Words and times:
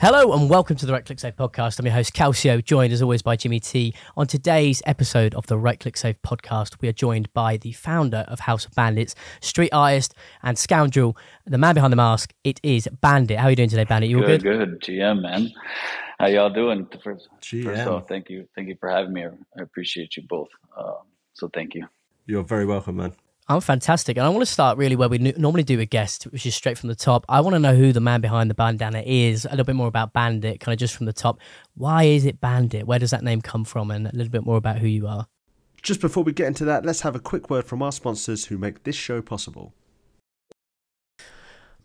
Hello 0.00 0.32
and 0.32 0.48
welcome 0.48 0.76
to 0.76 0.86
the 0.86 0.92
Right 0.92 1.04
Click 1.04 1.18
Save 1.18 1.34
podcast. 1.34 1.80
I'm 1.80 1.84
your 1.84 1.92
host 1.92 2.14
Calcio, 2.14 2.64
joined 2.64 2.92
as 2.92 3.02
always 3.02 3.20
by 3.20 3.34
Jimmy 3.34 3.58
T. 3.58 3.92
On 4.16 4.28
today's 4.28 4.80
episode 4.86 5.34
of 5.34 5.48
the 5.48 5.58
Right 5.58 5.80
Click 5.80 5.96
Save 5.96 6.22
podcast, 6.22 6.80
we 6.80 6.86
are 6.86 6.92
joined 6.92 7.32
by 7.32 7.56
the 7.56 7.72
founder 7.72 8.24
of 8.28 8.38
House 8.38 8.64
of 8.64 8.72
Bandits, 8.76 9.16
street 9.40 9.70
artist 9.72 10.14
and 10.44 10.56
scoundrel, 10.56 11.16
the 11.46 11.58
man 11.58 11.74
behind 11.74 11.92
the 11.92 11.96
mask. 11.96 12.32
It 12.44 12.60
is 12.62 12.86
Bandit. 13.00 13.38
How 13.38 13.48
are 13.48 13.50
you 13.50 13.56
doing 13.56 13.70
today, 13.70 13.82
Bandit? 13.82 14.08
You 14.08 14.20
all 14.20 14.26
good? 14.26 14.44
Good, 14.44 14.80
good. 14.80 14.82
GM, 14.82 15.20
man. 15.20 15.50
How 16.20 16.28
y'all 16.28 16.48
doing? 16.48 16.86
First, 17.02 17.28
GM. 17.42 17.64
first 17.64 17.82
of 17.82 17.88
all, 17.88 18.00
thank 18.00 18.30
you, 18.30 18.46
thank 18.54 18.68
you 18.68 18.76
for 18.78 18.88
having 18.88 19.12
me. 19.12 19.24
I 19.24 19.62
appreciate 19.62 20.16
you 20.16 20.22
both. 20.28 20.50
Uh, 20.76 20.92
so 21.34 21.50
thank 21.52 21.74
you. 21.74 21.88
You're 22.24 22.44
very 22.44 22.66
welcome, 22.66 22.98
man. 22.98 23.14
I'm 23.50 23.62
fantastic. 23.62 24.18
And 24.18 24.26
I 24.26 24.28
want 24.28 24.42
to 24.42 24.52
start 24.52 24.76
really 24.76 24.94
where 24.94 25.08
we 25.08 25.18
normally 25.18 25.62
do 25.62 25.80
a 25.80 25.86
guest, 25.86 26.24
which 26.24 26.44
is 26.44 26.54
straight 26.54 26.76
from 26.76 26.90
the 26.90 26.94
top. 26.94 27.24
I 27.30 27.40
want 27.40 27.54
to 27.54 27.58
know 27.58 27.74
who 27.74 27.92
the 27.92 28.00
man 28.00 28.20
behind 28.20 28.50
the 28.50 28.54
bandana 28.54 29.02
is, 29.06 29.46
a 29.46 29.50
little 29.50 29.64
bit 29.64 29.76
more 29.76 29.88
about 29.88 30.12
Bandit, 30.12 30.60
kind 30.60 30.74
of 30.74 30.78
just 30.78 30.94
from 30.94 31.06
the 31.06 31.14
top. 31.14 31.40
Why 31.74 32.04
is 32.04 32.26
it 32.26 32.42
Bandit? 32.42 32.86
Where 32.86 32.98
does 32.98 33.10
that 33.10 33.24
name 33.24 33.40
come 33.40 33.64
from? 33.64 33.90
And 33.90 34.06
a 34.06 34.12
little 34.12 34.30
bit 34.30 34.44
more 34.44 34.58
about 34.58 34.78
who 34.78 34.86
you 34.86 35.06
are. 35.06 35.28
Just 35.82 36.02
before 36.02 36.24
we 36.24 36.32
get 36.32 36.46
into 36.46 36.66
that, 36.66 36.84
let's 36.84 37.00
have 37.00 37.14
a 37.14 37.20
quick 37.20 37.48
word 37.48 37.64
from 37.64 37.82
our 37.82 37.92
sponsors 37.92 38.46
who 38.46 38.58
make 38.58 38.84
this 38.84 38.96
show 38.96 39.22
possible. 39.22 39.72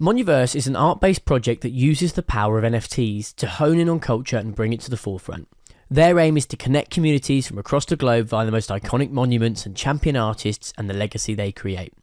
Moniverse 0.02 0.56
is 0.56 0.68
an 0.68 0.76
art 0.76 1.00
based 1.00 1.24
project 1.24 1.62
that 1.62 1.70
uses 1.70 2.14
the 2.14 2.24
power 2.24 2.58
of 2.58 2.66
NFTs 2.66 3.34
to 3.36 3.48
hone 3.48 3.80
in 3.80 3.88
on 3.88 4.02
culture 4.02 4.38
and 4.38 4.56
bring 4.56 4.74
it 4.74 4.82
to 4.82 4.90
the 4.90 4.98
forefront. 4.98 5.48
Their 5.94 6.18
aim 6.18 6.38
is 6.38 6.48
to 6.48 6.58
connect 6.58 6.90
communities 6.90 7.48
from 7.48 7.60
across 7.60 7.86
the 7.86 7.96
globe 7.96 8.26
via 8.26 8.48
the 8.48 8.52
most 8.52 8.72
iconic 8.72 9.12
monuments 9.12 9.68
and 9.68 9.78
champion 9.78 10.16
artists 10.16 10.74
and 10.76 10.90
the 10.90 10.94
legacy 10.96 11.36
they 11.36 11.52
create. 11.52 11.94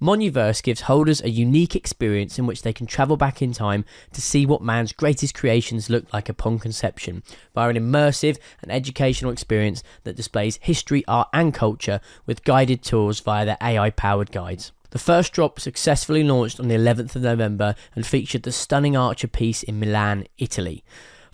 Moniverse 0.00 0.62
gives 0.62 0.80
holders 0.80 1.20
a 1.20 1.28
unique 1.28 1.76
experience 1.76 2.38
in 2.38 2.46
which 2.46 2.62
they 2.62 2.72
can 2.72 2.86
travel 2.86 3.18
back 3.18 3.42
in 3.42 3.52
time 3.52 3.84
to 4.14 4.22
see 4.22 4.46
what 4.46 4.62
man's 4.62 4.94
greatest 4.94 5.34
creations 5.34 5.90
looked 5.90 6.14
like 6.14 6.30
upon 6.30 6.58
conception 6.58 7.22
via 7.54 7.68
an 7.68 7.76
immersive 7.76 8.38
and 8.62 8.72
educational 8.72 9.30
experience 9.32 9.82
that 10.04 10.16
displays 10.16 10.58
history, 10.62 11.04
art, 11.06 11.28
and 11.34 11.52
culture 11.52 12.00
with 12.24 12.42
guided 12.42 12.82
tours 12.82 13.20
via 13.20 13.44
their 13.44 13.58
AI 13.60 13.90
powered 13.90 14.32
guides. 14.32 14.72
The 14.92 14.98
first 14.98 15.34
drop 15.34 15.60
successfully 15.60 16.22
launched 16.22 16.58
on 16.58 16.68
the 16.68 16.74
11th 16.74 17.14
of 17.14 17.20
November 17.20 17.74
and 17.94 18.06
featured 18.06 18.44
the 18.44 18.52
stunning 18.52 18.96
Archer 18.96 19.28
piece 19.28 19.62
in 19.62 19.78
Milan, 19.78 20.26
Italy. 20.38 20.82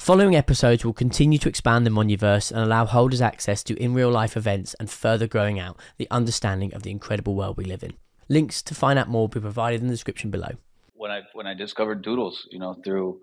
Following 0.03 0.35
episodes 0.35 0.85
will 0.85 0.93
continue 0.93 1.39
to 1.39 1.49
expand 1.49 1.87
the 1.87 1.91
Moniverse 1.91 2.51
and 2.51 2.59
allow 2.59 2.87
holders 2.87 3.21
access 3.21 3.63
to 3.63 3.81
in 3.81 3.95
real 3.95 4.11
life 4.11 4.37
events 4.37 4.75
and 4.81 4.91
further 4.91 5.29
growing 5.29 5.61
out 5.61 5.79
the 5.97 6.09
understanding 6.11 6.75
of 6.75 6.83
the 6.83 6.91
incredible 6.91 7.37
world 7.37 7.57
we 7.57 7.65
live 7.65 7.85
in. 7.85 7.93
Links 8.29 8.63
to 8.63 8.75
find 8.75 8.99
out 8.99 9.09
more 9.09 9.21
will 9.21 9.29
be 9.29 9.39
provided 9.39 9.81
in 9.81 9.87
the 9.87 9.93
description 9.95 10.33
below. 10.33 10.55
When 10.95 11.13
I 11.13 11.21
when 11.35 11.47
I 11.47 11.55
discovered 11.55 12.03
Doodles, 12.03 12.49
you 12.51 12.59
know, 12.59 12.75
through 12.83 13.21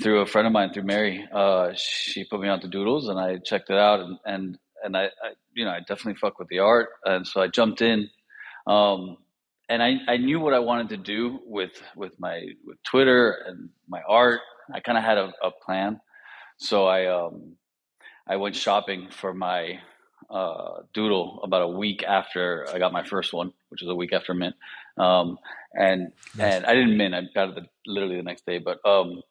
through 0.00 0.20
a 0.20 0.26
friend 0.26 0.46
of 0.46 0.52
mine, 0.52 0.72
through 0.72 0.84
Mary, 0.84 1.26
uh, 1.34 1.72
she 1.74 2.22
put 2.22 2.40
me 2.40 2.46
on 2.46 2.60
to 2.60 2.68
Doodles, 2.68 3.08
and 3.08 3.18
I 3.18 3.38
checked 3.38 3.68
it 3.68 3.76
out, 3.76 3.98
and 3.98 4.16
and 4.24 4.58
and 4.84 4.96
I, 4.96 5.06
I, 5.06 5.32
you 5.54 5.64
know 5.64 5.72
I 5.72 5.80
definitely 5.80 6.20
fuck 6.20 6.38
with 6.38 6.46
the 6.46 6.60
art, 6.60 6.90
and 7.04 7.26
so 7.26 7.42
I 7.42 7.48
jumped 7.48 7.82
in, 7.82 8.08
um, 8.68 9.16
and 9.68 9.82
I 9.82 9.96
I 10.06 10.18
knew 10.18 10.38
what 10.38 10.54
I 10.54 10.60
wanted 10.60 10.90
to 10.90 10.98
do 10.98 11.40
with 11.46 11.82
with 11.96 12.12
my 12.20 12.46
with 12.64 12.80
Twitter 12.84 13.32
and 13.48 13.70
my 13.88 14.02
art 14.08 14.38
I 14.74 14.80
kind 14.80 14.98
of 14.98 15.04
had 15.04 15.18
a, 15.18 15.32
a, 15.42 15.50
plan. 15.50 16.00
So 16.58 16.86
I 16.86 17.06
um, 17.06 17.56
I 18.26 18.36
went 18.36 18.56
shopping 18.56 19.08
for 19.10 19.32
my 19.32 19.80
uh, 20.30 20.82
doodle 20.94 21.40
about 21.42 21.62
a 21.62 21.68
week 21.68 22.02
after 22.02 22.66
I 22.72 22.78
got 22.78 22.92
my 22.92 23.04
first 23.04 23.32
one, 23.32 23.52
which 23.68 23.82
was 23.82 23.90
a 23.90 23.94
week 23.94 24.12
after 24.12 24.34
mint. 24.34 24.54
Um, 24.98 25.38
and 25.74 26.12
nice. 26.36 26.54
and 26.54 26.66
I 26.66 26.74
didn't 26.74 26.96
mint. 26.96 27.14
I 27.14 27.22
got 27.34 27.50
it 27.50 27.54
the, 27.54 27.66
literally 27.86 28.16
the 28.16 28.22
next 28.22 28.46
day. 28.46 28.58
But 28.58 28.84
um, 28.86 29.22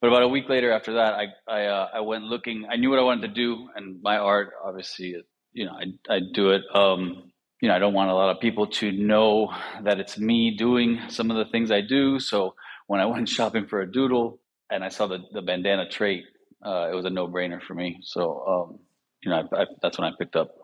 but 0.00 0.08
about 0.08 0.22
a 0.22 0.28
week 0.28 0.48
later 0.48 0.72
after 0.72 0.94
that, 0.94 1.14
I 1.14 1.26
I, 1.46 1.66
uh, 1.66 1.88
I 1.94 2.00
went 2.00 2.24
looking. 2.24 2.66
I 2.70 2.76
knew 2.76 2.90
what 2.90 2.98
I 2.98 3.02
wanted 3.02 3.28
to 3.28 3.34
do, 3.34 3.68
and 3.74 4.00
my 4.02 4.16
art, 4.16 4.52
obviously, 4.64 5.16
you 5.52 5.66
know, 5.66 5.72
I 5.72 6.14
I 6.14 6.20
do 6.32 6.50
it. 6.50 6.62
Um, 6.74 7.30
you 7.60 7.68
know, 7.68 7.74
I 7.74 7.78
don't 7.78 7.92
want 7.92 8.10
a 8.10 8.14
lot 8.14 8.30
of 8.30 8.40
people 8.40 8.66
to 8.68 8.90
know 8.90 9.52
that 9.82 10.00
it's 10.00 10.18
me 10.18 10.56
doing 10.56 10.98
some 11.08 11.30
of 11.30 11.36
the 11.36 11.44
things 11.44 11.70
I 11.70 11.82
do. 11.82 12.18
So 12.18 12.54
when 12.86 13.00
I 13.00 13.06
went 13.06 13.28
shopping 13.36 13.66
for 13.66 13.82
a 13.82 13.90
doodle, 13.90 14.40
and 14.70 14.84
I 14.84 14.88
saw 14.88 15.06
the, 15.06 15.18
the 15.32 15.42
bandana 15.42 15.88
trait, 15.88 16.24
uh, 16.64 16.88
it 16.90 16.94
was 16.94 17.04
a 17.04 17.10
no 17.10 17.26
brainer 17.28 17.60
for 17.62 17.74
me. 17.74 17.98
So, 18.02 18.44
um, 18.46 18.78
you 19.22 19.30
know, 19.30 19.48
I, 19.52 19.62
I, 19.62 19.66
that's 19.82 19.98
when 19.98 20.06
I 20.06 20.12
picked 20.18 20.36
up 20.36 20.54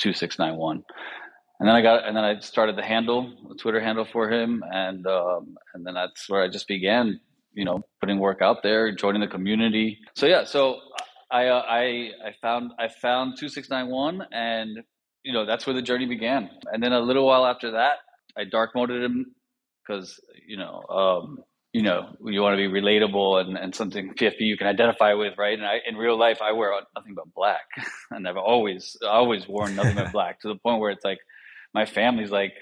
2691. 0.00 0.84
And 1.58 1.68
then 1.68 1.76
I 1.76 1.82
got, 1.82 2.06
and 2.06 2.16
then 2.16 2.24
I 2.24 2.40
started 2.40 2.76
the 2.76 2.82
handle, 2.82 3.34
the 3.48 3.54
Twitter 3.54 3.80
handle 3.80 4.06
for 4.10 4.30
him. 4.30 4.62
And, 4.70 5.06
um, 5.06 5.56
and 5.74 5.86
then 5.86 5.94
that's 5.94 6.28
where 6.28 6.42
I 6.42 6.48
just 6.48 6.68
began, 6.68 7.20
you 7.52 7.64
know, 7.64 7.82
putting 8.00 8.18
work 8.18 8.40
out 8.40 8.62
there, 8.62 8.94
joining 8.94 9.20
the 9.20 9.26
community. 9.26 9.98
So 10.14 10.26
yeah, 10.26 10.44
so 10.44 10.78
I, 11.30 11.46
uh, 11.46 11.62
I, 11.68 12.10
I 12.24 12.32
found, 12.40 12.72
I 12.78 12.88
found 12.88 13.36
2691 13.38 14.26
and, 14.32 14.78
you 15.22 15.34
know, 15.34 15.44
that's 15.44 15.66
where 15.66 15.74
the 15.74 15.82
journey 15.82 16.06
began. 16.06 16.48
And 16.72 16.82
then 16.82 16.92
a 16.92 17.00
little 17.00 17.26
while 17.26 17.44
after 17.44 17.72
that, 17.72 17.98
I 18.38 18.44
dark 18.44 18.70
moded 18.74 19.02
him 19.02 19.34
because, 19.86 20.18
you 20.46 20.56
know, 20.56 20.82
um, 20.88 21.38
you 21.72 21.82
know, 21.82 22.16
you 22.24 22.42
want 22.42 22.58
to 22.58 22.68
be 22.68 22.80
relatable 22.80 23.40
and, 23.40 23.56
and 23.56 23.74
something 23.74 24.12
PFP 24.14 24.40
you 24.40 24.56
can 24.56 24.66
identify 24.66 25.14
with, 25.14 25.38
right? 25.38 25.56
And 25.56 25.66
I, 25.66 25.78
in 25.86 25.96
real 25.96 26.18
life, 26.18 26.40
I 26.42 26.52
wear 26.52 26.72
nothing 26.96 27.14
but 27.14 27.32
black, 27.32 27.66
and 28.10 28.26
I've 28.26 28.36
always, 28.36 28.96
always 29.06 29.46
worn 29.46 29.76
nothing 29.76 29.94
but 29.94 30.12
black 30.12 30.40
to 30.40 30.48
the 30.48 30.56
point 30.56 30.80
where 30.80 30.90
it's 30.90 31.04
like 31.04 31.20
my 31.72 31.86
family's 31.86 32.30
like, 32.30 32.54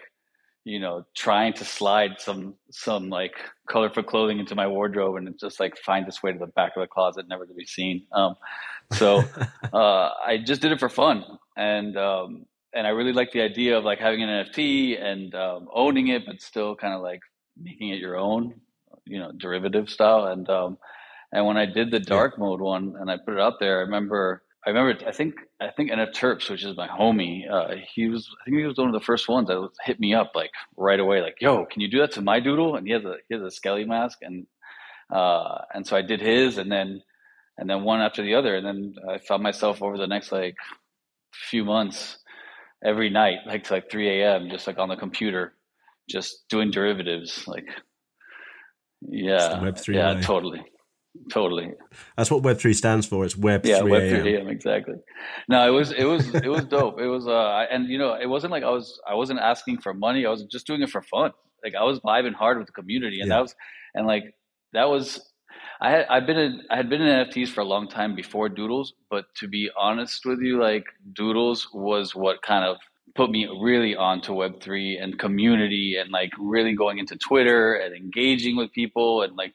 you 0.64 0.78
know, 0.78 1.06
trying 1.16 1.54
to 1.54 1.64
slide 1.64 2.20
some 2.20 2.54
some 2.70 3.08
like 3.08 3.32
colorful 3.70 4.02
clothing 4.02 4.38
into 4.38 4.54
my 4.54 4.66
wardrobe, 4.66 5.16
and 5.16 5.38
just 5.41 5.58
like 5.58 5.78
find 5.78 6.06
its 6.06 6.22
way 6.22 6.30
to 6.30 6.38
the 6.38 6.47
back 6.47 6.76
of 6.76 6.82
the 6.82 6.86
closet, 6.86 7.26
never 7.26 7.47
to 7.47 7.54
be 7.54 7.64
seen. 7.64 8.04
Um, 8.12 8.34
so 8.92 9.24
uh, 9.72 10.10
I 10.26 10.36
just 10.44 10.60
did 10.60 10.72
it 10.72 10.80
for 10.80 10.91
fun, 10.91 11.24
and 11.56 11.97
um, 11.97 12.44
and 12.74 12.86
I 12.86 12.91
really 12.91 13.14
like 13.14 13.32
the 13.32 13.41
idea 13.41 13.78
of 13.78 13.84
like 13.84 14.00
having 14.00 14.22
an 14.22 14.28
NFT 14.28 15.02
and 15.02 15.34
um, 15.34 15.68
owning 15.72 16.08
it, 16.08 16.26
but 16.26 16.42
still 16.42 16.76
kind 16.76 16.92
of 16.92 17.00
like 17.00 17.20
making 17.56 17.88
it 17.88 17.98
your 17.98 18.18
own 18.18 18.60
you 19.08 19.19
know 19.19 19.32
derivative 19.32 19.88
style 19.88 20.26
and 20.26 20.48
um 20.48 20.78
and 21.32 21.46
when 21.46 21.56
I 21.56 21.66
did 21.66 21.91
the 21.91 22.00
dark 22.00 22.34
yeah. 22.36 22.44
mode 22.44 22.60
one 22.60 22.94
and 22.98 23.10
I 23.10 23.19
put 23.19 23.34
it 23.34 23.41
out 23.41 23.54
there, 23.60 23.78
I 23.78 23.82
remember 23.82 24.42
I 24.66 24.70
remember 24.70 25.06
I 25.06 25.12
think 25.12 25.34
I 25.60 25.70
think 25.70 25.91
NF 25.91 26.12
Terps, 26.12 26.50
which 26.50 26.64
is 26.64 26.76
my 26.76 26.88
homie, 26.88 27.50
uh, 27.50 27.74
he 27.94 28.08
was 28.08 28.28
I 28.41 28.44
think 28.44 28.58
he 28.58 28.66
was 28.66 28.76
one 28.76 28.88
of 28.88 28.94
the 28.94 29.04
first 29.04 29.28
ones 29.28 29.48
that 29.48 29.68
hit 29.84 30.00
me 30.00 30.14
up 30.14 30.32
like 30.34 30.50
right 30.76 31.00
away, 31.00 31.20
like, 31.20 31.36
yo, 31.41 31.64
can 31.66 31.80
you 31.80 31.88
do 31.88 31.98
that 32.00 32.12
to 32.12 32.22
my 32.22 32.41
doodle? 32.41 32.76
And 32.76 32.86
he 32.86 32.92
has 32.92 33.04
a 33.04 33.16
he 33.28 33.34
has 33.34 33.44
a 33.44 33.50
skelly 33.50 33.84
mask 33.84 34.18
and 34.22 34.47
uh 35.14 35.58
and 35.72 35.86
so 35.86 35.97
I 35.97 36.02
did 36.02 36.20
his 36.20 36.58
and 36.58 36.72
then 36.72 37.02
and 37.56 37.68
then 37.68 37.82
one 37.82 38.00
after 38.00 38.22
the 38.22 38.34
other 38.34 38.56
and 38.56 38.66
then 38.66 38.94
I 39.08 39.18
found 39.18 39.42
myself 39.42 39.82
over 39.82 39.98
the 39.98 40.06
next 40.06 40.32
like 40.32 40.56
few 41.32 41.64
months 41.64 42.18
every 42.84 43.10
night, 43.10 43.38
like 43.47 43.64
to 43.64 43.74
like 43.74 43.91
three 43.91 44.08
AM, 44.08 44.48
just 44.50 44.66
like 44.66 44.78
on 44.78 44.88
the 44.88 44.97
computer, 44.97 45.54
just 46.08 46.48
doing 46.48 46.70
derivatives, 46.70 47.47
like 47.47 47.66
yeah. 49.00 49.60
Web3 49.60 49.94
yeah, 49.94 50.14
way. 50.14 50.22
totally. 50.22 50.64
Totally. 51.31 51.72
That's 52.16 52.31
what 52.31 52.42
Web3 52.42 52.75
stands 52.75 53.06
for. 53.06 53.25
It's 53.25 53.36
Web 53.36 53.66
yeah, 53.66 53.81
Web3 53.81 54.41
AM, 54.41 54.48
exactly. 54.48 54.94
No, 55.48 55.66
it 55.66 55.70
was, 55.70 55.92
it 55.92 56.04
was, 56.04 56.28
it 56.34 56.48
was 56.48 56.64
dope. 56.64 57.00
It 57.00 57.06
was, 57.06 57.26
uh, 57.26 57.66
and 57.70 57.88
you 57.88 57.98
know, 57.98 58.14
it 58.14 58.26
wasn't 58.26 58.53
like 58.53 58.62
I 58.62 58.70
was, 58.70 59.00
I 59.09 59.14
wasn't 59.14 59.41
asking 59.41 59.78
for 59.78 59.92
money. 59.94 60.26
I 60.26 60.31
was 60.31 60.44
just 60.44 60.66
doing 60.66 60.82
it 60.82 60.91
for 60.91 61.03
fun. 61.03 61.32
Like 61.64 61.75
I 61.75 61.82
was 61.82 62.00
vibing 62.00 62.34
hard 62.34 62.59
with 62.59 62.66
the 62.66 62.72
community 62.72 63.20
and 63.20 63.28
yeah. 63.28 63.36
that 63.36 63.42
was, 63.42 63.54
and 63.94 64.06
like, 64.06 64.34
that 64.72 64.88
was, 64.88 65.20
I 65.80 65.91
had, 65.91 66.06
I've 66.09 66.26
been 66.26 66.38
in, 66.38 66.62
I 66.70 66.76
had 66.76 66.88
been 66.88 67.03
in 67.03 67.26
NFTs 67.26 67.48
for 67.48 67.60
a 67.62 67.65
long 67.65 67.88
time 67.88 68.15
before 68.15 68.48
Doodles, 68.48 68.94
but 69.10 69.26
to 69.36 69.48
be 69.48 69.70
honest 69.78 70.25
with 70.25 70.41
you, 70.41 70.60
like 70.60 70.84
Doodles 71.12 71.69
was 71.72 72.15
what 72.15 72.42
kind 72.42 72.65
of 72.65 72.76
put 73.18 73.30
me 73.30 73.48
really 73.60 73.94
onto 73.97 74.32
web3 74.32 75.03
and 75.03 75.18
community 75.18 75.97
and 76.00 76.10
like 76.10 76.30
really 76.38 76.74
going 76.82 76.98
into 76.98 77.16
twitter 77.16 77.74
and 77.74 77.94
engaging 77.94 78.54
with 78.56 78.70
people 78.72 79.22
and 79.22 79.36
like 79.36 79.54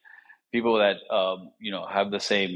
people 0.54 0.78
that 0.78 0.98
um, 1.14 1.50
you 1.60 1.72
know 1.72 1.86
have 1.86 2.12
the 2.12 2.20
same 2.20 2.52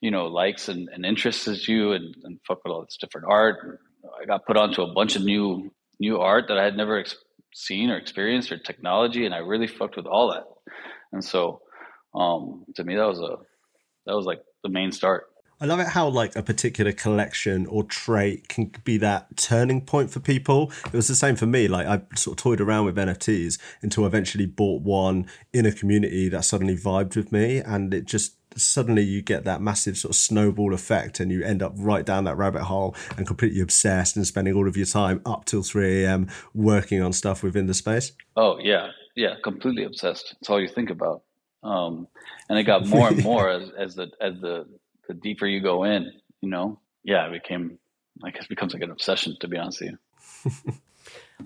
you 0.00 0.10
know 0.10 0.26
likes 0.26 0.68
and, 0.68 0.88
and 0.92 1.04
interests 1.04 1.48
as 1.48 1.66
you 1.66 1.92
and, 1.92 2.14
and 2.24 2.38
fuck 2.46 2.58
with 2.62 2.72
all 2.72 2.84
this 2.84 2.98
different 3.00 3.26
art. 3.28 3.80
I 4.20 4.26
got 4.26 4.46
put 4.46 4.56
onto 4.56 4.82
a 4.82 4.92
bunch 4.92 5.16
of 5.16 5.22
new 5.24 5.70
new 5.98 6.18
art 6.20 6.44
that 6.48 6.58
i 6.58 6.64
had 6.64 6.76
never 6.76 6.98
ex- 6.98 7.16
seen 7.52 7.90
or 7.90 7.96
experienced 7.96 8.52
or 8.52 8.58
technology 8.58 9.26
and 9.26 9.34
i 9.34 9.38
really 9.38 9.66
fucked 9.66 9.96
with 9.96 10.06
all 10.06 10.30
that. 10.32 10.44
And 11.12 11.24
so 11.24 11.62
um, 12.14 12.64
to 12.76 12.84
me 12.84 12.94
that 12.96 13.06
was 13.06 13.20
a 13.20 13.36
that 14.06 14.14
was 14.14 14.26
like 14.26 14.42
the 14.62 14.68
main 14.68 14.92
start 14.92 15.28
I 15.60 15.66
love 15.66 15.80
it 15.80 15.88
how 15.88 16.08
like 16.08 16.36
a 16.36 16.42
particular 16.42 16.92
collection 16.92 17.66
or 17.66 17.82
trait 17.82 18.48
can 18.48 18.70
be 18.84 18.96
that 18.98 19.36
turning 19.36 19.80
point 19.80 20.10
for 20.10 20.20
people. 20.20 20.70
It 20.86 20.92
was 20.92 21.08
the 21.08 21.16
same 21.16 21.34
for 21.34 21.46
me. 21.46 21.66
Like 21.66 21.86
I 21.86 22.02
sort 22.14 22.38
of 22.38 22.42
toyed 22.42 22.60
around 22.60 22.84
with 22.84 22.96
NFTs 22.96 23.58
until 23.82 24.04
I 24.04 24.06
eventually 24.06 24.46
bought 24.46 24.82
one 24.82 25.26
in 25.52 25.66
a 25.66 25.72
community 25.72 26.28
that 26.28 26.44
suddenly 26.44 26.76
vibed 26.76 27.16
with 27.16 27.32
me, 27.32 27.58
and 27.58 27.92
it 27.92 28.04
just 28.04 28.36
suddenly 28.56 29.02
you 29.02 29.20
get 29.20 29.44
that 29.44 29.60
massive 29.60 29.96
sort 29.96 30.10
of 30.10 30.16
snowball 30.16 30.74
effect 30.74 31.20
and 31.20 31.30
you 31.30 31.42
end 31.42 31.62
up 31.62 31.72
right 31.76 32.06
down 32.06 32.24
that 32.24 32.36
rabbit 32.36 32.62
hole 32.62 32.94
and 33.16 33.26
completely 33.26 33.60
obsessed 33.60 34.16
and 34.16 34.26
spending 34.26 34.54
all 34.54 34.66
of 34.66 34.76
your 34.76 34.86
time 34.86 35.20
up 35.26 35.44
till 35.44 35.62
3 35.62 36.02
a.m 36.02 36.28
working 36.54 37.00
on 37.00 37.12
stuff 37.12 37.42
within 37.42 37.66
the 37.66 37.74
space 37.74 38.12
oh 38.36 38.58
yeah 38.58 38.88
yeah 39.14 39.34
completely 39.44 39.84
obsessed 39.84 40.34
it's 40.40 40.50
all 40.50 40.60
you 40.60 40.66
think 40.66 40.90
about 40.90 41.22
Um, 41.62 42.08
and 42.48 42.58
it 42.58 42.64
got 42.64 42.86
more 42.86 43.08
and 43.08 43.22
more 43.22 43.48
as, 43.58 43.70
as 43.78 43.94
the 43.94 44.10
as 44.20 44.40
the 44.40 44.66
the 45.08 45.14
deeper 45.14 45.46
you 45.46 45.60
go 45.60 45.84
in, 45.84 46.12
you 46.40 46.48
know. 46.48 46.80
Yeah, 47.04 47.26
it 47.26 47.32
became 47.32 47.78
I 48.22 48.30
guess 48.30 48.46
becomes 48.46 48.74
like 48.74 48.82
an 48.82 48.90
obsession 48.90 49.36
to 49.40 49.48
be 49.48 49.56
honest 49.56 49.80
with 49.80 49.90
you. 49.90 50.72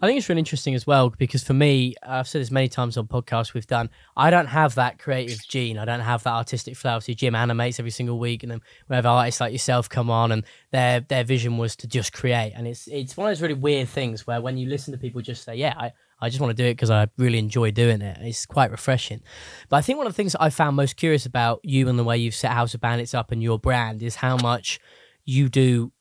I 0.01 0.07
think 0.07 0.19
it's 0.19 0.29
really 0.29 0.39
interesting 0.39 0.75
as 0.75 0.87
well 0.87 1.11
because 1.11 1.45
for 1.45 1.53
me, 1.53 1.95
I've 2.03 2.27
said 2.27 2.41
this 2.41 2.51
many 2.51 2.69
times 2.69 2.97
on 2.97 3.07
podcasts 3.07 3.53
we've 3.53 3.67
done. 3.67 3.91
I 4.17 4.31
don't 4.31 4.47
have 4.47 4.75
that 4.77 4.99
creative 4.99 5.47
gene. 5.47 5.79
I 5.79 5.85
don't 5.85 6.01
have 6.01 6.23
that 6.23 6.33
artistic 6.33 6.77
flow. 6.77 6.99
See, 7.01 7.15
Jim 7.15 7.35
animates 7.35 7.79
every 7.79 7.91
single 7.91 8.19
week, 8.19 8.43
and 8.43 8.51
then 8.51 8.63
we 8.89 8.97
have 8.97 9.07
artists 9.07 9.41
like 9.41 9.53
yourself 9.53 9.89
come 9.89 10.11
on, 10.11 10.33
and 10.33 10.45
their 10.71 11.01
their 11.01 11.25
vision 11.25 11.59
was 11.59 11.77
to 11.77 11.87
just 11.87 12.13
create. 12.13 12.53
And 12.57 12.67
it's 12.67 12.89
it's 12.89 13.17
one 13.17 13.29
of 13.29 13.31
those 13.31 13.43
really 13.43 13.55
weird 13.55 13.89
things 13.89 14.27
where 14.27 14.41
when 14.41 14.57
you 14.57 14.69
listen 14.69 14.93
to 14.93 14.99
people 14.99 15.21
just 15.21 15.45
say, 15.45 15.57
"Yeah, 15.57 15.75
I." 15.77 15.93
I 16.23 16.29
just 16.29 16.41
want 16.41 16.57
to 16.57 16.63
do 16.63 16.69
it 16.69 16.75
because 16.75 16.91
I 16.91 17.09
really 17.19 17.39
enjoy 17.39 17.73
doing 17.73 18.01
it. 18.01 18.17
It's 18.21 18.47
quite 18.47 18.71
refreshing. 18.71 19.21
But 19.69 19.79
I 19.79 19.81
think 19.81 19.99
one 19.99 20.07
of 20.07 20.13
the 20.13 20.17
things 20.17 20.37
I 20.37 20.51
found 20.51 20.77
most 20.77 20.97
curious 20.97 21.27
about 21.27 21.61
you 21.65 21.89
and 21.89 21.99
the 21.99 22.05
way 22.05 22.17
you've 22.17 22.35
set 22.35 22.53
House 22.53 22.75
of 22.75 22.81
Bandits 22.81 23.13
up 23.13 23.33
and 23.33 23.43
your 23.43 23.59
brand 23.59 24.05
is 24.05 24.15
how 24.17 24.37
much 24.37 24.79
you 25.25 25.49
do 25.49 25.93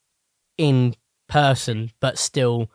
in 0.60 0.96
person, 1.28 1.90
but 2.00 2.20
still 2.20 2.70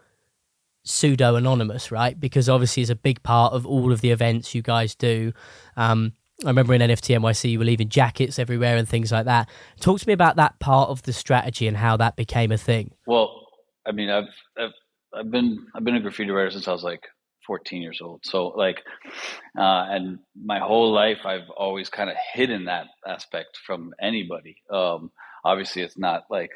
pseudo 0.82 1.36
anonymous, 1.36 1.92
right? 1.92 2.18
Because 2.18 2.48
obviously 2.48 2.82
it's 2.82 2.90
a 2.90 2.96
big 2.96 3.22
part 3.22 3.52
of 3.52 3.64
all 3.64 3.92
of 3.92 4.00
the 4.00 4.10
events 4.10 4.52
you 4.52 4.62
guys 4.62 4.96
do. 4.96 5.32
Um, 5.76 6.14
I 6.44 6.48
remember 6.48 6.74
in 6.74 6.80
NFT 6.80 7.16
NYC 7.16 7.52
you 7.52 7.60
were 7.60 7.64
leaving 7.64 7.88
jackets 7.88 8.40
everywhere 8.40 8.76
and 8.76 8.88
things 8.88 9.12
like 9.12 9.26
that. 9.26 9.48
Talk 9.80 10.00
to 10.00 10.06
me 10.08 10.12
about 10.12 10.34
that 10.36 10.58
part 10.58 10.90
of 10.90 11.02
the 11.02 11.12
strategy 11.12 11.68
and 11.68 11.76
how 11.76 11.96
that 11.98 12.16
became 12.16 12.50
a 12.50 12.58
thing. 12.58 12.90
Well, 13.06 13.46
I 13.86 13.92
mean, 13.92 14.10
I've 14.10 14.28
I've, 14.58 14.72
I've 15.14 15.30
been 15.30 15.64
I've 15.74 15.84
been 15.84 15.94
a 15.94 16.00
graffiti 16.00 16.30
writer 16.30 16.50
since 16.50 16.66
I 16.66 16.72
was 16.72 16.82
like 16.82 17.04
14 17.46 17.82
years 17.82 18.00
old. 18.02 18.20
So 18.24 18.48
like, 18.48 18.82
uh, 19.58 19.86
and 19.88 20.18
my 20.34 20.58
whole 20.58 20.92
life 20.92 21.18
I've 21.24 21.50
always 21.50 21.88
kind 21.88 22.10
of 22.10 22.16
hidden 22.34 22.66
that 22.66 22.86
aspect 23.06 23.58
from 23.64 23.94
anybody. 24.00 24.56
Um, 24.70 25.10
obviously, 25.44 25.82
it's 25.82 25.98
not 25.98 26.24
like 26.30 26.50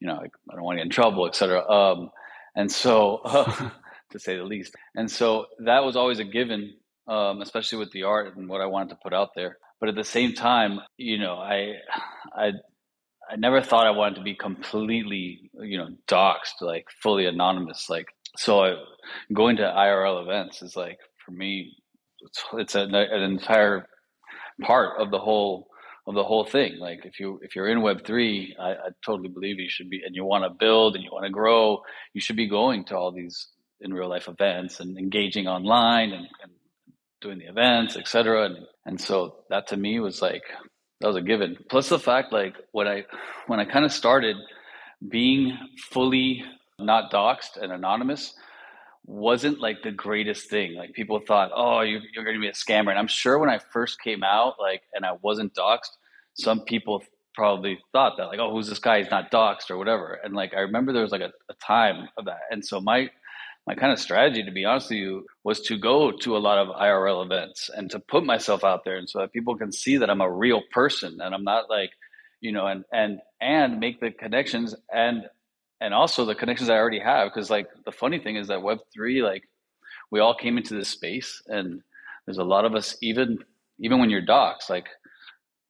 you 0.00 0.08
know 0.08 0.16
I 0.16 0.54
don't 0.54 0.64
want 0.64 0.76
to 0.76 0.80
get 0.80 0.86
in 0.86 0.90
trouble, 0.90 1.26
etc. 1.26 1.68
Um, 1.68 2.10
and 2.54 2.70
so 2.70 3.16
uh, 3.24 3.70
to 4.14 4.18
say 4.18 4.36
the 4.36 4.44
least. 4.44 4.74
And 4.94 5.10
so 5.10 5.46
that 5.58 5.84
was 5.84 5.96
always 5.96 6.20
a 6.20 6.24
given, 6.24 6.74
um, 7.06 7.42
especially 7.42 7.78
with 7.78 7.92
the 7.92 8.04
art 8.04 8.36
and 8.36 8.48
what 8.48 8.60
I 8.60 8.66
wanted 8.66 8.90
to 8.90 8.98
put 9.02 9.12
out 9.12 9.30
there. 9.34 9.58
But 9.80 9.88
at 9.90 9.96
the 9.96 10.04
same 10.04 10.34
time, 10.34 10.80
you 10.96 11.18
know, 11.18 11.34
I, 11.34 11.74
I, 12.34 12.52
I 13.30 13.36
never 13.36 13.60
thought 13.60 13.86
I 13.86 13.90
wanted 13.90 14.16
to 14.16 14.22
be 14.22 14.34
completely, 14.34 15.50
you 15.60 15.78
know, 15.78 15.88
doxxed, 16.06 16.60
like 16.62 16.86
fully 17.02 17.26
anonymous. 17.26 17.90
Like, 17.90 18.06
so 18.36 18.76
going 19.32 19.56
to 19.56 19.62
IRL 19.62 20.22
events 20.22 20.62
is 20.62 20.76
like 20.76 20.98
for 21.24 21.32
me, 21.32 21.76
it's, 22.20 22.44
it's 22.54 22.74
an 22.74 22.94
entire 22.94 23.86
part 24.62 25.00
of 25.00 25.10
the 25.10 25.18
whole 25.18 25.68
of 26.06 26.14
the 26.14 26.24
whole 26.24 26.44
thing. 26.44 26.78
Like 26.78 27.04
if 27.04 27.18
you 27.18 27.40
if 27.42 27.56
you're 27.56 27.68
in 27.68 27.82
Web 27.82 28.04
three, 28.04 28.54
I, 28.60 28.70
I 28.72 28.88
totally 29.04 29.28
believe 29.28 29.58
you 29.58 29.70
should 29.70 29.88
be, 29.88 30.02
and 30.04 30.14
you 30.14 30.24
want 30.24 30.44
to 30.44 30.50
build 30.50 30.96
and 30.96 31.04
you 31.04 31.10
want 31.12 31.24
to 31.24 31.30
grow, 31.30 31.82
you 32.12 32.20
should 32.20 32.36
be 32.36 32.48
going 32.48 32.84
to 32.86 32.96
all 32.96 33.12
these 33.12 33.48
in 33.80 33.92
real 33.92 34.08
life 34.08 34.28
events 34.28 34.80
and 34.80 34.98
engaging 34.98 35.46
online 35.46 36.12
and, 36.12 36.26
and 36.42 36.52
doing 37.20 37.38
the 37.38 37.46
events, 37.46 37.96
etc. 37.96 38.46
And 38.46 38.56
and 38.84 39.00
so 39.00 39.36
that 39.50 39.68
to 39.68 39.76
me 39.76 39.98
was 40.00 40.20
like 40.20 40.42
that 41.00 41.08
was 41.08 41.16
a 41.16 41.22
given. 41.22 41.56
Plus 41.70 41.88
the 41.88 41.98
fact 41.98 42.32
like 42.32 42.54
when 42.72 42.86
I 42.86 43.04
when 43.46 43.60
I 43.60 43.64
kind 43.64 43.84
of 43.84 43.92
started 43.92 44.36
being 45.06 45.56
fully 45.90 46.44
not 46.78 47.12
doxxed 47.12 47.56
and 47.60 47.72
anonymous 47.72 48.34
wasn't 49.06 49.60
like 49.60 49.82
the 49.82 49.90
greatest 49.90 50.48
thing. 50.48 50.74
Like 50.74 50.94
people 50.94 51.20
thought, 51.20 51.50
oh, 51.54 51.80
you, 51.80 52.00
are 52.16 52.24
going 52.24 52.36
to 52.36 52.40
be 52.40 52.48
a 52.48 52.52
scammer. 52.52 52.90
And 52.90 52.98
I'm 52.98 53.06
sure 53.06 53.38
when 53.38 53.50
I 53.50 53.58
first 53.58 54.00
came 54.00 54.22
out, 54.22 54.54
like, 54.58 54.82
and 54.94 55.04
I 55.04 55.12
wasn't 55.20 55.54
doxxed, 55.54 55.96
some 56.34 56.60
people 56.60 57.02
probably 57.34 57.78
thought 57.92 58.16
that, 58.16 58.26
like, 58.26 58.38
oh, 58.38 58.50
who's 58.50 58.68
this 58.68 58.78
guy? 58.78 58.98
He's 58.98 59.10
not 59.10 59.30
doxxed 59.30 59.70
or 59.70 59.76
whatever. 59.76 60.18
And 60.24 60.34
like, 60.34 60.54
I 60.54 60.60
remember 60.60 60.92
there 60.92 61.02
was 61.02 61.12
like 61.12 61.20
a, 61.20 61.32
a 61.50 61.54
time 61.54 62.08
of 62.16 62.24
that. 62.24 62.40
And 62.50 62.64
so 62.64 62.80
my, 62.80 63.10
my 63.66 63.74
kind 63.74 63.92
of 63.92 63.98
strategy, 63.98 64.42
to 64.42 64.50
be 64.50 64.64
honest 64.64 64.90
with 64.90 64.98
you, 64.98 65.26
was 65.42 65.60
to 65.62 65.78
go 65.78 66.10
to 66.10 66.36
a 66.36 66.38
lot 66.38 66.58
of 66.58 66.68
IRL 66.68 67.24
events 67.24 67.70
and 67.74 67.90
to 67.90 67.98
put 67.98 68.24
myself 68.24 68.64
out 68.64 68.84
there, 68.84 68.96
and 68.96 69.08
so 69.08 69.20
that 69.20 69.32
people 69.32 69.56
can 69.56 69.72
see 69.72 69.98
that 69.98 70.10
I'm 70.10 70.20
a 70.20 70.30
real 70.30 70.62
person 70.70 71.18
and 71.20 71.34
I'm 71.34 71.44
not 71.44 71.70
like, 71.70 71.90
you 72.40 72.52
know, 72.52 72.66
and 72.66 72.84
and 72.92 73.20
and 73.40 73.80
make 73.80 74.00
the 74.00 74.10
connections 74.10 74.74
and 74.92 75.24
and 75.80 75.92
also 75.92 76.24
the 76.24 76.34
connections 76.34 76.70
I 76.70 76.76
already 76.76 77.00
have. 77.00 77.28
Because 77.32 77.50
like 77.50 77.68
the 77.84 77.92
funny 77.92 78.18
thing 78.18 78.36
is 78.36 78.48
that 78.48 78.62
Web 78.62 78.78
three, 78.92 79.22
like 79.22 79.48
we 80.10 80.20
all 80.20 80.34
came 80.34 80.58
into 80.58 80.74
this 80.74 80.88
space, 80.88 81.42
and 81.46 81.82
there's 82.26 82.38
a 82.38 82.44
lot 82.44 82.64
of 82.64 82.74
us 82.74 82.96
even 83.02 83.38
even 83.78 83.98
when 83.98 84.10
you're 84.10 84.20
docs, 84.20 84.70
like 84.70 84.86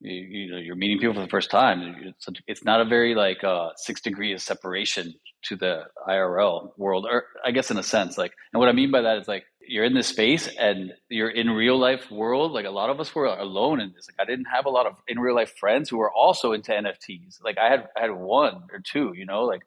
you, 0.00 0.12
you 0.12 0.52
know 0.52 0.58
you're 0.58 0.76
meeting 0.76 0.98
people 0.98 1.14
for 1.14 1.20
the 1.20 1.28
first 1.28 1.50
time. 1.50 1.96
It's, 2.04 2.28
it's 2.46 2.64
not 2.64 2.80
a 2.80 2.84
very 2.84 3.14
like 3.14 3.42
uh, 3.42 3.70
six 3.76 4.00
degrees 4.00 4.34
of 4.34 4.42
separation 4.42 5.14
to 5.44 5.56
the 5.56 5.84
IRL 6.08 6.70
world, 6.76 7.06
or 7.10 7.24
I 7.44 7.50
guess 7.50 7.70
in 7.70 7.78
a 7.78 7.82
sense, 7.82 8.18
like. 8.18 8.32
And 8.52 8.60
what 8.60 8.68
I 8.68 8.72
mean 8.72 8.90
by 8.90 9.02
that 9.02 9.18
is 9.18 9.28
like 9.28 9.44
you're 9.66 9.84
in 9.84 9.94
this 9.94 10.08
space 10.08 10.48
and 10.58 10.92
you're 11.08 11.30
in 11.30 11.50
real 11.50 11.78
life 11.78 12.10
world. 12.10 12.52
Like 12.52 12.66
a 12.66 12.70
lot 12.70 12.90
of 12.90 13.00
us 13.00 13.14
were 13.14 13.26
alone 13.26 13.80
in 13.80 13.92
this. 13.94 14.06
Like 14.08 14.26
I 14.26 14.30
didn't 14.30 14.46
have 14.46 14.66
a 14.66 14.70
lot 14.70 14.86
of 14.86 14.96
in 15.08 15.18
real 15.18 15.34
life 15.34 15.54
friends 15.58 15.88
who 15.88 15.96
were 15.98 16.12
also 16.12 16.52
into 16.52 16.72
NFTs. 16.72 17.42
Like 17.42 17.58
I 17.58 17.70
had 17.70 17.88
I 17.96 18.02
had 18.02 18.12
one 18.12 18.64
or 18.72 18.80
two, 18.80 19.12
you 19.16 19.26
know, 19.26 19.44
like 19.44 19.62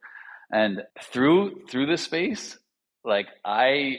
and 0.51 0.83
through 1.01 1.61
through 1.69 1.85
this 1.85 2.03
space 2.03 2.57
like 3.03 3.27
i 3.43 3.97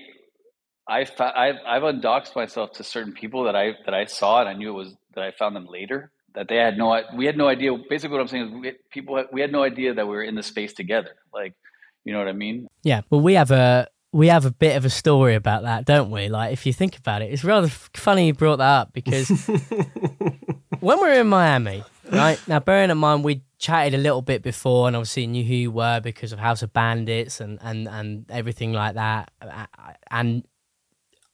I 0.89 1.07
I've, 1.21 1.57
I've 1.67 1.83
undoxed 1.83 2.35
myself 2.35 2.73
to 2.75 2.85
certain 2.85 3.13
people 3.13 3.45
that 3.45 3.55
I 3.55 3.73
that 3.85 3.93
I 3.93 4.07
saw 4.07 4.41
and 4.41 4.49
I 4.49 4.55
knew 4.55 4.71
it 4.71 4.73
was 4.73 4.95
that 5.15 5.23
I 5.23 5.33
found 5.33 5.55
them 5.55 5.67
later 5.67 6.11
that 6.35 6.49
they 6.49 6.57
had 6.57 6.79
no 6.79 6.99
we 7.15 7.27
had 7.27 7.37
no 7.37 7.47
idea. 7.47 7.77
Basically 7.91 8.17
what 8.17 8.23
I'm 8.23 8.29
saying 8.29 8.45
is 8.45 8.53
we, 8.53 8.73
people 8.91 9.23
we 9.31 9.41
had 9.41 9.53
no 9.53 9.63
idea 9.63 9.95
that 9.95 10.07
we 10.07 10.15
were 10.15 10.23
in 10.23 10.35
the 10.35 10.43
space 10.43 10.73
together. 10.73 11.17
Like 11.33 11.55
you 12.05 12.13
know 12.13 12.19
what 12.21 12.29
I 12.29 12.33
mean? 12.33 12.69
Yeah 12.83 13.03
well 13.11 13.21
we 13.21 13.35
have 13.35 13.51
a 13.51 13.89
we 14.13 14.29
have 14.29 14.47
a 14.47 14.51
bit 14.51 14.77
of 14.77 14.87
a 14.87 14.91
story 14.91 15.35
about 15.35 15.65
that 15.65 15.85
don't 15.85 16.11
we? 16.11 16.29
Like 16.29 16.55
if 16.55 16.65
you 16.65 16.73
think 16.73 16.97
about 16.97 17.21
it 17.21 17.33
it's 17.33 17.45
rather 17.45 17.69
funny 17.69 18.29
you 18.29 18.35
brought 18.35 18.57
that 18.57 18.81
up 18.81 18.93
because 18.95 19.29
when 20.81 20.99
we 20.99 21.07
were 21.07 21.13
in 21.13 21.29
Miami 21.29 21.85
right 22.13 22.41
now 22.49 22.61
bearing 22.61 22.91
in 22.91 22.99
mind 22.99 23.25
we 23.25 23.43
chatted 23.59 23.95
a 23.95 23.99
little 23.99 24.23
bit 24.23 24.43
before 24.43 24.87
and 24.87 24.97
obviously 24.97 25.27
knew 25.27 25.45
who 25.45 25.55
you 25.55 25.71
were 25.71 26.01
because 26.01 26.33
of 26.33 26.39
House 26.39 26.63
of 26.63 26.73
Bandits 26.73 27.41
and, 27.41 27.59
and, 27.61 27.89
and 27.89 28.31
everything 28.31 28.73
like 28.73 28.95
that. 28.95 29.31
And 30.11 30.45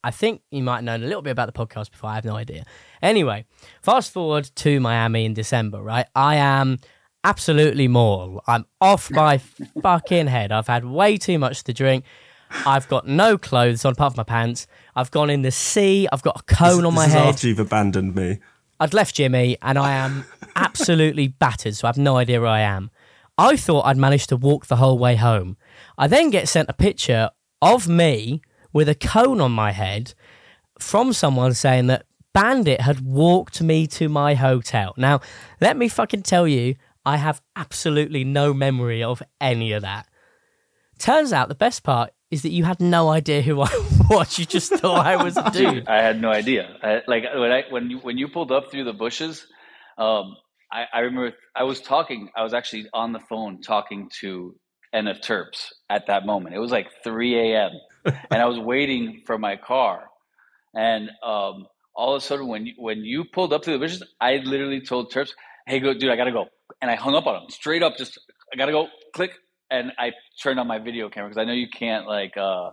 I 0.03 0.11
think 0.11 0.43
you 0.51 0.63
might 0.63 0.85
know 0.85 0.97
a 0.97 0.99
little 0.99 1.23
bit 1.23 1.31
about 1.31 1.53
the 1.53 1.67
podcast 1.67 1.91
before. 1.91 2.11
I 2.11 2.15
have 2.15 2.25
no 2.25 2.37
idea. 2.37 2.65
Anyway, 3.03 3.45
fast 3.83 4.11
forward 4.11 4.51
to 4.57 4.81
Miami 4.81 5.25
in 5.27 5.35
December, 5.35 5.83
right? 5.83 6.07
I 6.15 6.37
am 6.37 6.79
absolutely 7.25 7.89
moral. 7.89 8.43
I'm 8.47 8.67
off 8.81 9.11
my 9.11 9.39
fucking 9.83 10.27
head. 10.27 10.51
I've 10.51 10.67
had 10.67 10.85
way 10.85 11.19
too 11.19 11.39
much 11.39 11.65
to 11.65 11.73
drink. 11.73 12.05
I've 12.67 12.89
got 12.89 13.07
no 13.07 13.37
clothes 13.37 13.85
on 13.85 13.93
apart 13.93 14.15
from 14.15 14.21
my 14.21 14.25
pants. 14.25 14.67
I've 14.95 15.11
gone 15.11 15.29
in 15.29 15.43
the 15.43 15.51
sea. 15.51 16.07
I've 16.13 16.23
got 16.23 16.41
a 16.41 16.55
cone 16.55 16.79
this, 16.79 16.85
on 16.85 16.95
my 16.95 17.05
this 17.07 17.15
head. 17.15 17.29
After 17.29 17.49
you've 17.49 17.59
abandoned 17.59 18.15
me. 18.15 18.39
I'd 18.81 18.95
left 18.95 19.15
Jimmy 19.15 19.57
and 19.63 19.79
I 19.79 19.93
am 19.93 20.25
absolutely 20.57 21.29
battered, 21.29 21.77
so 21.77 21.87
I 21.87 21.89
have 21.89 21.99
no 21.99 22.17
idea 22.17 22.41
where 22.41 22.51
I 22.51 22.61
am. 22.61 22.91
I 23.37 23.57
thought 23.57 23.87
I'd 23.87 23.97
managed 23.97 24.29
to 24.29 24.37
walk 24.37 24.67
the 24.67 24.77
whole 24.77 24.99
way 24.99 25.17
home. 25.17 25.57
I 25.99 26.07
then 26.07 26.31
get 26.31 26.49
sent 26.49 26.69
a 26.69 26.75
picture 26.75 27.31
of 27.61 27.89
me 27.89 28.43
with 28.73 28.89
a 28.89 28.95
cone 28.95 29.41
on 29.41 29.53
my 29.53 29.73
head 29.73 30.15
from 30.79 31.13
someone 31.13 31.55
saying 31.55 31.87
that 31.87 32.07
Bandit 32.33 32.81
had 32.81 33.01
walked 33.01 33.63
me 33.63 33.87
to 33.89 34.09
my 34.09 34.35
hotel. 34.35 34.93
Now, 34.97 35.21
let 35.61 35.77
me 35.77 35.89
fucking 35.89 36.23
tell 36.23 36.49
you, 36.49 36.75
I 37.07 37.17
have 37.17 37.41
absolutely 37.55 38.25
no 38.25 38.53
memory 38.53 39.03
of 39.03 39.23
any 39.41 39.73
of 39.73 39.83
that. 39.83 40.09
Turns 40.99 41.33
out 41.33 41.49
the 41.49 41.55
best 41.55 41.83
part 41.83 42.11
is 42.31 42.43
that 42.43 42.51
you 42.51 42.65
had 42.65 42.81
no 42.81 43.09
idea 43.09 43.43
who 43.43 43.61
I 43.61 43.69
was. 44.11 44.39
You 44.39 44.45
just 44.45 44.73
thought 44.73 45.07
I 45.07 45.23
was 45.23 45.37
a 45.37 45.51
dude. 45.51 45.89
I 45.89 46.03
had 46.03 46.21
no 46.21 46.31
idea. 46.31 46.77
I, 46.83 47.03
like 47.07 47.25
when 47.35 47.53
I 47.53 47.65
when 47.71 47.91
you 47.91 47.99
when 47.99 48.19
you 48.19 48.29
pulled 48.29 48.53
up 48.53 48.71
through 48.71 48.85
the 48.85 48.93
bushes, 48.93 49.47
um, 49.99 50.37
I, 50.73 50.85
I 50.93 51.01
remember 51.01 51.33
I 51.55 51.65
was 51.65 51.81
talking. 51.81 52.31
I 52.37 52.43
was 52.43 52.55
actually 52.55 52.87
on 52.93 53.13
the 53.13 53.21
phone 53.21 53.61
talking 53.61 54.11
to 54.21 54.55
NF 54.95 55.21
Terps 55.25 55.73
at 55.91 56.07
that 56.07 56.27
moment. 56.27 56.55
It 56.55 56.59
was 56.59 56.71
like 56.71 56.89
3 57.03 57.53
a.m. 57.53 57.71
and 58.31 58.43
I 58.43 58.47
was 58.47 58.59
waiting 58.59 59.23
for 59.27 59.39
my 59.39 59.57
car. 59.57 60.05
And 60.75 61.11
um, 61.25 61.67
all 61.95 62.15
of 62.15 62.23
a 62.23 62.25
sudden, 62.25 62.49
when 62.49 62.67
you, 62.67 62.75
when 62.79 62.99
you 63.05 63.25
pulled 63.25 63.53
up 63.53 63.65
through 63.65 63.75
the 63.75 63.79
bushes, 63.79 64.03
I 64.21 64.37
literally 64.37 64.81
told 64.81 65.13
Terps, 65.13 65.31
"Hey, 65.67 65.81
go, 65.81 65.95
dude, 65.95 66.11
I 66.11 66.17
gotta 66.17 66.33
go," 66.33 66.47
and 66.83 66.91
I 66.91 66.97
hung 66.97 67.15
up 67.15 67.27
on 67.27 67.43
him 67.43 67.51
straight 67.51 67.83
up. 67.83 67.97
Just 67.97 68.19
I 68.53 68.57
gotta 68.57 68.73
go. 68.73 68.89
Click 69.15 69.33
and 69.71 69.93
I 69.99 70.13
turned 70.43 70.61
on 70.61 70.67
my 70.67 70.79
video 70.79 71.09
camera 71.09 71.31
because 71.31 71.41
I 71.41 71.45
know 71.45 71.53
you 71.53 71.69
can't 71.69 72.07
like 72.07 72.37
uh 72.37 72.71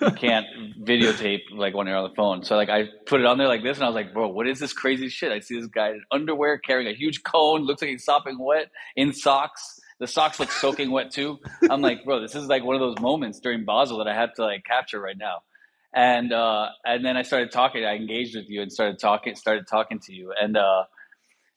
you 0.00 0.10
can't 0.16 0.46
videotape 0.80 1.42
like 1.52 1.74
when 1.74 1.86
you're 1.86 1.96
on 1.96 2.08
the 2.08 2.14
phone. 2.14 2.44
So 2.44 2.56
like 2.56 2.68
I 2.68 2.88
put 3.06 3.20
it 3.20 3.26
on 3.26 3.38
there 3.38 3.48
like 3.48 3.62
this, 3.62 3.76
and 3.78 3.84
I 3.84 3.88
was 3.88 3.94
like, 3.94 4.12
bro, 4.12 4.28
what 4.28 4.46
is 4.48 4.58
this 4.58 4.72
crazy 4.72 5.08
shit? 5.08 5.32
I 5.32 5.40
see 5.40 5.58
this 5.58 5.68
guy 5.68 5.90
in 5.90 6.02
underwear 6.10 6.58
carrying 6.58 6.88
a 6.88 6.96
huge 6.96 7.22
cone, 7.22 7.62
looks 7.62 7.82
like 7.82 7.90
he's 7.90 8.04
sopping 8.04 8.38
wet 8.38 8.70
in 8.96 9.12
socks. 9.12 9.80
The 10.00 10.08
socks 10.08 10.40
look 10.40 10.50
soaking 10.50 10.90
wet 10.90 11.12
too. 11.12 11.38
I'm 11.70 11.80
like, 11.80 12.04
bro, 12.04 12.20
this 12.20 12.34
is 12.34 12.46
like 12.46 12.64
one 12.64 12.74
of 12.74 12.80
those 12.80 12.98
moments 13.00 13.40
during 13.40 13.64
Basel 13.64 13.98
that 13.98 14.08
I 14.08 14.14
have 14.14 14.34
to 14.34 14.44
like 14.44 14.64
capture 14.64 15.00
right 15.00 15.16
now. 15.16 15.42
and 15.94 16.32
uh, 16.32 16.68
and 16.84 17.04
then 17.04 17.16
I 17.16 17.22
started 17.22 17.52
talking. 17.52 17.84
I 17.84 17.94
engaged 17.94 18.34
with 18.36 18.50
you 18.50 18.62
and 18.62 18.72
started 18.72 18.98
talking, 18.98 19.36
started 19.36 19.66
talking 19.68 20.00
to 20.00 20.12
you, 20.12 20.32
and 20.38 20.56
uh, 20.56 20.84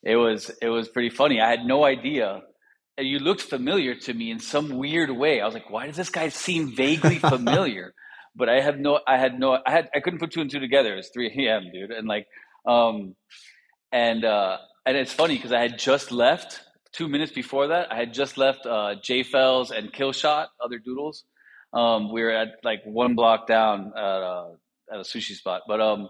it 0.04 0.16
was 0.16 0.52
it 0.62 0.70
was 0.70 0.88
pretty 0.88 1.10
funny. 1.10 1.42
I 1.42 1.50
had 1.50 1.66
no 1.66 1.84
idea. 1.84 2.42
You 2.98 3.20
looked 3.20 3.42
familiar 3.42 3.96
to 3.96 4.14
me 4.14 4.32
in 4.32 4.40
some 4.40 4.78
weird 4.78 5.12
way. 5.12 5.40
I 5.40 5.46
was 5.46 5.54
like, 5.54 5.70
why 5.70 5.88
does 5.88 5.96
this 5.96 6.10
guy 6.10 6.30
seem 6.30 6.76
vaguely 6.76 7.20
familiar? 7.20 7.94
but 8.38 8.50
I 8.50 8.62
have 8.62 8.78
no, 8.78 9.00
I 9.06 9.18
had 9.18 9.40
no, 9.40 9.58
I 9.66 9.72
had, 9.72 9.90
I 9.96 10.00
couldn't 10.00 10.20
put 10.20 10.32
two 10.32 10.42
and 10.42 10.50
two 10.50 10.60
together. 10.60 10.94
It 10.94 10.98
was 10.98 11.10
3 11.10 11.48
a.m., 11.48 11.72
dude. 11.74 11.92
And 11.92 12.08
like, 12.08 12.28
um, 12.66 13.16
and, 13.92 14.24
uh, 14.24 14.58
and 14.86 14.96
it's 14.96 15.12
funny 15.12 15.36
because 15.36 15.52
I 15.52 15.60
had 15.60 15.80
just 15.80 16.12
left 16.12 16.62
two 16.94 17.08
minutes 17.08 17.32
before 17.32 17.68
that. 17.68 17.92
I 17.92 17.96
had 17.96 18.14
just 18.14 18.38
left, 18.38 18.66
uh, 18.66 18.96
J 19.02 19.24
Fells 19.24 19.72
and 19.72 19.92
Killshot, 19.92 20.48
other 20.64 20.78
doodles. 20.78 21.24
Um, 21.74 22.14
we 22.14 22.22
were 22.22 22.32
at 22.32 22.50
like 22.64 22.82
one 22.86 23.16
block 23.16 23.48
down 23.48 23.92
at, 23.96 24.02
uh, 24.02 24.50
at 24.94 25.00
a 25.00 25.04
sushi 25.04 25.34
spot. 25.34 25.64
But, 25.68 25.82
um, 25.82 26.08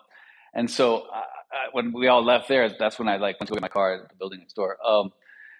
and 0.54 0.70
so 0.70 1.06
I, 1.12 1.20
I, 1.20 1.68
when 1.72 1.94
we 1.94 2.08
all 2.08 2.24
left 2.24 2.50
there, 2.50 2.70
that's 2.78 3.00
when 3.00 3.08
I 3.08 3.18
like 3.18 3.40
went 3.40 3.48
to 3.48 3.54
get 3.54 3.62
my 3.62 3.70
car 3.70 3.96
at 3.96 4.10
the 4.10 4.16
building 4.16 4.40
next 4.40 4.54
door. 4.54 4.78
Um, 4.86 5.12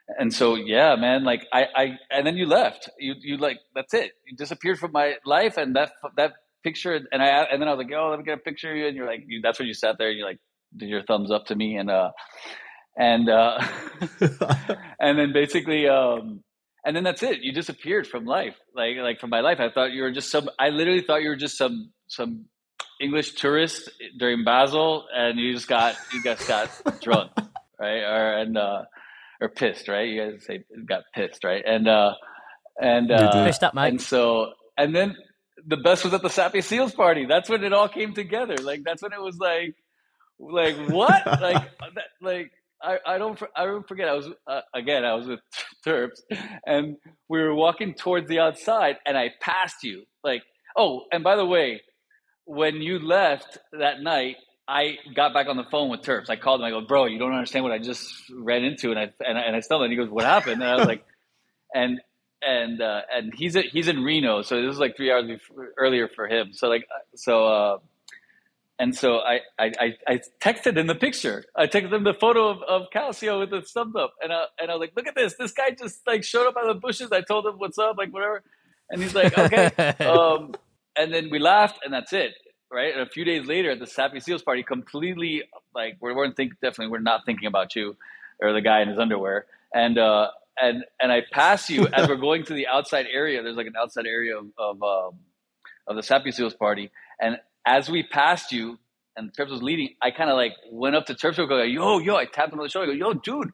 and 0.08 0.34
so 0.34 0.56
yeah, 0.56 0.96
man, 0.96 1.24
like 1.24 1.46
I, 1.52 1.66
I, 1.76 2.00
and 2.10 2.26
then 2.26 2.38
you 2.38 2.46
left. 2.46 2.90
You, 2.98 3.16
you 3.20 3.38
like 3.38 3.60
that's 3.76 3.94
it. 3.94 4.12
You 4.26 4.38
disappeared 4.38 4.80
from 4.80 4.92
my 4.92 5.16
life, 5.26 5.58
and 5.58 5.76
that 5.76 5.92
that 6.16 6.34
picture. 6.64 7.00
And 7.12 7.22
I, 7.22 7.44
and 7.44 7.62
then 7.62 7.68
I 7.68 7.74
was 7.74 7.86
like, 7.86 7.94
oh, 7.96 8.10
let 8.10 8.20
me 8.20 8.26
get 8.26 8.36
a 8.36 8.42
picture 8.42 8.72
of 8.72 8.78
you. 8.78 8.88
And 8.88 8.96
you're 8.96 9.06
like, 9.06 9.24
you, 9.28 9.42
that's 9.42 9.60
when 9.60 9.68
you 9.68 9.74
sat 9.74 9.98
there. 9.98 10.10
and 10.10 10.18
You 10.18 10.26
like 10.26 10.40
did 10.76 10.90
your 10.90 11.04
thumbs 11.04 11.32
up 11.32 11.48
to 11.48 11.56
me, 11.56 11.78
and 11.78 11.90
uh, 11.90 12.12
and 12.98 13.30
uh, 13.30 13.62
and 15.00 15.20
then 15.20 15.34
basically, 15.34 15.88
um, 15.88 16.44
and 16.86 16.96
then 16.96 17.04
that's 17.04 17.24
it. 17.24 17.42
You 17.42 17.52
disappeared 17.52 18.08
from 18.08 18.26
life, 18.26 18.56
like 18.76 18.98
like 18.98 19.20
from 19.20 19.30
my 19.30 19.42
life. 19.42 19.60
I 19.60 19.70
thought 19.70 19.92
you 19.92 20.04
were 20.04 20.12
just 20.12 20.32
some. 20.32 20.50
I 20.58 20.70
literally 20.70 21.02
thought 21.02 21.22
you 21.22 21.30
were 21.30 21.36
just 21.36 21.58
some 21.58 21.92
some 22.08 22.46
English 23.02 23.34
tourist 23.34 23.90
during 24.18 24.44
Basel, 24.44 25.06
and 25.14 25.38
you 25.40 25.54
just 25.54 25.68
got 25.68 25.96
you 26.14 26.24
just 26.24 26.48
got 26.48 26.70
drunk, 27.02 27.32
right? 27.80 28.04
Or 28.04 28.38
and 28.38 28.58
uh, 28.58 28.84
or 29.42 29.50
pissed, 29.50 29.88
right? 29.88 30.08
You 30.08 30.32
guys 30.32 30.46
say 30.46 30.64
got 30.86 31.04
pissed, 31.14 31.44
right? 31.44 31.64
And 31.66 31.88
uh, 31.88 32.14
and 32.82 33.12
uh, 33.12 33.46
pissed 33.46 33.64
up, 33.64 33.74
Mike. 33.74 33.92
And 33.92 34.02
so 34.02 34.54
and 34.78 34.96
then 34.96 35.16
the 35.66 35.78
best 35.78 36.04
was 36.04 36.14
at 36.14 36.22
the 36.22 36.30
Sappy 36.30 36.62
Seals 36.62 36.94
party. 36.94 37.26
That's 37.26 37.50
when 37.50 37.64
it 37.64 37.74
all 37.74 37.90
came 37.90 38.14
together. 38.14 38.58
Like 38.58 38.84
that's 38.84 39.02
when 39.02 39.14
it 39.14 39.22
was 39.22 39.38
like, 39.38 39.76
like 40.40 40.76
what? 40.90 41.26
like 41.42 41.64
that, 41.80 42.06
like 42.22 42.52
I, 42.82 42.98
I 43.06 43.18
don't 43.18 43.42
I 43.56 43.66
don't 43.66 43.88
forget. 43.88 44.08
I 44.08 44.14
was 44.14 44.30
uh, 44.48 44.62
again. 44.74 45.04
I 45.04 45.16
was 45.16 45.28
with 45.28 45.40
Terps, 45.86 46.22
and 46.66 46.98
we 47.30 47.42
were 47.42 47.56
walking 47.56 47.94
towards 47.94 48.28
the 48.28 48.40
outside, 48.40 48.98
and 49.06 49.18
I 49.18 49.32
passed 49.42 49.84
you. 49.84 50.04
Like 50.24 50.44
oh, 50.76 51.04
and 51.12 51.24
by 51.24 51.36
the 51.36 51.46
way, 51.46 51.82
when 52.46 52.76
you 52.76 53.00
left 53.00 53.58
that 53.74 54.02
night, 54.02 54.38
I 54.68 54.98
got 55.16 55.34
back 55.34 55.48
on 55.48 55.56
the 55.56 55.64
phone 55.64 55.90
with 55.90 56.02
Terps. 56.02 56.30
I 56.30 56.36
called 56.36 56.60
him. 56.60 56.66
I 56.66 56.72
go, 56.72 56.82
bro, 56.82 57.06
you 57.06 57.20
don't 57.20 57.32
understand 57.32 57.64
what 57.64 57.72
I 57.72 57.80
just 57.80 58.30
ran 58.30 58.64
into, 58.66 58.92
and 58.92 59.00
I 59.00 59.12
and 59.26 59.38
I, 59.38 59.42
and 59.42 59.56
I 59.56 59.62
stumbled. 59.62 59.90
And 59.90 59.92
he 59.92 59.98
goes, 59.98 60.10
what 60.10 60.26
happened? 60.26 60.62
And 60.62 60.70
I 60.70 60.76
was 60.76 60.88
like, 60.88 61.06
and 61.74 62.02
and 62.42 62.82
uh, 62.82 63.02
and 63.14 63.34
he's 63.34 63.56
a, 63.56 63.62
he's 63.62 63.88
in 63.88 64.04
Reno, 64.04 64.42
so 64.42 64.62
this 64.62 64.74
is 64.74 64.80
like 64.80 64.98
three 64.98 65.12
hours 65.12 65.26
before, 65.26 65.70
earlier 65.78 66.10
for 66.10 66.28
him. 66.28 66.54
So 66.54 66.68
like 66.68 66.86
so. 67.16 67.48
Uh, 67.48 67.78
and 68.80 68.96
so 68.96 69.18
I, 69.18 69.40
I, 69.58 69.96
I 70.08 70.22
texted 70.40 70.78
him 70.78 70.86
the 70.86 70.94
picture. 70.94 71.46
I 71.56 71.66
texted 71.66 71.92
him 71.92 72.04
the 72.04 72.14
photo 72.14 72.50
of, 72.50 72.62
of 72.62 72.82
Calcio 72.94 73.40
with 73.40 73.50
the 73.50 73.64
thumbs 73.64 73.96
up. 73.96 74.14
And, 74.22 74.32
I, 74.32 74.44
and 74.62 74.70
I 74.70 74.76
was 74.76 74.82
like, 74.82 74.94
look 74.96 75.08
at 75.08 75.16
this. 75.16 75.34
This 75.34 75.52
guy 75.52 75.72
just 75.72 76.06
like 76.06 76.24
showed 76.24 76.48
up 76.48 76.56
out 76.56 76.70
of 76.70 76.76
the 76.76 76.80
bushes. 76.80 77.12
I 77.12 77.22
told 77.22 77.48
him 77.48 77.56
what's 77.58 77.80
up, 77.80 77.98
like 77.98 78.14
whatever. 78.14 78.44
And 78.92 79.02
he's 79.02 79.16
like, 79.16 79.36
okay. 79.36 79.72
um, 80.06 80.54
and 80.96 81.12
then 81.12 81.32
we 81.32 81.40
laughed 81.40 81.80
and 81.84 81.92
that's 81.92 82.14
it 82.14 82.36
right? 82.72 82.94
And 82.94 83.02
a 83.02 83.10
few 83.10 83.24
days 83.24 83.46
later 83.46 83.72
at 83.72 83.80
the 83.80 83.88
Sappy 83.88 84.20
Seals 84.20 84.42
party, 84.42 84.64
completely 84.64 85.44
like 85.74 85.98
we 86.02 86.14
weren't 86.14 86.36
think 86.36 86.54
definitely 86.62 86.88
we're 86.88 87.00
not 87.00 87.26
thinking 87.26 87.48
about 87.48 87.76
you 87.76 87.96
or 88.40 88.54
the 88.54 88.62
guy 88.62 88.82
in 88.82 88.90
his 88.90 89.00
underwear. 89.00 89.46
And 89.74 89.98
uh, 89.98 90.30
and 90.60 90.84
and 91.00 91.12
I 91.12 91.24
pass 91.32 91.70
you 91.70 91.88
as 91.88 92.08
we're 92.08 92.16
going 92.16 92.44
to 92.46 92.54
the 92.54 92.68
outside 92.68 93.06
area. 93.12 93.42
There's 93.44 93.58
like 93.58 93.68
an 93.68 93.76
outside 93.80 94.06
area 94.06 94.38
of 94.38 94.48
of, 94.58 94.84
um, 94.84 95.20
of 95.88 95.96
the 95.96 96.04
Sappy 96.04 96.32
Seals 96.32 96.54
party, 96.54 96.92
and 97.20 97.38
as 97.66 97.90
we 97.90 98.04
passed 98.04 98.52
you 98.52 98.80
and 99.16 99.34
Terps 99.34 99.50
was 99.50 99.64
leading, 99.64 99.96
I 100.02 100.12
kind 100.12 100.30
of 100.30 100.36
like 100.36 100.54
went 100.72 100.96
up 100.96 101.06
to 101.08 101.14
Terps 101.14 101.38
and 101.38 101.50
go, 101.50 101.62
"Yo, 101.64 102.00
yo!" 102.00 102.16
I 102.16 102.26
tapped 102.26 102.54
him 102.54 102.60
on 102.60 102.66
the 102.66 102.70
shoulder. 102.70 102.92
I 102.92 102.96
go, 102.96 103.08
"Yo, 103.08 103.14
dude, 103.14 103.52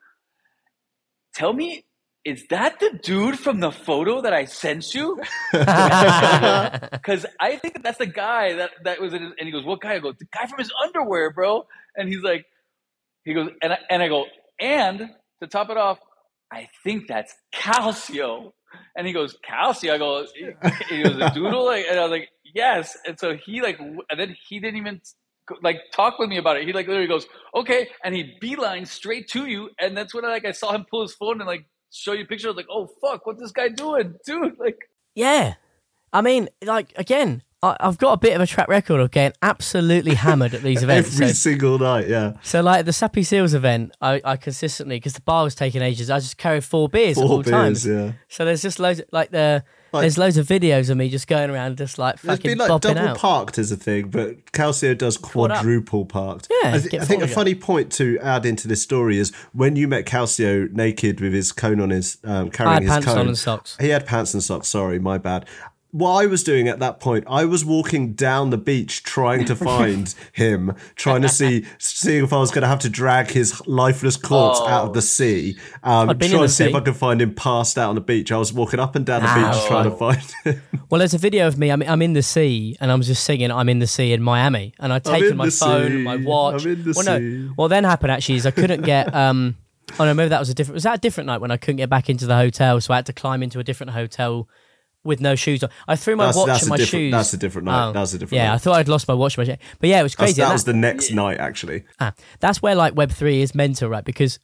tell 1.34 1.54
me 1.54 1.86
is 2.26 2.46
that 2.50 2.80
the 2.80 3.00
dude 3.04 3.38
from 3.38 3.60
the 3.60 3.72
photo 3.72 4.22
that 4.22 4.34
I 4.34 4.46
sent 4.46 4.94
you? 4.94 5.22
Because 5.54 7.26
I 7.40 7.58
think 7.58 7.74
that 7.74 7.84
that's 7.84 7.98
the 7.98 8.06
guy 8.06 8.54
that, 8.54 8.72
that 8.86 9.02
was 9.02 9.14
in 9.14 9.22
his, 9.24 9.32
and 9.38 9.46
he 9.46 9.52
goes, 9.52 9.66
what 9.66 9.82
guy? 9.82 9.96
I 9.96 10.00
go, 10.00 10.14
the 10.14 10.26
guy 10.34 10.48
from 10.48 10.60
his 10.60 10.72
underwear, 10.84 11.32
bro. 11.32 11.66
And 11.98 12.08
he's 12.08 12.22
like, 12.22 12.46
he 13.26 13.34
goes, 13.34 13.50
and 13.62 13.74
I, 13.74 13.78
and 13.90 14.02
I 14.02 14.08
go, 14.08 14.26
and 14.60 15.10
to 15.42 15.48
top 15.48 15.70
it 15.70 15.78
off, 15.78 16.00
I 16.52 16.70
think 16.84 17.08
that's 17.08 17.36
Calcio. 17.54 18.54
And 18.96 19.06
he 19.06 19.14
goes, 19.14 19.36
Calcio. 19.48 19.94
I 19.94 19.98
go, 19.98 20.26
he 20.90 21.04
goes, 21.04 21.16
a 21.20 21.32
doodle? 21.34 21.66
Like, 21.66 21.86
and 21.90 22.00
I 22.00 22.04
was 22.04 22.12
like, 22.12 22.30
yes. 22.56 22.96
And 23.06 23.20
so 23.20 23.36
he 23.36 23.62
like, 23.62 23.80
and 23.80 24.02
then 24.18 24.36
he 24.48 24.60
didn't 24.60 24.78
even 24.78 25.02
like 25.62 25.78
talk 25.94 26.20
with 26.20 26.30
me 26.30 26.38
about 26.38 26.58
it. 26.58 26.66
He 26.66 26.74
like 26.74 26.88
literally 26.88 27.08
goes, 27.08 27.26
okay. 27.54 27.90
And 28.04 28.16
he 28.16 28.36
beeline 28.40 28.86
straight 28.86 29.28
to 29.30 29.46
you. 29.46 29.70
And 29.80 29.98
that's 29.98 30.14
when 30.14 30.26
I 30.26 30.30
like, 30.30 30.46
I 30.46 30.52
saw 30.52 30.72
him 30.72 30.86
pull 30.90 31.02
his 31.02 31.14
phone 31.14 31.42
and 31.42 31.48
like 31.48 31.66
show 31.94 32.14
you 32.14 32.26
pictures. 32.26 32.56
Like, 32.56 32.68
oh 32.70 32.90
fuck, 33.02 33.26
what's 33.26 33.42
this 33.42 33.52
guy 33.52 33.70
doing, 33.70 34.16
dude? 34.26 34.58
Like, 34.60 34.78
yeah. 35.16 35.56
I 36.12 36.22
mean, 36.22 36.50
like 36.64 36.94
again, 36.96 37.44
I, 37.64 37.78
have 37.80 37.98
got 37.98 38.14
a 38.14 38.18
bit 38.18 38.34
of 38.36 38.42
a 38.42 38.48
track 38.48 38.68
record 38.68 39.00
of 39.00 39.12
getting 39.12 39.36
absolutely 39.42 40.16
hammered 40.16 40.54
at 40.54 40.62
these 40.62 40.84
events. 40.84 41.14
Every 41.14 41.28
so, 41.28 41.34
single 41.34 41.80
night, 41.80 42.08
yeah. 42.08 42.34
So, 42.44 42.62
like 42.62 42.86
the 42.86 42.94
Sappy 42.94 43.24
Seals 43.24 43.54
event, 43.54 43.96
I, 44.02 44.22
I 44.24 44.36
consistently 44.36 44.98
because 44.98 45.14
the 45.14 45.22
bar 45.22 45.44
was 45.44 45.56
taking 45.56 45.82
ages. 45.82 46.10
I 46.10 46.20
just 46.20 46.38
carried 46.38 46.64
four 46.64 46.90
beers 46.90 47.16
four 47.16 47.26
at 47.26 47.30
all 47.32 47.42
beers, 47.42 47.52
times. 47.52 47.88
Yeah. 47.88 48.12
So 48.28 48.46
there's 48.46 48.62
just 48.62 48.80
loads 48.80 49.00
of, 49.00 49.06
like 49.12 49.32
the 49.32 49.64
like, 49.94 50.02
There's 50.02 50.18
loads 50.18 50.38
of 50.38 50.48
videos 50.48 50.90
of 50.90 50.98
me 50.98 51.08
just 51.08 51.28
going 51.28 51.50
around, 51.50 51.78
just 51.78 51.98
like 51.98 52.18
fucking 52.18 52.52
been 52.52 52.58
like 52.58 52.82
double 52.82 53.00
out. 53.00 53.18
parked 53.18 53.58
as 53.58 53.72
a 53.72 53.76
thing, 53.76 54.10
but 54.10 54.52
Calcio 54.52 54.98
does 54.98 55.18
quadruple 55.18 56.06
parked. 56.06 56.48
Yeah, 56.50 56.74
I, 56.76 56.80
th- 56.80 57.02
I 57.02 57.06
think 57.06 57.22
a 57.22 57.28
funny 57.28 57.56
point 57.56 57.92
to 57.94 58.18
add 58.20 58.46
into 58.46 58.68
this 58.68 58.82
story 58.82 59.18
is 59.20 59.32
when 59.54 59.76
you 59.76 59.88
met 59.88 60.06
Calcio 60.06 60.72
naked 60.72 61.22
with 61.22 61.34
his 61.34 61.52
cone 61.52 61.80
on 61.80 61.92
his 61.92 62.18
um, 62.24 62.50
carrying 62.50 62.82
his 62.82 62.92
pants 62.92 63.06
cone. 63.06 63.18
on 63.20 63.28
and 63.28 63.38
socks. 63.38 63.78
He 63.80 63.90
had 63.90 64.06
pants 64.06 64.34
and 64.34 64.44
socks. 64.44 64.68
Sorry, 64.68 65.00
my 65.00 65.18
bad 65.18 65.46
what 65.94 66.24
I 66.24 66.26
was 66.26 66.44
doing 66.44 66.68
at 66.68 66.80
that 66.80 67.00
point, 67.00 67.24
I 67.28 67.46
was 67.46 67.64
walking 67.64 68.14
down 68.14 68.50
the 68.50 68.58
beach 68.58 69.04
trying 69.04 69.46
to 69.46 69.56
find 69.56 70.14
him, 70.34 70.74
trying 70.96 71.22
to 71.22 71.30
see, 71.30 71.68
seeing 71.78 72.24
if 72.24 72.34
I 72.34 72.40
was 72.40 72.50
going 72.50 72.64
to 72.64 72.68
have 72.68 72.80
to 72.80 72.90
drag 72.90 73.30
his 73.30 73.62
lifeless 73.68 74.18
corpse 74.18 74.60
oh. 74.60 74.68
out 74.68 74.88
of 74.88 74.94
the 74.96 75.04
sea. 75.04 75.56
Um, 75.84 76.08
trying 76.08 76.32
to 76.32 76.50
see 76.50 76.64
sea. 76.64 76.70
if 76.72 76.76
I 76.76 76.80
could 76.80 76.96
find 76.96 77.22
him 77.22 77.36
passed 77.36 77.78
out 77.78 77.90
on 77.90 77.96
the 77.96 78.02
beach. 78.02 78.32
I 78.32 78.38
was 78.38 78.52
walking 78.52 78.80
up 78.80 78.96
and 78.96 79.06
down 79.06 79.22
the 79.22 79.30
Ow. 79.30 79.52
beach 79.52 79.68
trying 79.68 79.84
to 79.84 79.96
find 79.96 80.34
him. 80.44 80.64
Well, 80.90 80.98
there's 80.98 81.14
a 81.14 81.20
video 81.20 81.46
of 81.46 81.60
me. 81.60 81.70
I'm, 81.70 81.84
I'm 81.84 82.02
in 82.02 82.14
the 82.14 82.24
sea 82.24 82.76
and 82.82 82.92
I'm 82.92 83.04
just 83.04 83.24
singing 83.24 83.52
"I'm 83.52 83.70
in 83.70 83.78
the 83.78 83.88
sea" 83.88 84.14
in 84.14 84.24
Miami, 84.24 84.74
and 84.80 84.92
I'd 84.92 85.04
taken 85.04 85.38
my 85.38 85.52
phone, 85.52 85.92
sea. 85.92 85.98
my 85.98 86.16
watch. 86.16 86.66
I'm 86.66 86.72
in 86.72 86.84
the 86.86 86.94
well, 86.96 87.06
sea. 87.06 87.20
no, 87.20 87.54
what 87.56 87.68
then 87.68 87.84
happened 87.84 88.12
actually 88.12 88.36
is 88.36 88.48
I 88.48 88.52
couldn't 88.52 88.82
get. 88.82 89.14
Um, 89.24 89.58
oh 90.00 90.06
no, 90.06 90.14
maybe 90.14 90.30
that 90.30 90.40
was 90.40 90.50
a 90.50 90.54
different. 90.56 90.74
Was 90.74 90.84
that 90.84 90.96
a 90.96 91.00
different 91.00 91.28
night 91.28 91.40
when 91.40 91.52
I 91.52 91.58
couldn't 91.58 91.78
get 91.78 91.90
back 91.90 92.10
into 92.10 92.26
the 92.26 92.36
hotel, 92.36 92.82
so 92.82 92.94
I 92.94 92.98
had 92.98 93.06
to 93.06 93.14
climb 93.14 93.44
into 93.44 93.60
a 93.60 93.64
different 93.64 93.92
hotel 93.92 94.48
with 95.04 95.22
no 95.22 95.36
shoes 95.36 95.64
on. 95.64 95.70
I 95.88 95.96
threw 95.96 96.16
my 96.16 96.26
that's, 96.26 96.38
watch 96.38 96.48
that's 96.48 96.62
and 96.64 96.70
my 96.70 96.78
shoes. 96.78 97.12
That's 97.12 97.34
a 97.34 97.38
different 97.38 97.66
night. 97.66 97.90
Oh, 97.90 97.92
that's 97.92 98.14
a 98.14 98.20
different. 98.20 98.38
Yeah, 98.38 98.50
night. 98.50 98.56
I 98.56 98.58
thought 98.58 98.76
I'd 98.76 98.88
lost 98.88 99.08
my 99.08 99.14
watch 99.14 99.38
and 99.38 99.48
my 99.48 99.54
shoes. 99.54 99.64
But 99.80 99.90
yeah, 99.90 100.00
it 100.00 100.04
was 100.04 100.16
crazy. 100.16 100.42
that, 100.42 100.48
that 100.48 100.54
was 100.54 100.64
the 100.64 100.74
next 100.74 101.10
yeah. 101.10 101.16
night, 101.16 101.40
actually. 101.40 101.84
Ah, 102.00 102.14
that's 102.40 102.62
where 102.62 102.76
like 102.76 102.96
Web 102.96 103.12
three 103.12 103.42
is 103.42 103.54
mental, 103.54 103.90
right? 103.90 104.04
Because 104.06 104.40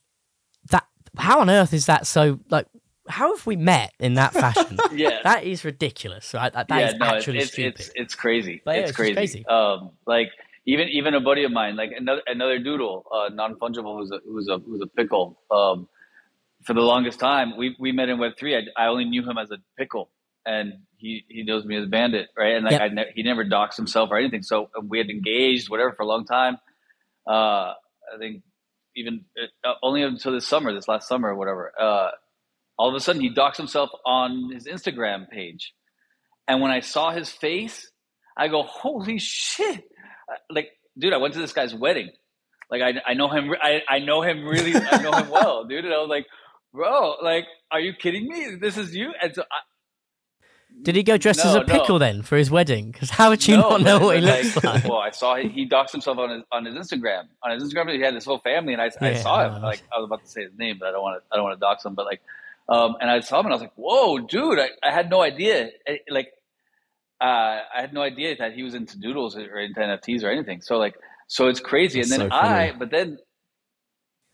that 0.71 0.85
how 1.17 1.39
on 1.39 1.49
earth 1.49 1.73
is 1.73 1.85
that 1.87 2.07
so 2.07 2.39
like? 2.49 2.67
How 3.07 3.35
have 3.35 3.47
we 3.47 3.55
met 3.55 3.91
in 3.99 4.13
that 4.15 4.33
fashion? 4.33 4.77
yeah, 4.93 5.21
that 5.23 5.43
is 5.43 5.65
ridiculous, 5.65 6.31
right? 6.35 6.53
That, 6.53 6.67
that 6.67 6.79
yeah, 6.79 6.87
is 6.89 6.95
no, 6.95 7.05
actually 7.07 7.39
it's, 7.39 7.51
stupid. 7.51 7.79
It's, 7.79 7.91
it's 7.95 8.15
crazy. 8.15 8.61
But, 8.63 8.75
yeah, 8.75 8.81
it's, 8.81 8.89
it's 8.91 8.95
crazy. 8.95 9.13
crazy. 9.15 9.45
Um, 9.47 9.91
like 10.05 10.29
even 10.65 10.87
even 10.89 11.15
a 11.15 11.19
buddy 11.19 11.43
of 11.43 11.51
mine, 11.51 11.75
like 11.75 11.91
another 11.97 12.21
another 12.27 12.59
doodle, 12.59 13.05
uh, 13.11 13.29
non 13.33 13.55
fungible, 13.55 13.97
who's 13.97 14.11
a 14.11 14.19
who's 14.25 14.47
a 14.47 14.59
who's 14.59 14.81
a 14.81 14.87
pickle. 14.87 15.39
Um, 15.49 15.87
for 16.63 16.73
the 16.73 16.81
longest 16.81 17.19
time, 17.19 17.57
we 17.57 17.75
we 17.79 17.91
met 17.91 18.09
in 18.09 18.19
Web 18.19 18.33
three. 18.37 18.55
I, 18.55 18.61
I 18.77 18.87
only 18.87 19.05
knew 19.05 19.27
him 19.27 19.37
as 19.37 19.49
a 19.49 19.57
pickle, 19.77 20.09
and 20.49 20.73
he 20.97 21.23
he 21.29 21.43
knows 21.43 21.63
me 21.63 21.77
as 21.77 21.85
Bandit, 21.85 22.29
right? 22.37 22.55
And 22.55 22.65
like 22.65 22.73
yep. 22.73 22.81
I 22.81 22.87
ne- 22.89 23.11
he 23.13 23.23
never 23.23 23.45
doxed 23.45 23.75
himself 23.75 24.09
or 24.11 24.17
anything. 24.17 24.41
So 24.41 24.69
we 24.83 24.97
had 24.97 25.09
engaged, 25.09 25.69
whatever, 25.69 25.93
for 25.93 26.03
a 26.03 26.07
long 26.07 26.25
time. 26.25 26.57
Uh, 27.27 27.73
I 28.13 28.17
think 28.17 28.41
even 28.95 29.25
uh, 29.63 29.73
only 29.83 30.01
until 30.01 30.33
this 30.33 30.47
summer, 30.47 30.73
this 30.73 30.87
last 30.87 31.07
summer 31.07 31.29
or 31.29 31.35
whatever. 31.35 31.71
Uh, 31.79 32.09
all 32.77 32.89
of 32.89 32.95
a 32.95 32.99
sudden, 32.99 33.21
he 33.21 33.29
doxed 33.29 33.57
himself 33.57 33.89
on 34.05 34.51
his 34.53 34.65
Instagram 34.65 35.29
page, 35.29 35.73
and 36.47 36.61
when 36.61 36.71
I 36.71 36.79
saw 36.79 37.11
his 37.11 37.29
face, 37.29 37.91
I 38.37 38.47
go, 38.47 38.63
"Holy 38.63 39.19
shit!" 39.19 39.83
Uh, 40.31 40.35
like, 40.49 40.69
dude, 40.97 41.13
I 41.13 41.17
went 41.17 41.33
to 41.35 41.39
this 41.39 41.53
guy's 41.53 41.75
wedding. 41.75 42.09
Like, 42.71 42.81
I 42.81 43.11
I 43.11 43.13
know 43.13 43.29
him. 43.29 43.51
I 43.61 43.81
I 43.87 43.99
know 43.99 44.21
him 44.21 44.45
really. 44.45 44.75
I 44.75 45.01
know 45.01 45.11
him 45.11 45.29
well, 45.29 45.65
dude. 45.69 45.85
And 45.85 45.93
I 45.93 45.97
was 45.99 46.09
like, 46.09 46.25
bro, 46.73 47.15
like, 47.21 47.45
are 47.71 47.79
you 47.79 47.93
kidding 47.93 48.27
me? 48.27 48.55
This 48.59 48.77
is 48.77 48.95
you. 48.95 49.11
And 49.21 49.35
so 49.35 49.43
I, 49.43 49.59
Did 50.81 50.95
he 50.95 51.03
go 51.03 51.17
dressed 51.17 51.43
as 51.45 51.55
a 51.55 51.61
pickle 51.61 51.95
no. 51.95 51.99
then 51.99 52.21
for 52.21 52.37
his 52.37 52.49
wedding? 52.49 52.91
Because 52.91 53.09
how 53.09 53.29
would 53.29 53.45
you 53.47 53.57
No, 53.57 53.69
not 53.71 53.81
know 53.81 53.99
but- 53.99 54.05
what 54.05 54.15
he 54.17 54.21
looks 54.21 54.63
like? 54.63 54.83
Well, 54.85 54.99
I 54.99 55.09
saw 55.11 55.35
he, 55.35 55.49
he 55.49 55.67
doxed 55.67 55.91
himself 55.91 56.17
on 56.17 56.29
his 56.29 56.43
on 56.51 56.65
his 56.65 56.75
Instagram. 56.75 57.23
On 57.43 57.51
his 57.51 57.63
Instagram, 57.63 57.93
he 57.93 57.99
had 58.01 58.13
his 58.13 58.25
whole 58.25 58.39
family, 58.39 58.73
and 58.73 58.81
I, 58.81 58.89
I 59.01 59.13
saw 59.15 59.45
him. 59.45 59.61
know. 59.61 59.67
Like 59.67 59.83
I 59.93 59.97
was 59.97 60.05
about 60.05 60.21
to 60.23 60.27
say 60.29 60.43
his 60.43 60.53
name, 60.57 60.77
but 60.79 60.87
I 60.89 60.91
don't 60.91 61.01
want 61.01 61.21
to. 61.21 61.27
I 61.31 61.35
don't 61.35 61.43
want 61.43 61.57
to 61.57 61.59
dox 61.59 61.83
him. 61.85 61.95
But 61.95 62.05
like, 62.05 62.21
um, 62.69 62.95
and 63.01 63.09
I 63.09 63.19
saw 63.19 63.39
him, 63.39 63.47
and 63.47 63.53
I 63.53 63.55
was 63.55 63.61
like, 63.61 63.73
"Whoa, 63.75 64.19
dude! 64.19 64.59
I, 64.59 64.69
I 64.81 64.91
had 64.91 65.09
no 65.09 65.21
idea. 65.21 65.69
Eh, 65.85 65.97
Like, 66.09 66.29
uh, 67.21 67.25
I 67.75 67.81
had 67.81 67.91
no 67.93 68.01
idea 68.01 68.35
that 68.37 68.53
he 68.53 68.63
was 68.63 68.73
into 68.73 68.97
doodles 68.99 69.35
or 69.37 69.59
into 69.59 69.79
NFTs 69.79 70.23
or 70.23 70.29
anything. 70.29 70.61
So 70.61 70.77
like, 70.77 70.95
so 71.27 71.47
it's 71.47 71.59
crazy. 71.59 71.99
That's 71.99 72.11
and 72.11 72.21
then 72.21 72.29
so. 72.29 72.35
I, 72.35 72.73
but 72.77 72.89
then, 72.91 73.17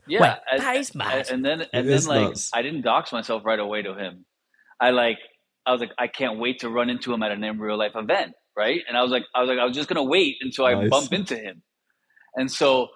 yeah, 0.07 0.21
Wait, 0.21 0.33
and- 0.51 0.61
that 0.61 0.75
is 0.77 0.93
mad. 0.93 1.29
And 1.31 1.43
then 1.43 1.65
and 1.73 1.89
is 1.89 2.05
then 2.05 2.15
like, 2.15 2.27
nuts. 2.29 2.51
I 2.53 2.61
didn't 2.61 2.81
dox 2.81 3.11
myself 3.11 3.43
right 3.45 3.59
away 3.59 3.81
to 3.81 3.95
him. 3.95 4.25
I 4.79 4.91
like 4.91 5.17
I 5.65 5.71
was 5.71 5.81
like, 5.81 5.91
I 5.97 6.07
can't 6.07 6.39
wait 6.39 6.59
to 6.59 6.69
run 6.69 6.89
into 6.89 7.13
him 7.13 7.23
at 7.23 7.31
an 7.31 7.43
in 7.43 7.59
real 7.59 7.77
life 7.77 7.93
event, 7.95 8.33
right? 8.55 8.81
And 8.87 8.97
I 8.97 9.01
was 9.01 9.11
like, 9.11 9.23
I 9.33 9.41
was 9.41 9.49
like, 9.49 9.59
I 9.59 9.65
was 9.65 9.75
just 9.75 9.89
gonna 9.89 10.03
wait 10.03 10.37
until 10.41 10.65
I 10.65 10.87
bump 10.87 11.11
into 11.13 11.35
him. 11.35 11.63
And 12.35 12.51
so, 12.51 12.89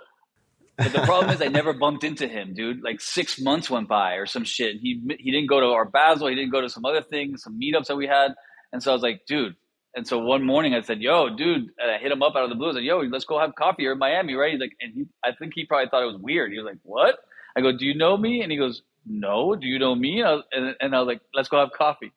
but 0.77 0.93
the 0.93 1.01
problem 1.01 1.31
is, 1.31 1.41
I 1.41 1.47
never 1.47 1.73
bumped 1.79 2.03
into 2.03 2.27
him, 2.27 2.53
dude. 2.53 2.83
Like 2.83 3.01
six 3.01 3.39
months 3.39 3.69
went 3.69 3.88
by 3.88 4.13
or 4.15 4.25
some 4.25 4.43
shit. 4.43 4.71
And 4.71 4.79
he 4.81 5.01
he 5.19 5.31
didn't 5.31 5.47
go 5.47 5.59
to 5.59 5.67
our 5.67 5.85
Basel. 5.85 6.27
He 6.27 6.35
didn't 6.35 6.51
go 6.51 6.61
to 6.61 6.69
some 6.69 6.85
other 6.85 7.01
things, 7.01 7.43
some 7.43 7.59
meetups 7.59 7.88
that 7.88 7.95
we 7.95 8.07
had. 8.07 8.33
And 8.71 8.81
so 8.83 8.91
I 8.91 8.93
was 8.93 9.03
like, 9.03 9.21
dude. 9.27 9.55
And 9.95 10.07
so 10.07 10.19
one 10.19 10.45
morning 10.45 10.75
I 10.75 10.81
said, 10.81 11.01
"Yo, 11.01 11.29
dude," 11.29 11.71
and 11.79 11.91
I 11.91 11.97
hit 11.97 12.11
him 12.11 12.21
up 12.21 12.35
out 12.35 12.43
of 12.43 12.49
the 12.49 12.55
blue. 12.55 12.69
I 12.69 12.73
said, 12.73 12.83
"Yo, 12.83 12.99
let's 12.99 13.25
go 13.25 13.39
have 13.39 13.55
coffee. 13.55 13.83
You're 13.83 13.93
in 13.93 13.97
Miami, 13.97 14.35
right?" 14.35 14.51
He's 14.51 14.61
like, 14.61 14.75
and 14.79 14.93
he, 14.93 15.07
I 15.23 15.31
think 15.31 15.53
he 15.55 15.65
probably 15.65 15.89
thought 15.89 16.03
it 16.03 16.13
was 16.13 16.21
weird. 16.21 16.51
He 16.51 16.59
was 16.59 16.65
like, 16.65 16.77
"What?" 16.83 17.17
I 17.57 17.61
go, 17.61 17.71
"Do 17.75 17.85
you 17.85 17.95
know 17.95 18.15
me?" 18.15 18.43
And 18.43 18.51
he 18.51 18.57
goes, 18.57 18.83
"No." 19.07 19.55
Do 19.55 19.65
you 19.65 19.79
know 19.79 19.95
me? 19.95 20.19
And 20.19 20.27
I 20.27 20.33
was, 20.35 20.43
and, 20.51 20.75
and 20.79 20.95
I 20.95 20.99
was 20.99 21.07
like, 21.07 21.21
"Let's 21.33 21.49
go 21.49 21.59
have 21.59 21.71
coffee." 21.71 22.11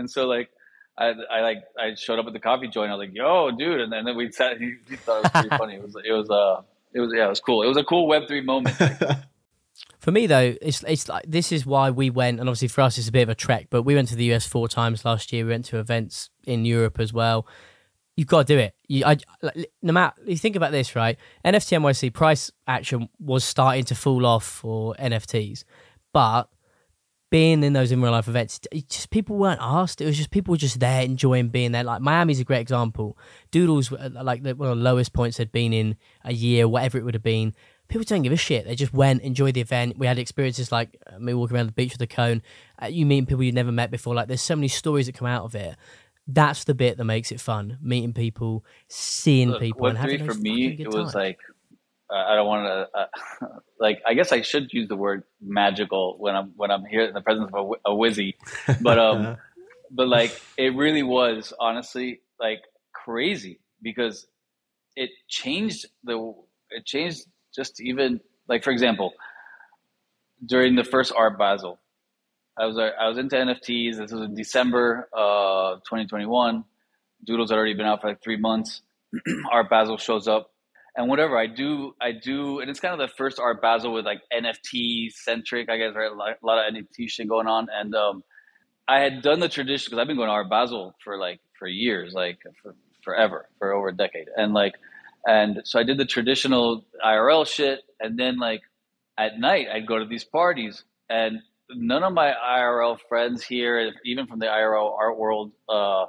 And 0.00 0.10
so 0.10 0.26
like, 0.26 0.50
I, 0.98 1.14
I 1.30 1.40
like 1.40 1.58
I 1.78 1.94
showed 1.94 2.18
up 2.18 2.26
at 2.26 2.32
the 2.32 2.40
coffee 2.40 2.68
joint. 2.68 2.90
I 2.90 2.96
was 2.96 3.06
like, 3.06 3.14
"Yo, 3.14 3.50
dude!" 3.52 3.80
And 3.80 3.92
then, 3.92 4.04
then 4.04 4.16
we 4.16 4.32
sat. 4.32 4.58
He, 4.58 4.74
he 4.88 4.96
thought 4.96 5.18
it 5.18 5.22
was 5.22 5.30
pretty 5.32 5.56
funny. 5.56 5.74
It 5.76 5.82
was 5.82 5.96
it 6.04 6.12
was 6.12 6.28
uh 6.28 6.62
it 6.92 7.00
was 7.00 7.12
yeah 7.14 7.26
it 7.26 7.30
was 7.30 7.40
cool. 7.40 7.62
It 7.62 7.68
was 7.68 7.76
a 7.76 7.84
cool 7.84 8.06
Web 8.06 8.26
three 8.26 8.42
moment. 8.42 8.76
For 10.00 10.10
me 10.10 10.26
though, 10.26 10.54
it's 10.60 10.82
it's 10.86 11.08
like 11.08 11.24
this 11.26 11.52
is 11.52 11.64
why 11.64 11.90
we 11.90 12.10
went, 12.10 12.40
and 12.40 12.48
obviously 12.48 12.68
for 12.68 12.80
us 12.80 12.98
it's 12.98 13.08
a 13.08 13.12
bit 13.12 13.22
of 13.22 13.28
a 13.28 13.34
trek. 13.34 13.66
But 13.70 13.82
we 13.82 13.94
went 13.94 14.08
to 14.08 14.16
the 14.16 14.32
US 14.32 14.46
four 14.46 14.68
times 14.68 15.04
last 15.04 15.32
year. 15.32 15.44
We 15.44 15.50
went 15.50 15.66
to 15.66 15.78
events 15.78 16.30
in 16.44 16.64
Europe 16.64 16.98
as 16.98 17.12
well. 17.12 17.46
You've 18.16 18.26
got 18.26 18.46
to 18.46 18.54
do 18.54 18.58
it. 18.58 18.74
You, 18.88 19.04
I, 19.06 19.16
like, 19.40 19.70
no 19.82 19.92
matter 19.92 20.14
you 20.26 20.36
think 20.36 20.56
about 20.56 20.72
this, 20.72 20.96
right? 20.96 21.16
NFT 21.44 21.78
NYC 21.78 22.12
price 22.12 22.50
action 22.66 23.08
was 23.18 23.44
starting 23.44 23.84
to 23.84 23.94
fall 23.94 24.26
off 24.26 24.44
for 24.44 24.94
NFTs, 24.98 25.64
but 26.12 26.48
being 27.30 27.62
in 27.62 27.72
those 27.72 27.92
in 27.92 28.02
real 28.02 28.10
life 28.10 28.26
events, 28.26 28.60
just 28.88 29.10
people 29.10 29.36
weren't 29.36 29.60
asked. 29.62 30.00
It 30.00 30.06
was 30.06 30.16
just 30.16 30.30
people 30.30 30.52
were 30.52 30.58
just 30.58 30.80
there 30.80 31.02
enjoying 31.02 31.48
being 31.48 31.72
there. 31.72 31.84
Like 31.84 32.02
Miami's 32.02 32.40
a 32.40 32.44
great 32.44 32.60
example. 32.60 33.16
Doodles, 33.52 33.92
like 33.92 34.42
the, 34.42 34.54
one 34.56 34.70
of 34.70 34.78
the 34.78 34.82
lowest 34.82 35.12
points 35.12 35.38
had 35.38 35.52
been 35.52 35.72
in 35.72 35.96
a 36.24 36.32
year, 36.32 36.66
whatever 36.68 36.98
it 36.98 37.04
would 37.04 37.14
have 37.14 37.22
been. 37.22 37.54
People 37.86 38.04
don't 38.04 38.22
give 38.22 38.32
a 38.32 38.36
shit. 38.36 38.66
They 38.66 38.74
just 38.74 38.92
went, 38.92 39.22
enjoyed 39.22 39.54
the 39.54 39.60
event. 39.60 39.98
We 39.98 40.06
had 40.06 40.18
experiences 40.18 40.70
like 40.70 40.96
uh, 41.06 41.18
me 41.18 41.34
walking 41.34 41.56
around 41.56 41.66
the 41.66 41.72
beach 41.72 41.92
with 41.92 42.02
a 42.02 42.06
cone. 42.06 42.42
Uh, 42.80 42.86
you 42.86 43.06
meeting 43.06 43.26
people 43.26 43.42
you've 43.42 43.54
never 43.54 43.72
met 43.72 43.90
before. 43.90 44.14
Like 44.14 44.28
there's 44.28 44.42
so 44.42 44.56
many 44.56 44.68
stories 44.68 45.06
that 45.06 45.14
come 45.14 45.28
out 45.28 45.44
of 45.44 45.54
it. 45.54 45.76
That's 46.26 46.64
the 46.64 46.74
bit 46.74 46.98
that 46.98 47.04
makes 47.04 47.32
it 47.32 47.40
fun. 47.40 47.78
Meeting 47.80 48.12
people, 48.12 48.64
seeing 48.88 49.50
Look, 49.50 49.60
people, 49.60 49.86
and 49.86 49.98
having 49.98 50.24
those 50.24 50.36
for 50.36 50.40
me, 50.40 50.76
it 50.78 50.86
was 50.86 51.12
times. 51.12 51.14
like 51.14 51.38
uh, 51.48 51.52
I 52.12 52.34
don't 52.34 52.46
want 52.46 52.66
to 52.66 52.98
uh, 52.98 53.58
like. 53.80 54.00
I 54.06 54.14
guess 54.14 54.32
I 54.32 54.42
should 54.42 54.72
use 54.72 54.88
the 54.88 54.96
word 54.96 55.22
magical 55.40 56.16
when 56.18 56.34
I'm 56.34 56.52
when 56.56 56.70
I'm 56.70 56.84
here 56.84 57.04
in 57.04 57.14
the 57.14 57.20
presence 57.20 57.50
of 57.52 57.72
a, 57.84 57.90
a 57.90 57.94
wizzy, 57.94 58.34
but 58.80 58.98
um, 59.06 59.36
but 59.90 60.08
like 60.08 60.40
it 60.56 60.74
really 60.74 61.02
was 61.02 61.52
honestly 61.58 62.20
like 62.38 62.62
crazy 62.92 63.60
because 63.82 64.26
it 64.96 65.10
changed 65.28 65.86
the 66.04 66.34
it 66.70 66.84
changed 66.84 67.26
just 67.54 67.80
even 67.80 68.20
like 68.48 68.62
for 68.62 68.70
example 68.70 69.12
during 70.46 70.74
the 70.74 70.84
first 70.84 71.12
art 71.16 71.38
basel 71.38 71.78
i 72.58 72.66
was 72.66 72.78
i 72.78 73.08
was 73.08 73.18
into 73.18 73.36
nfts 73.36 73.96
this 73.96 74.12
was 74.12 74.22
in 74.22 74.34
december 74.34 75.08
uh 75.16 75.74
2021 75.76 76.64
doodles 77.24 77.50
had 77.50 77.56
already 77.56 77.74
been 77.74 77.86
out 77.86 78.00
for 78.00 78.08
like 78.08 78.22
three 78.22 78.36
months 78.36 78.82
art 79.52 79.68
basel 79.68 79.96
shows 79.96 80.28
up 80.28 80.50
and 80.96 81.08
whatever 81.08 81.38
i 81.38 81.46
do 81.46 81.94
i 82.00 82.12
do 82.12 82.60
and 82.60 82.70
it's 82.70 82.80
kind 82.80 82.92
of 82.92 83.08
the 83.08 83.14
first 83.16 83.38
art 83.38 83.60
basel 83.62 83.92
with 83.92 84.04
like 84.04 84.20
nft 84.32 85.12
centric 85.12 85.68
i 85.70 85.76
guess 85.76 85.94
right? 85.94 86.10
A 86.10 86.14
lot, 86.14 86.30
a 86.42 86.46
lot 86.46 86.58
of 86.66 86.74
nft 86.74 87.08
shit 87.08 87.28
going 87.28 87.46
on 87.46 87.68
and 87.72 87.94
um 87.94 88.22
I 88.90 88.98
had 88.98 89.22
done 89.22 89.38
the 89.38 89.48
tradition 89.48 89.86
because 89.90 90.00
I've 90.00 90.08
been 90.08 90.16
going 90.16 90.26
to 90.26 90.32
Art 90.32 90.50
Basel 90.50 90.96
for 91.04 91.16
like 91.16 91.38
for 91.56 91.68
years, 91.68 92.12
like 92.12 92.38
for, 92.60 92.74
forever, 93.04 93.48
for 93.60 93.72
over 93.72 93.88
a 93.88 93.96
decade, 93.96 94.26
and 94.36 94.52
like, 94.52 94.74
and 95.24 95.60
so 95.64 95.78
I 95.78 95.84
did 95.84 95.96
the 95.96 96.04
traditional 96.04 96.84
IRL 97.04 97.46
shit, 97.46 97.82
and 98.00 98.18
then 98.18 98.40
like 98.40 98.62
at 99.16 99.38
night 99.38 99.68
I'd 99.72 99.86
go 99.86 100.00
to 100.00 100.06
these 100.06 100.24
parties, 100.24 100.82
and 101.08 101.38
none 101.70 102.02
of 102.02 102.12
my 102.12 102.32
IRL 102.32 102.98
friends 103.08 103.44
here, 103.44 103.92
even 104.04 104.26
from 104.26 104.40
the 104.40 104.46
IRL 104.46 104.92
art 104.98 105.16
world, 105.16 105.52
uh, 105.68 106.06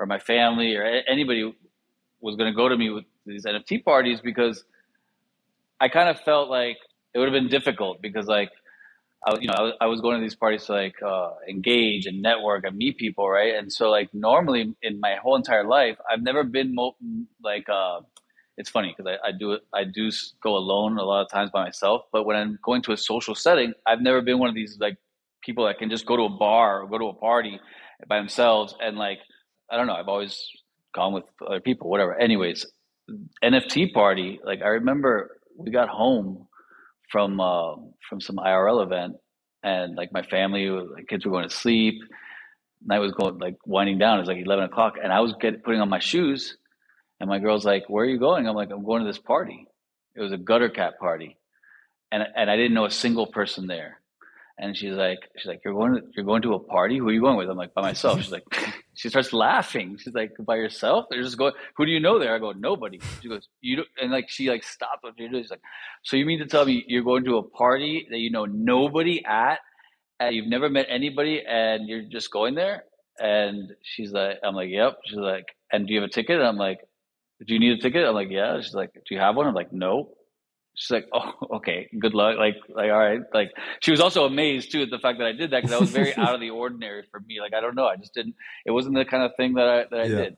or 0.00 0.06
my 0.06 0.18
family 0.18 0.74
or 0.74 0.82
anybody, 0.82 1.54
was 2.20 2.34
going 2.34 2.52
to 2.52 2.56
go 2.56 2.68
to 2.68 2.76
me 2.76 2.90
with 2.90 3.04
these 3.26 3.44
NFT 3.44 3.84
parties 3.84 4.20
because 4.20 4.64
I 5.80 5.88
kind 5.88 6.08
of 6.08 6.20
felt 6.20 6.50
like 6.50 6.78
it 7.14 7.18
would 7.18 7.26
have 7.26 7.34
been 7.34 7.48
difficult 7.50 8.02
because 8.02 8.26
like 8.26 8.50
I, 9.26 9.34
you 9.40 9.48
know, 9.48 9.54
I 9.56 9.62
was, 9.62 9.72
I 9.80 9.86
was 9.86 10.00
going 10.00 10.16
to 10.16 10.22
these 10.22 10.34
parties 10.34 10.64
to 10.66 10.72
like 10.72 10.96
uh, 11.02 11.30
engage 11.48 12.06
and 12.06 12.20
network 12.20 12.64
and 12.64 12.76
meet 12.76 12.98
people, 12.98 13.28
right? 13.28 13.54
And 13.54 13.72
so, 13.72 13.90
like, 13.90 14.12
normally 14.12 14.74
in 14.82 15.00
my 15.00 15.16
whole 15.16 15.36
entire 15.36 15.64
life, 15.64 15.96
I've 16.10 16.22
never 16.22 16.44
been 16.44 16.74
mo- 16.74 16.96
like. 17.42 17.68
Uh, 17.68 18.00
it's 18.56 18.70
funny 18.70 18.94
because 18.96 19.18
I, 19.24 19.28
I 19.28 19.32
do. 19.32 19.58
I 19.72 19.84
do 19.84 20.10
go 20.42 20.56
alone 20.56 20.98
a 20.98 21.02
lot 21.02 21.22
of 21.22 21.30
times 21.30 21.50
by 21.50 21.64
myself. 21.64 22.02
But 22.12 22.24
when 22.24 22.36
I'm 22.36 22.58
going 22.62 22.82
to 22.82 22.92
a 22.92 22.96
social 22.96 23.34
setting, 23.34 23.72
I've 23.86 24.00
never 24.00 24.20
been 24.20 24.38
one 24.38 24.48
of 24.48 24.54
these 24.54 24.78
like 24.78 24.96
people 25.42 25.66
that 25.66 25.78
can 25.78 25.90
just 25.90 26.06
go 26.06 26.16
to 26.16 26.24
a 26.24 26.28
bar 26.28 26.82
or 26.82 26.86
go 26.86 26.98
to 26.98 27.06
a 27.06 27.14
party 27.14 27.60
by 28.08 28.18
themselves 28.18 28.74
and 28.80 28.96
like 28.96 29.18
I 29.70 29.76
don't 29.76 29.86
know. 29.86 29.94
I've 29.94 30.08
always 30.08 30.48
gone 30.94 31.12
with 31.12 31.24
other 31.44 31.60
people, 31.60 31.90
whatever. 31.90 32.14
Anyways, 32.14 32.64
NFT 33.42 33.92
party. 33.92 34.40
Like 34.44 34.62
I 34.62 34.68
remember 34.68 35.38
we 35.56 35.70
got 35.70 35.88
home 35.88 36.46
from 37.10 37.40
uh, 37.40 37.76
from 38.08 38.20
some 38.20 38.36
IRL 38.36 38.82
event, 38.82 39.16
and 39.62 39.96
like 39.96 40.12
my 40.12 40.22
family, 40.22 40.68
like 40.68 41.08
kids 41.08 41.24
were 41.24 41.32
going 41.32 41.48
to 41.48 41.54
sleep. 41.54 42.02
Night 42.84 42.98
was 42.98 43.12
going 43.12 43.38
like 43.38 43.56
winding 43.66 43.98
down. 43.98 44.18
It 44.18 44.22
was 44.22 44.28
like 44.28 44.44
eleven 44.44 44.64
o'clock, 44.64 44.94
and 45.02 45.12
I 45.12 45.20
was 45.20 45.34
getting 45.40 45.60
putting 45.60 45.80
on 45.80 45.88
my 45.88 45.98
shoes, 45.98 46.56
and 47.20 47.28
my 47.28 47.38
girl's 47.38 47.64
like, 47.64 47.84
"Where 47.88 48.04
are 48.04 48.08
you 48.08 48.18
going?" 48.18 48.46
I'm 48.46 48.54
like, 48.54 48.70
"I'm 48.70 48.84
going 48.84 49.02
to 49.02 49.08
this 49.08 49.18
party." 49.18 49.66
It 50.14 50.20
was 50.20 50.32
a 50.32 50.38
gutter 50.38 50.68
cat 50.68 50.98
party, 50.98 51.36
and 52.12 52.22
and 52.36 52.50
I 52.50 52.56
didn't 52.56 52.74
know 52.74 52.84
a 52.84 52.90
single 52.90 53.26
person 53.26 53.66
there. 53.66 54.00
And 54.56 54.76
she's 54.76 54.94
like, 54.94 55.18
she's 55.36 55.46
like, 55.46 55.62
you're 55.64 55.74
going 55.74 55.94
to 55.94 56.02
you're 56.14 56.24
going 56.24 56.42
to 56.42 56.54
a 56.54 56.60
party. 56.60 56.98
Who 56.98 57.08
are 57.08 57.12
you 57.12 57.20
going 57.20 57.36
with? 57.36 57.50
I'm 57.50 57.56
like, 57.56 57.74
by 57.74 57.82
myself. 57.82 58.22
She's 58.22 58.30
like, 58.30 58.44
she 58.94 59.08
starts 59.08 59.32
laughing. 59.32 59.98
She's 59.98 60.14
like, 60.14 60.30
by 60.38 60.56
yourself? 60.56 61.06
They're 61.10 61.22
just 61.22 61.36
going. 61.36 61.54
Who 61.76 61.86
do 61.86 61.90
you 61.92 61.98
know 61.98 62.20
there? 62.20 62.34
I 62.34 62.38
go, 62.38 62.52
nobody. 62.52 63.00
She 63.20 63.28
goes, 63.28 63.48
you 63.60 63.76
don't, 63.76 63.88
and 64.00 64.12
like 64.12 64.28
she 64.28 64.48
like 64.48 64.62
stopped 64.62 65.02
what 65.02 65.14
you're 65.18 65.28
doing. 65.28 65.42
She's 65.42 65.50
like, 65.50 65.62
so 66.04 66.16
you 66.16 66.24
mean 66.24 66.38
to 66.38 66.46
tell 66.46 66.64
me 66.64 66.84
you're 66.86 67.02
going 67.02 67.24
to 67.24 67.38
a 67.38 67.42
party 67.42 68.06
that 68.10 68.18
you 68.18 68.30
know 68.30 68.44
nobody 68.44 69.24
at, 69.24 69.58
and 70.20 70.36
you've 70.36 70.46
never 70.46 70.70
met 70.70 70.86
anybody, 70.88 71.42
and 71.44 71.88
you're 71.88 72.02
just 72.02 72.30
going 72.30 72.54
there? 72.54 72.84
And 73.18 73.72
she's 73.82 74.12
like, 74.12 74.38
I'm 74.44 74.54
like, 74.54 74.70
yep. 74.70 74.98
She's 75.04 75.18
like, 75.18 75.46
and 75.72 75.86
do 75.86 75.94
you 75.94 76.00
have 76.00 76.08
a 76.08 76.12
ticket? 76.12 76.38
And 76.38 76.46
I'm 76.46 76.56
like, 76.56 76.80
do 77.46 77.54
you 77.54 77.60
need 77.60 77.78
a 77.78 77.82
ticket? 77.82 78.06
I'm 78.06 78.14
like, 78.14 78.30
yeah. 78.30 78.60
She's 78.60 78.74
like, 78.74 78.92
do 78.92 79.14
you 79.14 79.20
have 79.20 79.36
one? 79.36 79.46
I'm 79.46 79.54
like, 79.54 79.72
no. 79.72 80.10
She's 80.76 80.90
like, 80.90 81.06
oh, 81.12 81.32
okay, 81.56 81.88
good 81.98 82.14
luck. 82.14 82.36
Like, 82.38 82.56
like, 82.68 82.90
all 82.90 82.98
right. 82.98 83.20
Like, 83.32 83.52
she 83.80 83.90
was 83.90 84.00
also 84.00 84.24
amazed 84.24 84.72
too 84.72 84.82
at 84.82 84.90
the 84.90 84.98
fact 84.98 85.18
that 85.18 85.26
I 85.26 85.32
did 85.32 85.50
that 85.50 85.58
because 85.58 85.70
that 85.70 85.80
was 85.80 85.90
very 85.90 86.14
out 86.18 86.34
of 86.34 86.40
the 86.40 86.50
ordinary 86.50 87.04
for 87.10 87.20
me. 87.20 87.40
Like, 87.40 87.54
I 87.54 87.60
don't 87.60 87.74
know, 87.76 87.86
I 87.86 87.96
just 87.96 88.14
didn't. 88.14 88.34
It 88.66 88.70
wasn't 88.72 88.96
the 88.96 89.04
kind 89.04 89.22
of 89.22 89.32
thing 89.36 89.54
that 89.54 89.68
I 89.68 89.84
that 89.90 90.00
I 90.00 90.04
Yeah. 90.06 90.16
did. 90.16 90.36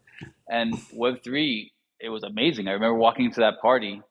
And 0.48 0.82
Web 0.92 1.22
three, 1.24 1.72
it 2.00 2.08
was 2.10 2.22
amazing. 2.22 2.68
I 2.68 2.72
remember 2.72 2.98
walking 2.98 3.26
into 3.26 3.40
that 3.40 3.60
party, 3.60 4.02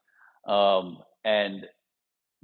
um, 0.48 0.98
and 1.24 1.66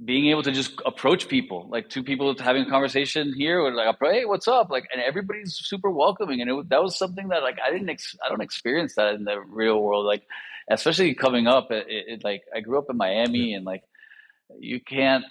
being 0.04 0.26
able 0.30 0.42
to 0.42 0.50
just 0.50 0.72
approach 0.84 1.28
people, 1.28 1.68
like 1.70 1.88
two 1.88 2.02
people 2.02 2.34
having 2.38 2.62
a 2.64 2.70
conversation 2.70 3.32
here, 3.36 3.60
or 3.60 3.72
like, 3.72 3.96
hey, 4.00 4.24
what's 4.24 4.48
up? 4.48 4.70
Like, 4.70 4.88
and 4.92 5.00
everybody's 5.02 5.54
super 5.54 5.90
welcoming, 5.90 6.40
and 6.40 6.50
it, 6.50 6.68
that 6.70 6.82
was 6.82 6.98
something 6.98 7.28
that 7.28 7.42
like 7.42 7.58
I 7.64 7.70
didn't, 7.70 7.88
ex- 7.90 8.16
I 8.24 8.28
don't 8.28 8.40
experience 8.42 8.94
that 8.96 9.14
in 9.14 9.24
the 9.24 9.38
real 9.40 9.80
world, 9.80 10.06
like 10.06 10.22
especially 10.70 11.14
coming 11.14 11.46
up. 11.46 11.70
It, 11.70 11.86
it, 11.88 12.24
like 12.24 12.42
I 12.54 12.60
grew 12.60 12.78
up 12.78 12.86
in 12.90 12.96
Miami, 12.96 13.54
and 13.54 13.64
like 13.64 13.82
you 14.58 14.80
can't. 14.80 15.24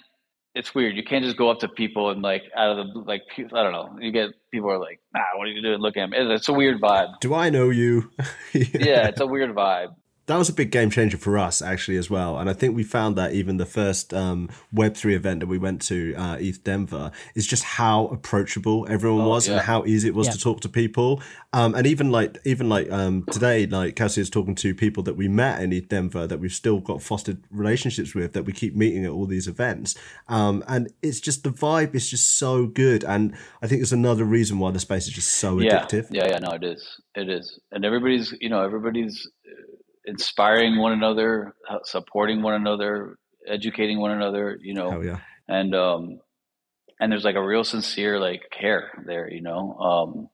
It's 0.54 0.74
weird. 0.74 0.96
You 0.96 1.02
can't 1.02 1.24
just 1.24 1.38
go 1.38 1.50
up 1.50 1.60
to 1.60 1.68
people 1.68 2.10
and 2.10 2.20
like 2.20 2.42
out 2.54 2.78
of 2.78 2.92
the 2.92 2.98
like 3.00 3.22
I 3.38 3.62
don't 3.62 3.72
know. 3.72 3.96
You 4.00 4.12
get 4.12 4.30
people 4.50 4.70
are 4.70 4.78
like, 4.78 5.00
nah, 5.14 5.22
what 5.36 5.46
are 5.46 5.50
you 5.50 5.62
doing? 5.62 5.80
Look 5.80 5.96
at 5.96 6.10
me. 6.10 6.18
It's 6.18 6.48
a 6.48 6.52
weird 6.52 6.80
vibe. 6.80 7.20
Do 7.20 7.34
I 7.34 7.50
know 7.50 7.70
you? 7.70 8.10
Yeah, 8.52 9.08
it's 9.08 9.20
a 9.20 9.26
weird 9.26 9.54
vibe. 9.54 9.94
That 10.26 10.36
was 10.36 10.48
a 10.48 10.52
big 10.52 10.70
game 10.70 10.90
changer 10.90 11.16
for 11.16 11.36
us 11.36 11.60
actually 11.60 11.96
as 11.96 12.08
well. 12.08 12.38
And 12.38 12.48
i 12.48 12.52
think 12.52 12.76
we 12.76 12.84
found 12.84 13.16
that 13.16 13.32
even 13.32 13.56
the 13.56 13.66
first 13.66 14.14
um, 14.14 14.48
web3 14.74 15.14
event 15.14 15.40
that 15.40 15.46
we 15.46 15.58
went 15.58 15.82
to 15.82 16.14
uh, 16.16 16.36
eth 16.40 16.62
denver 16.64 17.10
is 17.34 17.46
just 17.46 17.64
how 17.64 18.06
approachable 18.06 18.86
everyone 18.88 19.22
oh, 19.22 19.28
was 19.28 19.48
yeah. 19.48 19.54
and 19.54 19.62
how 19.62 19.84
easy 19.84 20.08
it 20.08 20.14
was 20.14 20.28
yeah. 20.28 20.34
to 20.34 20.38
talk 20.38 20.60
to 20.60 20.68
people. 20.68 21.22
Um, 21.52 21.74
and 21.74 21.86
even 21.86 22.10
like 22.10 22.38
even 22.44 22.68
like 22.68 22.90
um, 22.90 23.24
today 23.30 23.66
like 23.66 23.96
cassie 23.96 24.20
is 24.20 24.30
talking 24.30 24.54
to 24.56 24.74
people 24.74 25.02
that 25.04 25.16
we 25.16 25.28
met 25.28 25.62
in 25.62 25.72
eth 25.72 25.88
denver 25.88 26.26
that 26.26 26.38
we've 26.38 26.52
still 26.52 26.80
got 26.80 27.02
fostered 27.02 27.42
relationships 27.50 28.14
with 28.14 28.32
that 28.32 28.44
we 28.44 28.52
keep 28.52 28.74
meeting 28.74 29.04
at 29.04 29.10
all 29.10 29.26
these 29.26 29.48
events. 29.48 29.96
Um, 30.28 30.62
and 30.68 30.92
it's 31.02 31.20
just 31.20 31.44
the 31.44 31.50
vibe 31.50 31.94
is 31.94 32.08
just 32.08 32.38
so 32.38 32.66
good. 32.66 33.04
And 33.04 33.34
i 33.60 33.66
think 33.66 33.82
it's 33.82 33.92
another 33.92 34.24
reason 34.24 34.58
why 34.58 34.70
the 34.70 34.80
space 34.80 35.06
is 35.06 35.12
just 35.12 35.32
so 35.34 35.56
addictive. 35.56 36.06
Yeah 36.10 36.28
yeah 36.28 36.38
no 36.38 36.52
it 36.52 36.64
is. 36.64 37.00
It 37.14 37.28
is. 37.28 37.58
And 37.70 37.84
everybody's 37.84 38.34
you 38.40 38.48
know 38.48 38.62
everybody's 38.62 39.28
inspiring 40.04 40.78
one 40.78 40.92
another, 40.92 41.54
uh, 41.68 41.78
supporting 41.84 42.42
one 42.42 42.54
another, 42.54 43.16
educating 43.46 44.00
one 44.00 44.10
another, 44.10 44.58
you 44.60 44.74
know. 44.74 45.00
Yeah. 45.00 45.18
And 45.48 45.74
um 45.74 46.20
and 47.00 47.10
there's 47.10 47.24
like 47.24 47.36
a 47.36 47.44
real 47.44 47.64
sincere 47.64 48.18
like 48.18 48.50
care 48.50 48.90
there, 49.06 49.30
you 49.30 49.42
know. 49.42 49.74
Um 49.78 50.28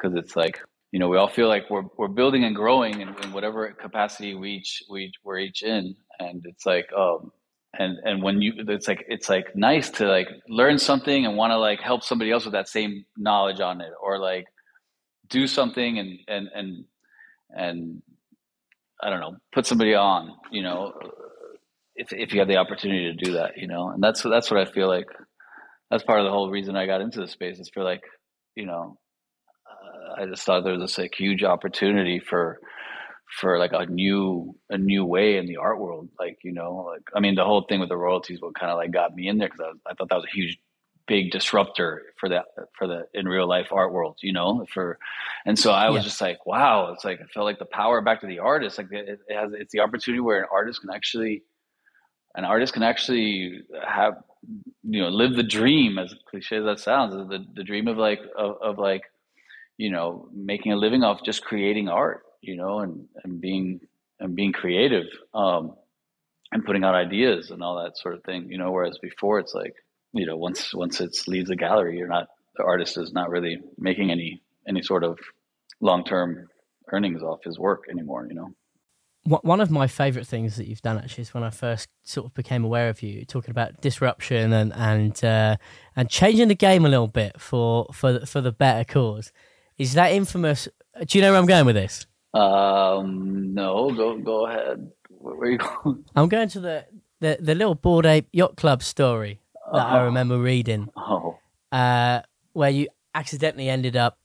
cuz 0.00 0.14
it's 0.14 0.36
like, 0.36 0.60
you 0.92 0.98
know, 0.98 1.08
we 1.08 1.16
all 1.16 1.28
feel 1.28 1.48
like 1.48 1.70
we're 1.70 1.88
we're 1.96 2.08
building 2.08 2.44
and 2.44 2.56
growing 2.56 3.00
in, 3.00 3.08
in 3.22 3.32
whatever 3.32 3.70
capacity 3.72 4.34
we 4.34 4.50
each 4.52 4.82
we 4.90 5.12
we're 5.24 5.38
each 5.38 5.62
in 5.62 5.96
and 6.18 6.44
it's 6.46 6.66
like 6.66 6.92
um 6.92 7.32
and 7.78 7.98
and 8.04 8.22
when 8.22 8.42
you 8.42 8.52
it's 8.68 8.88
like 8.88 9.04
it's 9.08 9.28
like 9.28 9.54
nice 9.54 9.90
to 9.90 10.06
like 10.06 10.28
learn 10.48 10.78
something 10.78 11.24
and 11.26 11.36
want 11.36 11.52
to 11.52 11.56
like 11.56 11.80
help 11.80 12.02
somebody 12.02 12.30
else 12.30 12.44
with 12.44 12.52
that 12.52 12.68
same 12.68 13.04
knowledge 13.16 13.60
on 13.60 13.80
it 13.80 13.92
or 14.02 14.18
like 14.18 14.46
do 15.28 15.46
something 15.46 15.98
and 15.98 16.18
and 16.26 16.48
and 16.54 16.84
and 17.50 18.02
I 19.02 19.10
don't 19.10 19.20
know, 19.20 19.36
put 19.52 19.66
somebody 19.66 19.94
on, 19.94 20.36
you 20.50 20.62
know, 20.62 20.92
if 21.94 22.12
if 22.12 22.32
you 22.32 22.40
have 22.40 22.48
the 22.48 22.56
opportunity 22.56 23.12
to 23.12 23.24
do 23.24 23.32
that, 23.34 23.56
you 23.56 23.66
know, 23.66 23.90
and 23.90 24.02
that's 24.02 24.22
that's 24.22 24.50
what 24.50 24.60
I 24.60 24.70
feel 24.70 24.88
like. 24.88 25.06
That's 25.90 26.04
part 26.04 26.20
of 26.20 26.24
the 26.24 26.30
whole 26.30 26.50
reason 26.50 26.76
I 26.76 26.86
got 26.86 27.00
into 27.00 27.20
the 27.20 27.28
space. 27.28 27.58
Is 27.58 27.70
for 27.72 27.82
like, 27.82 28.02
you 28.54 28.64
know, 28.66 28.96
uh, 29.68 30.22
I 30.22 30.26
just 30.26 30.44
thought 30.44 30.64
there 30.64 30.72
was 30.72 30.82
this 30.82 30.98
like 30.98 31.14
huge 31.16 31.42
opportunity 31.42 32.20
for 32.20 32.60
for 33.40 33.58
like 33.58 33.72
a 33.72 33.86
new 33.86 34.54
a 34.70 34.78
new 34.78 35.04
way 35.04 35.36
in 35.36 35.46
the 35.46 35.56
art 35.56 35.78
world. 35.80 36.08
Like 36.18 36.38
you 36.42 36.52
know, 36.52 36.86
like 36.92 37.02
I 37.14 37.20
mean, 37.20 37.34
the 37.34 37.44
whole 37.44 37.66
thing 37.68 37.80
with 37.80 37.88
the 37.88 37.96
royalties 37.96 38.40
what 38.40 38.54
kind 38.54 38.70
of 38.70 38.78
like 38.78 38.92
got 38.92 39.14
me 39.14 39.28
in 39.28 39.38
there 39.38 39.48
because 39.48 39.74
I, 39.86 39.90
I 39.90 39.94
thought 39.94 40.08
that 40.10 40.16
was 40.16 40.26
a 40.26 40.36
huge 40.36 40.58
big 41.06 41.30
disruptor 41.30 42.02
for 42.18 42.28
that 42.28 42.46
for 42.76 42.86
the 42.86 43.06
in 43.14 43.26
real 43.26 43.48
life 43.48 43.68
art 43.72 43.92
world 43.92 44.16
you 44.22 44.32
know 44.32 44.64
for 44.72 44.98
and 45.46 45.58
so 45.58 45.72
i 45.72 45.88
was 45.88 46.00
yeah. 46.00 46.04
just 46.04 46.20
like 46.20 46.46
wow 46.46 46.92
it's 46.92 47.04
like 47.04 47.20
i 47.20 47.24
felt 47.32 47.44
like 47.44 47.58
the 47.58 47.64
power 47.64 48.00
back 48.00 48.20
to 48.20 48.26
the 48.26 48.38
artist 48.38 48.78
like 48.78 48.92
it, 48.92 49.20
it, 49.28 49.34
has 49.34 49.52
it's 49.52 49.72
the 49.72 49.80
opportunity 49.80 50.20
where 50.20 50.40
an 50.40 50.48
artist 50.52 50.80
can 50.80 50.90
actually 50.90 51.42
an 52.36 52.44
artist 52.44 52.72
can 52.72 52.82
actually 52.82 53.62
have 53.86 54.14
you 54.82 55.00
know 55.02 55.08
live 55.08 55.34
the 55.34 55.42
dream 55.42 55.98
as 55.98 56.14
cliche 56.28 56.56
as 56.56 56.64
that 56.64 56.80
sounds 56.80 57.12
the, 57.12 57.44
the 57.54 57.64
dream 57.64 57.88
of 57.88 57.96
like 57.96 58.20
of, 58.36 58.56
of 58.62 58.78
like 58.78 59.02
you 59.76 59.90
know 59.90 60.28
making 60.32 60.72
a 60.72 60.76
living 60.76 61.02
off 61.02 61.24
just 61.24 61.44
creating 61.44 61.88
art 61.88 62.22
you 62.40 62.56
know 62.56 62.80
and 62.80 63.06
and 63.24 63.40
being 63.40 63.80
and 64.20 64.34
being 64.34 64.52
creative 64.52 65.06
um 65.34 65.74
and 66.52 66.64
putting 66.64 66.84
out 66.84 66.94
ideas 66.94 67.50
and 67.50 67.62
all 67.62 67.82
that 67.82 67.96
sort 67.96 68.14
of 68.14 68.22
thing 68.24 68.50
you 68.50 68.58
know 68.58 68.70
whereas 68.70 68.98
before 68.98 69.38
it's 69.38 69.54
like 69.54 69.74
you 70.12 70.26
know 70.26 70.36
once 70.36 70.74
once 70.74 71.00
it 71.00 71.16
leaves 71.26 71.48
the 71.48 71.56
gallery 71.56 71.98
you're 71.98 72.08
not 72.08 72.28
the 72.56 72.64
artist 72.64 72.96
is 72.98 73.12
not 73.12 73.30
really 73.30 73.60
making 73.78 74.10
any 74.10 74.42
any 74.68 74.82
sort 74.82 75.04
of 75.04 75.18
long-term 75.80 76.48
earnings 76.92 77.22
off 77.22 77.42
his 77.44 77.58
work 77.58 77.84
anymore 77.90 78.26
you 78.28 78.34
know 78.34 78.52
one 79.24 79.60
of 79.60 79.70
my 79.70 79.86
favorite 79.86 80.26
things 80.26 80.56
that 80.56 80.66
you've 80.66 80.80
done 80.80 80.96
actually 80.96 81.22
is 81.22 81.34
when 81.34 81.44
I 81.44 81.50
first 81.50 81.88
sort 82.02 82.26
of 82.26 82.34
became 82.34 82.64
aware 82.64 82.88
of 82.88 83.02
you 83.02 83.24
talking 83.26 83.50
about 83.50 83.80
disruption 83.82 84.52
and 84.52 84.72
and 84.72 85.22
uh, 85.22 85.56
and 85.94 86.08
changing 86.08 86.48
the 86.48 86.54
game 86.54 86.86
a 86.86 86.88
little 86.88 87.06
bit 87.06 87.38
for 87.38 87.86
for 87.92 88.24
for 88.24 88.40
the 88.40 88.50
better 88.50 88.82
cause. 88.84 89.30
Is 89.76 89.92
that 89.92 90.12
infamous? 90.12 90.68
Do 91.06 91.18
you 91.18 91.22
know 91.22 91.32
where 91.32 91.40
I'm 91.40 91.46
going 91.46 91.66
with 91.66 91.76
this? 91.76 92.06
Um, 92.32 93.52
no, 93.52 93.90
go 93.90 94.16
go 94.18 94.46
ahead. 94.46 94.90
Where, 95.10 95.34
where 95.34 95.48
are 95.48 95.52
you 95.52 95.58
going? 95.84 96.04
I'm 96.16 96.28
going 96.28 96.48
to 96.48 96.60
the 96.60 96.86
the 97.20 97.38
the 97.40 97.54
little 97.54 97.74
Bored 97.74 98.06
Ape 98.06 98.28
Yacht 98.32 98.56
Club 98.56 98.82
story 98.82 99.40
that 99.72 99.86
I 99.86 99.96
uh-huh. 99.96 100.04
remember 100.04 100.38
reading. 100.38 100.90
Oh. 100.96 101.38
Uh, 101.72 102.20
where 102.52 102.70
you 102.70 102.88
accidentally 103.14 103.68
ended 103.68 103.96
up 103.96 104.18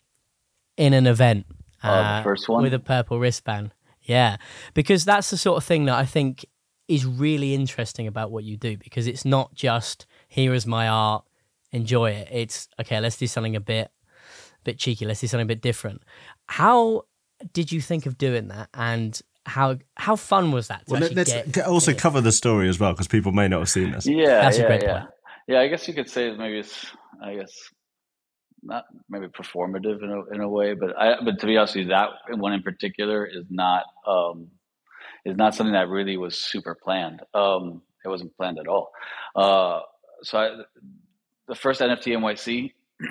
in 0.77 0.93
an 0.93 1.07
event. 1.07 1.45
Uh, 1.83 1.87
uh, 1.87 2.17
the 2.19 2.23
first 2.23 2.49
one? 2.49 2.63
With 2.63 2.73
a 2.73 2.79
purple 2.79 3.19
wristband. 3.19 3.71
Yeah. 4.03 4.37
Because 4.73 5.05
that's 5.05 5.29
the 5.29 5.37
sort 5.37 5.57
of 5.57 5.63
thing 5.63 5.85
that 5.85 5.95
I 5.95 6.05
think 6.05 6.45
is 6.87 7.05
really 7.05 7.53
interesting 7.53 8.07
about 8.07 8.31
what 8.31 8.43
you 8.43 8.57
do 8.57 8.77
because 8.77 9.07
it's 9.07 9.25
not 9.25 9.53
just 9.53 10.05
here 10.27 10.53
is 10.53 10.67
my 10.67 10.87
art, 10.87 11.23
enjoy 11.71 12.11
it. 12.11 12.27
It's 12.31 12.67
okay, 12.79 12.99
let's 12.99 13.17
do 13.17 13.27
something 13.27 13.55
a 13.55 13.59
bit 13.59 13.91
bit 14.63 14.77
cheeky, 14.77 15.05
let's 15.05 15.21
do 15.21 15.27
something 15.27 15.45
a 15.45 15.47
bit 15.47 15.61
different. 15.61 16.03
How 16.47 17.03
did 17.53 17.71
you 17.71 17.81
think 17.81 18.05
of 18.05 18.17
doing 18.17 18.49
that 18.49 18.69
and 18.73 19.19
how 19.45 19.77
how 19.97 20.15
fun 20.15 20.51
was 20.51 20.67
that? 20.67 20.83
well, 20.87 21.01
let's 21.13 21.33
also 21.59 21.93
cover 21.93 22.21
the 22.21 22.31
story 22.31 22.69
as 22.69 22.79
well 22.79 22.91
because 22.91 23.07
people 23.07 23.31
may 23.31 23.47
not 23.47 23.59
have 23.59 23.69
seen 23.69 23.91
this. 23.91 24.05
Yeah, 24.05 24.41
That's 24.41 24.59
yeah, 24.59 24.73
yeah. 24.73 24.99
Point. 24.99 25.11
Yeah, 25.47 25.59
I 25.59 25.67
guess 25.67 25.87
you 25.87 25.93
could 25.93 26.09
say 26.09 26.31
maybe 26.35 26.59
it's 26.59 26.87
I 27.23 27.35
guess 27.35 27.53
not 28.63 28.85
maybe 29.09 29.27
performative 29.27 30.01
in 30.03 30.09
a 30.11 30.35
in 30.35 30.41
a 30.41 30.49
way, 30.49 30.73
but 30.73 30.97
I 30.99 31.15
but 31.23 31.39
to 31.39 31.45
be 31.45 31.57
honest 31.57 31.75
with 31.75 31.83
you, 31.85 31.89
that 31.89 32.09
one 32.37 32.53
in 32.53 32.63
particular 32.63 33.25
is 33.25 33.45
not 33.49 33.83
um 34.07 34.47
is 35.23 35.37
not 35.37 35.53
something 35.55 35.73
that 35.73 35.89
really 35.89 36.17
was 36.17 36.35
super 36.39 36.75
planned. 36.75 37.21
Um 37.33 37.81
it 38.03 38.09
wasn't 38.09 38.35
planned 38.37 38.59
at 38.59 38.67
all. 38.67 38.91
Uh 39.35 39.81
so 40.23 40.37
I, 40.39 40.49
the 41.47 41.55
first 41.55 41.81
NFT 41.81 42.17
NYC 42.17 42.71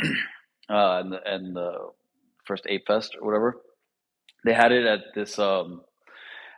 uh 0.71 1.01
and 1.01 1.13
the, 1.13 1.21
and 1.25 1.55
the 1.57 1.91
first 2.45 2.65
Ape 2.69 2.87
Fest 2.87 3.17
or 3.21 3.27
whatever, 3.27 3.61
they 4.45 4.53
had 4.55 4.73
it 4.73 4.87
at 4.87 5.01
this 5.15 5.39
um 5.39 5.83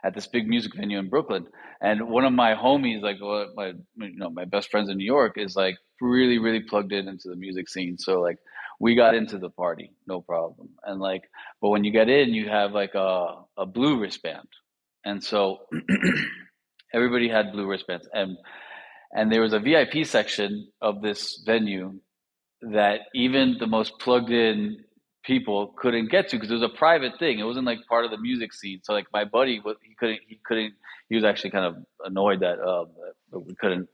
at 0.03 0.13
this 0.13 0.27
big 0.27 0.47
music 0.47 0.75
venue 0.75 0.99
in 0.99 1.09
Brooklyn. 1.09 1.47
And 1.81 2.09
one 2.09 2.25
of 2.25 2.33
my 2.33 2.53
homies, 2.53 3.01
like 3.01 3.17
well, 3.21 3.51
my 3.55 3.67
you 3.67 4.17
know 4.17 4.29
my 4.29 4.45
best 4.45 4.69
friends 4.69 4.89
in 4.89 4.97
New 4.97 5.05
York, 5.05 5.33
is 5.37 5.55
like 5.55 5.77
really 6.01 6.37
really 6.39 6.61
plugged 6.61 6.91
in 6.91 7.07
into 7.07 7.29
the 7.29 7.35
music 7.35 7.69
scene. 7.69 7.97
So 7.97 8.21
like 8.21 8.37
we 8.79 8.95
got 8.95 9.15
into 9.15 9.37
the 9.37 9.49
party, 9.49 9.91
no 10.07 10.21
problem. 10.21 10.69
And 10.83 10.99
like, 10.99 11.23
but 11.61 11.69
when 11.69 11.83
you 11.83 11.91
get 11.91 12.09
in, 12.09 12.33
you 12.33 12.49
have 12.49 12.71
like 12.71 12.95
a 12.95 13.43
a 13.57 13.65
blue 13.65 13.99
wristband, 13.99 14.47
and 15.05 15.23
so 15.23 15.59
everybody 16.93 17.29
had 17.29 17.51
blue 17.51 17.67
wristbands, 17.67 18.07
and 18.13 18.37
and 19.13 19.31
there 19.31 19.41
was 19.41 19.53
a 19.53 19.59
VIP 19.59 20.05
section 20.05 20.69
of 20.81 21.01
this 21.01 21.41
venue 21.45 21.99
that 22.61 23.01
even 23.13 23.57
the 23.59 23.67
most 23.67 23.99
plugged 23.99 24.31
in 24.31 24.83
people 25.27 25.73
couldn't 25.75 26.09
get 26.09 26.29
to 26.29 26.37
because 26.37 26.49
it 26.49 26.53
was 26.53 26.63
a 26.63 26.69
private 26.69 27.19
thing. 27.19 27.37
It 27.37 27.43
wasn't 27.43 27.65
like 27.65 27.79
part 27.87 28.05
of 28.05 28.11
the 28.11 28.17
music 28.17 28.53
scene. 28.53 28.79
So 28.81 28.93
like 28.93 29.07
my 29.11 29.25
buddy, 29.25 29.61
he 29.83 29.93
couldn't, 29.99 30.21
he 30.25 30.39
couldn't, 30.43 30.73
he 31.09 31.15
was 31.15 31.25
actually 31.25 31.51
kind 31.51 31.65
of 31.65 31.75
annoyed 32.05 32.39
that, 32.39 32.59
um, 32.61 32.87
that 33.31 33.39
we 33.41 33.53
couldn't 33.55 33.89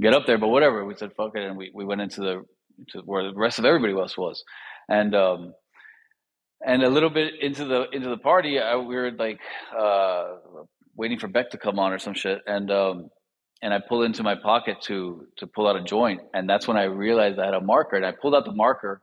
get 0.00 0.14
up 0.14 0.24
there, 0.26 0.38
but 0.38 0.48
whatever. 0.48 0.84
We 0.86 0.96
said, 0.96 1.12
fuck 1.14 1.32
it. 1.36 1.42
And 1.42 1.58
we, 1.58 1.70
we 1.74 1.84
went 1.84 2.00
into 2.00 2.22
the, 2.22 2.44
to 2.92 3.00
where 3.00 3.22
the 3.22 3.34
rest 3.34 3.58
of 3.58 3.66
everybody 3.66 3.92
else 3.92 4.16
was. 4.16 4.42
And, 4.88 5.14
um, 5.14 5.54
and 6.66 6.82
a 6.82 6.88
little 6.88 7.10
bit 7.10 7.34
into 7.40 7.66
the, 7.66 7.90
into 7.90 8.08
the 8.08 8.16
party, 8.16 8.58
I, 8.58 8.76
we 8.76 8.96
were 8.96 9.12
like, 9.12 9.40
uh, 9.78 10.36
waiting 10.96 11.18
for 11.18 11.28
Beck 11.28 11.50
to 11.50 11.58
come 11.58 11.78
on 11.78 11.92
or 11.92 11.98
some 11.98 12.14
shit. 12.14 12.40
And, 12.46 12.70
um, 12.70 13.10
and 13.60 13.74
I 13.74 13.80
pulled 13.86 14.04
into 14.04 14.22
my 14.22 14.36
pocket 14.36 14.80
to, 14.82 15.26
to 15.36 15.46
pull 15.46 15.68
out 15.68 15.76
a 15.76 15.82
joint. 15.82 16.22
And 16.32 16.48
that's 16.48 16.66
when 16.66 16.78
I 16.78 16.84
realized 16.84 17.38
I 17.38 17.44
had 17.44 17.54
a 17.54 17.60
marker 17.60 17.96
and 17.96 18.06
I 18.06 18.12
pulled 18.12 18.34
out 18.34 18.46
the 18.46 18.52
marker 18.52 19.02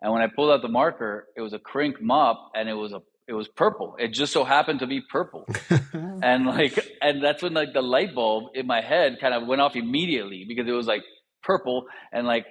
and 0.00 0.12
when 0.12 0.22
I 0.22 0.28
pulled 0.28 0.50
out 0.50 0.62
the 0.62 0.68
marker, 0.68 1.26
it 1.36 1.40
was 1.40 1.52
a 1.52 1.58
Krink 1.58 2.00
mop 2.00 2.52
and 2.54 2.68
it 2.68 2.74
was 2.74 2.92
a 2.92 3.02
it 3.26 3.34
was 3.34 3.46
purple. 3.46 3.94
It 3.98 4.08
just 4.08 4.32
so 4.32 4.42
happened 4.42 4.80
to 4.80 4.86
be 4.86 5.02
purple. 5.02 5.46
and 5.92 6.46
like 6.46 6.78
and 7.02 7.22
that's 7.22 7.42
when 7.42 7.52
like 7.52 7.74
the 7.74 7.82
light 7.82 8.14
bulb 8.14 8.52
in 8.54 8.66
my 8.66 8.80
head 8.80 9.18
kind 9.20 9.34
of 9.34 9.46
went 9.46 9.60
off 9.60 9.76
immediately 9.76 10.46
because 10.48 10.66
it 10.66 10.72
was 10.72 10.86
like 10.86 11.02
purple 11.42 11.86
and 12.12 12.26
like 12.26 12.46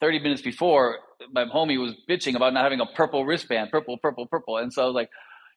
30 0.00 0.20
minutes 0.20 0.42
before 0.42 0.98
my 1.32 1.44
homie 1.44 1.80
was 1.80 1.94
bitching 2.08 2.36
about 2.36 2.52
not 2.52 2.64
having 2.64 2.80
a 2.80 2.86
purple 2.86 3.24
wristband, 3.24 3.70
purple, 3.70 3.98
purple, 3.98 4.26
purple. 4.26 4.56
And 4.56 4.72
so 4.72 4.82
I 4.82 4.86
was 4.86 4.94
like, 4.94 5.10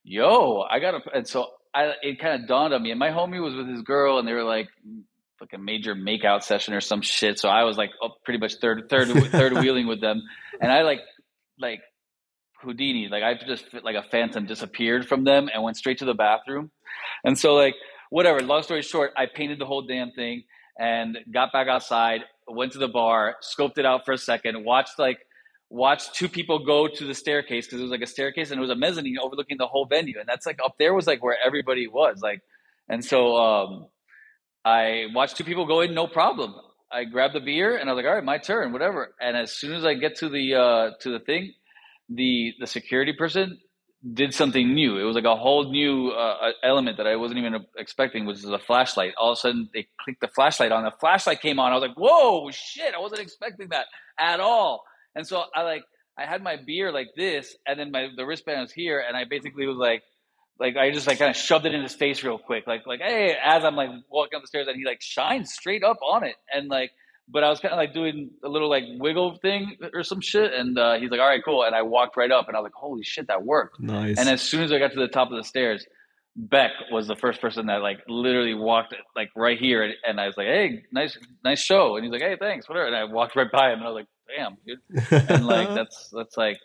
yo, 0.04 0.66
I 0.70 0.80
got 0.80 0.92
to 0.92 1.12
and 1.16 1.28
so 1.28 1.48
I 1.74 1.94
it 2.02 2.20
kind 2.20 2.42
of 2.42 2.48
dawned 2.48 2.74
on 2.74 2.82
me 2.82 2.92
and 2.92 3.00
my 3.00 3.10
homie 3.10 3.42
was 3.42 3.56
with 3.56 3.68
his 3.70 3.84
girl 3.84 4.20
and 4.20 4.28
they 4.28 4.34
were 4.34 4.44
like 4.44 4.68
like 5.40 5.54
a 5.54 5.60
major 5.60 5.94
makeout 5.94 6.44
session 6.44 6.74
or 6.74 6.82
some 6.82 7.02
shit. 7.02 7.40
So 7.40 7.48
I 7.48 7.64
was 7.64 7.78
like 7.78 7.92
oh, 8.02 8.10
pretty 8.26 8.40
much 8.40 8.56
third 8.56 8.90
third 8.90 9.08
third 9.32 9.54
wheeling 9.54 9.88
with 9.88 10.02
them 10.02 10.24
and 10.60 10.72
I 10.72 10.82
like 10.82 11.00
like 11.60 11.82
Houdini. 12.62 13.08
Like 13.10 13.24
I 13.24 13.36
just 13.36 13.66
like 13.84 13.96
a 13.96 14.04
phantom 14.10 14.46
disappeared 14.46 15.08
from 15.08 15.24
them 15.24 15.50
and 15.54 15.64
went 15.64 15.78
straight 15.78 16.00
to 16.00 16.06
the 16.06 16.14
bathroom. 16.14 16.72
And 17.24 17.38
so 17.38 17.54
like 17.54 17.76
whatever. 18.10 18.42
Long 18.42 18.64
story 18.64 18.82
short, 18.82 19.12
I 19.18 19.26
painted 19.26 19.60
the 19.60 19.66
whole 19.66 19.84
damn 19.84 20.12
thing 20.12 20.44
and 20.80 21.18
got 21.32 21.52
back 21.52 21.68
outside. 21.68 22.22
Went 22.48 22.72
to 22.74 22.78
the 22.78 22.88
bar, 22.88 23.36
scoped 23.44 23.78
it 23.78 23.86
out 23.86 24.06
for 24.06 24.14
a 24.14 24.18
second, 24.18 24.64
watched 24.64 24.98
like 24.98 25.20
watched 25.70 26.16
two 26.16 26.30
people 26.30 26.60
go 26.66 26.88
to 26.88 27.06
the 27.06 27.14
staircase 27.14 27.66
because 27.66 27.80
it 27.80 27.84
was 27.84 27.92
like 27.92 28.02
a 28.02 28.08
staircase 28.08 28.52
and 28.52 28.58
it 28.58 28.62
was 28.62 28.70
a 28.70 28.76
mezzanine 28.76 29.18
overlooking 29.20 29.58
the 29.58 29.68
whole 29.68 29.86
venue, 29.86 30.18
and 30.18 30.28
that's 30.28 30.46
like 30.46 30.60
up 30.64 30.76
there 30.80 30.94
was 30.94 31.08
like 31.08 31.22
where 31.22 31.38
everybody 31.46 31.88
was 31.88 32.22
like, 32.22 32.42
and 32.88 33.04
so 33.04 33.36
um, 33.36 33.88
I 34.64 35.08
watched 35.14 35.36
two 35.36 35.44
people 35.44 35.66
go 35.66 35.82
in, 35.82 35.94
no 35.94 36.08
problem. 36.08 36.56
I 36.92 37.04
grabbed 37.04 37.36
the 37.36 37.40
beer 37.40 37.78
and 37.78 37.90
I 37.90 37.94
was 37.94 38.04
like, 38.04 38.10
all 38.10 38.16
right, 38.16 38.24
my 38.24 38.38
turn, 38.38 38.72
whatever. 38.72 39.14
And 39.20 39.36
as 39.36 39.52
soon 39.52 39.74
as 39.74 39.86
I 39.86 39.94
get 39.94 40.18
to 40.18 40.30
the 40.30 40.56
uh, 40.56 40.92
to 41.02 41.12
the 41.12 41.20
thing, 41.20 41.54
the 42.10 42.54
the 42.60 42.68
security 42.68 43.14
person 43.14 43.60
did 44.14 44.34
something 44.34 44.74
new. 44.74 44.98
It 44.98 45.04
was 45.04 45.16
like 45.16 45.26
a 45.26 45.36
whole 45.36 45.70
new 45.70 46.10
uh, 46.10 46.52
element 46.64 46.98
that 46.98 47.08
I 47.08 47.16
wasn't 47.16 47.40
even 47.40 47.66
expecting, 47.78 48.26
which 48.26 48.38
is 48.38 48.46
a 48.46 48.60
flashlight. 48.60 49.14
All 49.20 49.32
of 49.32 49.38
a 49.38 49.42
sudden, 49.42 49.70
they 49.74 49.88
clicked 50.04 50.22
the 50.22 50.28
flashlight 50.30 50.72
on. 50.72 50.84
The 50.84 50.92
flashlight 51.00 51.42
came 51.42 51.60
on. 51.60 51.72
I 51.72 51.76
was 51.76 51.82
like, 51.82 51.98
"Whoa, 51.98 52.50
shit! 52.52 52.94
I 52.94 53.00
wasn't 53.00 53.22
expecting 53.22 53.70
that 53.70 53.88
at 54.20 54.40
all." 54.40 54.84
And 55.16 55.28
so 55.28 55.44
I 55.54 55.64
like 55.64 55.84
I 56.18 56.26
had 56.26 56.42
my 56.42 56.56
beer 56.56 56.92
like 56.92 57.10
this, 57.18 57.56
and 57.66 57.80
then 57.80 57.92
my 57.92 58.10
the 58.16 58.26
wristband 58.26 58.62
was 58.62 58.72
here, 58.72 59.04
and 59.06 59.18
I 59.18 59.26
basically 59.26 59.68
was 59.68 59.78
like, 59.78 60.04
like 60.60 60.78
I 60.78 60.92
just 60.92 61.08
like 61.08 61.20
kind 61.20 61.30
of 61.30 61.38
shoved 61.38 61.66
it 61.66 61.74
in 61.74 61.82
his 61.82 61.96
face 61.96 62.24
real 62.24 62.38
quick, 62.38 62.66
like 62.68 62.86
like 62.86 63.02
hey, 63.02 63.36
as 63.44 63.64
I'm 63.64 63.76
like 63.76 63.90
walking 64.10 64.38
up 64.38 64.44
the 64.44 64.48
stairs, 64.48 64.68
and 64.68 64.78
he 64.78 64.86
like 64.86 65.02
shines 65.02 65.54
straight 65.54 65.84
up 65.84 65.98
on 66.02 66.24
it, 66.24 66.36
and 66.54 66.70
like 66.70 66.92
but 67.30 67.44
I 67.44 67.50
was 67.50 67.60
kind 67.60 67.74
of 67.74 67.78
like 67.78 67.94
doing 67.94 68.32
a 68.44 68.48
little 68.48 68.70
like 68.70 68.86
wiggle 68.88 69.38
thing 69.42 69.76
or 69.94 70.04
some 70.04 70.22
shit. 70.22 70.54
And 70.54 70.78
uh, 70.78 70.98
he's 70.98 71.12
like, 71.12 71.20
all 71.20 71.28
right, 71.28 71.44
cool. 71.44 71.64
And 71.64 71.76
I 71.76 71.82
walked 71.82 72.16
right 72.16 72.32
up 72.32 72.48
and 72.48 72.56
I 72.56 72.60
was 72.60 72.66
like, 72.66 72.74
holy 72.74 73.04
shit, 73.04 73.28
that 73.28 73.44
worked. 73.44 73.80
Nice. 73.80 74.18
And 74.18 74.30
as 74.30 74.42
soon 74.42 74.64
as 74.64 74.72
I 74.72 74.80
got 74.80 74.94
to 74.94 75.00
the 75.00 75.08
top 75.08 75.30
of 75.32 75.38
the 75.38 75.44
stairs, 75.44 75.86
Beck 76.36 76.72
was 76.92 77.08
the 77.08 77.16
first 77.16 77.42
person 77.42 77.66
that 77.66 77.82
like 77.82 78.00
literally 78.08 78.54
walked 78.54 78.96
like 79.16 79.30
right 79.36 79.60
here. 79.60 79.84
And, 79.84 79.94
and 80.08 80.22
I 80.22 80.28
was 80.28 80.38
like, 80.38 80.48
hey, 80.48 80.84
nice, 80.92 81.18
nice 81.44 81.60
show. 81.60 81.98
And 81.98 82.06
he's 82.06 82.12
like, 82.12 82.22
hey, 82.22 82.38
thanks, 82.40 82.70
whatever. 82.70 82.88
And 82.88 82.96
I 82.96 83.04
walked 83.04 83.36
right 83.36 83.52
by 83.52 83.72
him 83.72 83.80
and 83.80 83.88
I 83.88 83.90
was 83.90 83.96
like, 83.96 84.08
damn, 84.38 84.58
dude. 84.66 85.30
and 85.30 85.46
like, 85.46 85.68
that's, 85.76 86.10
that's 86.16 86.38
like, 86.38 86.60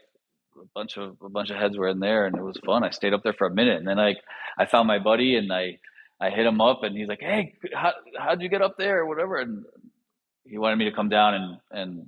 a 0.63 0.67
bunch 0.75 0.97
of 0.97 1.17
a 1.23 1.29
bunch 1.29 1.51
of 1.51 1.57
heads 1.57 1.77
were 1.77 1.89
in 1.89 2.01
there 2.01 2.27
and 2.27 2.37
it 2.37 2.43
was 2.43 2.59
fun. 2.65 2.85
I 2.85 2.91
stayed 2.91 3.15
up 3.15 3.23
there 3.23 3.33
for 3.33 3.47
a 3.47 3.55
minute 3.55 3.79
and 3.79 3.87
then 3.87 3.97
like 3.97 4.19
I 4.59 4.67
found 4.67 4.87
my 4.89 4.99
buddy 4.99 5.37
and 5.37 5.53
I 5.53 5.79
I 6.21 6.31
hit 6.31 6.47
him 6.47 6.61
up 6.61 6.83
and 6.85 6.97
he's 6.97 7.09
like, 7.09 7.21
"Hey, 7.21 7.55
how 7.75 7.93
how'd 8.17 8.43
you 8.43 8.49
get 8.49 8.63
up 8.63 8.77
there 8.77 9.01
or 9.01 9.07
whatever?" 9.07 9.39
And 9.39 9.65
he 10.45 10.59
wanted 10.59 10.77
me 10.77 10.85
to 10.85 10.93
come 10.93 11.09
down 11.09 11.35
and 11.35 11.57
and 11.71 12.07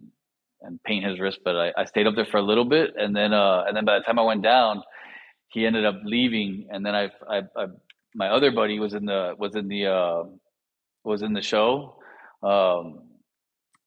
and 0.65 0.83
paint 0.83 1.05
his 1.05 1.21
wrist, 1.21 1.41
but 1.45 1.57
I, 1.57 1.73
I 1.77 1.85
stayed 1.85 2.07
up 2.07 2.15
there 2.15 2.25
for 2.25 2.39
a 2.39 2.43
little 2.43 2.65
bit, 2.65 2.95
and 2.97 3.15
then 3.15 3.33
uh, 3.33 3.65
and 3.67 3.77
then 3.77 3.85
by 3.85 3.99
the 3.99 4.05
time 4.05 4.19
I 4.19 4.23
went 4.23 4.43
down, 4.43 4.83
he 5.49 5.67
ended 5.67 5.85
up 5.85 5.97
leaving, 6.05 6.69
and 6.71 6.85
then 6.85 6.95
I, 6.95 7.11
I, 7.29 7.43
I 7.57 7.67
my 8.15 8.29
other 8.29 8.51
buddy 8.51 8.79
was 8.79 8.95
in 8.95 9.05
the 9.05 9.35
was 9.39 9.55
in 9.55 9.69
the 9.69 9.87
uh, 9.87 10.23
was 11.05 11.23
in 11.23 11.33
the 11.33 11.43
show, 11.43 11.97
um, 12.43 13.01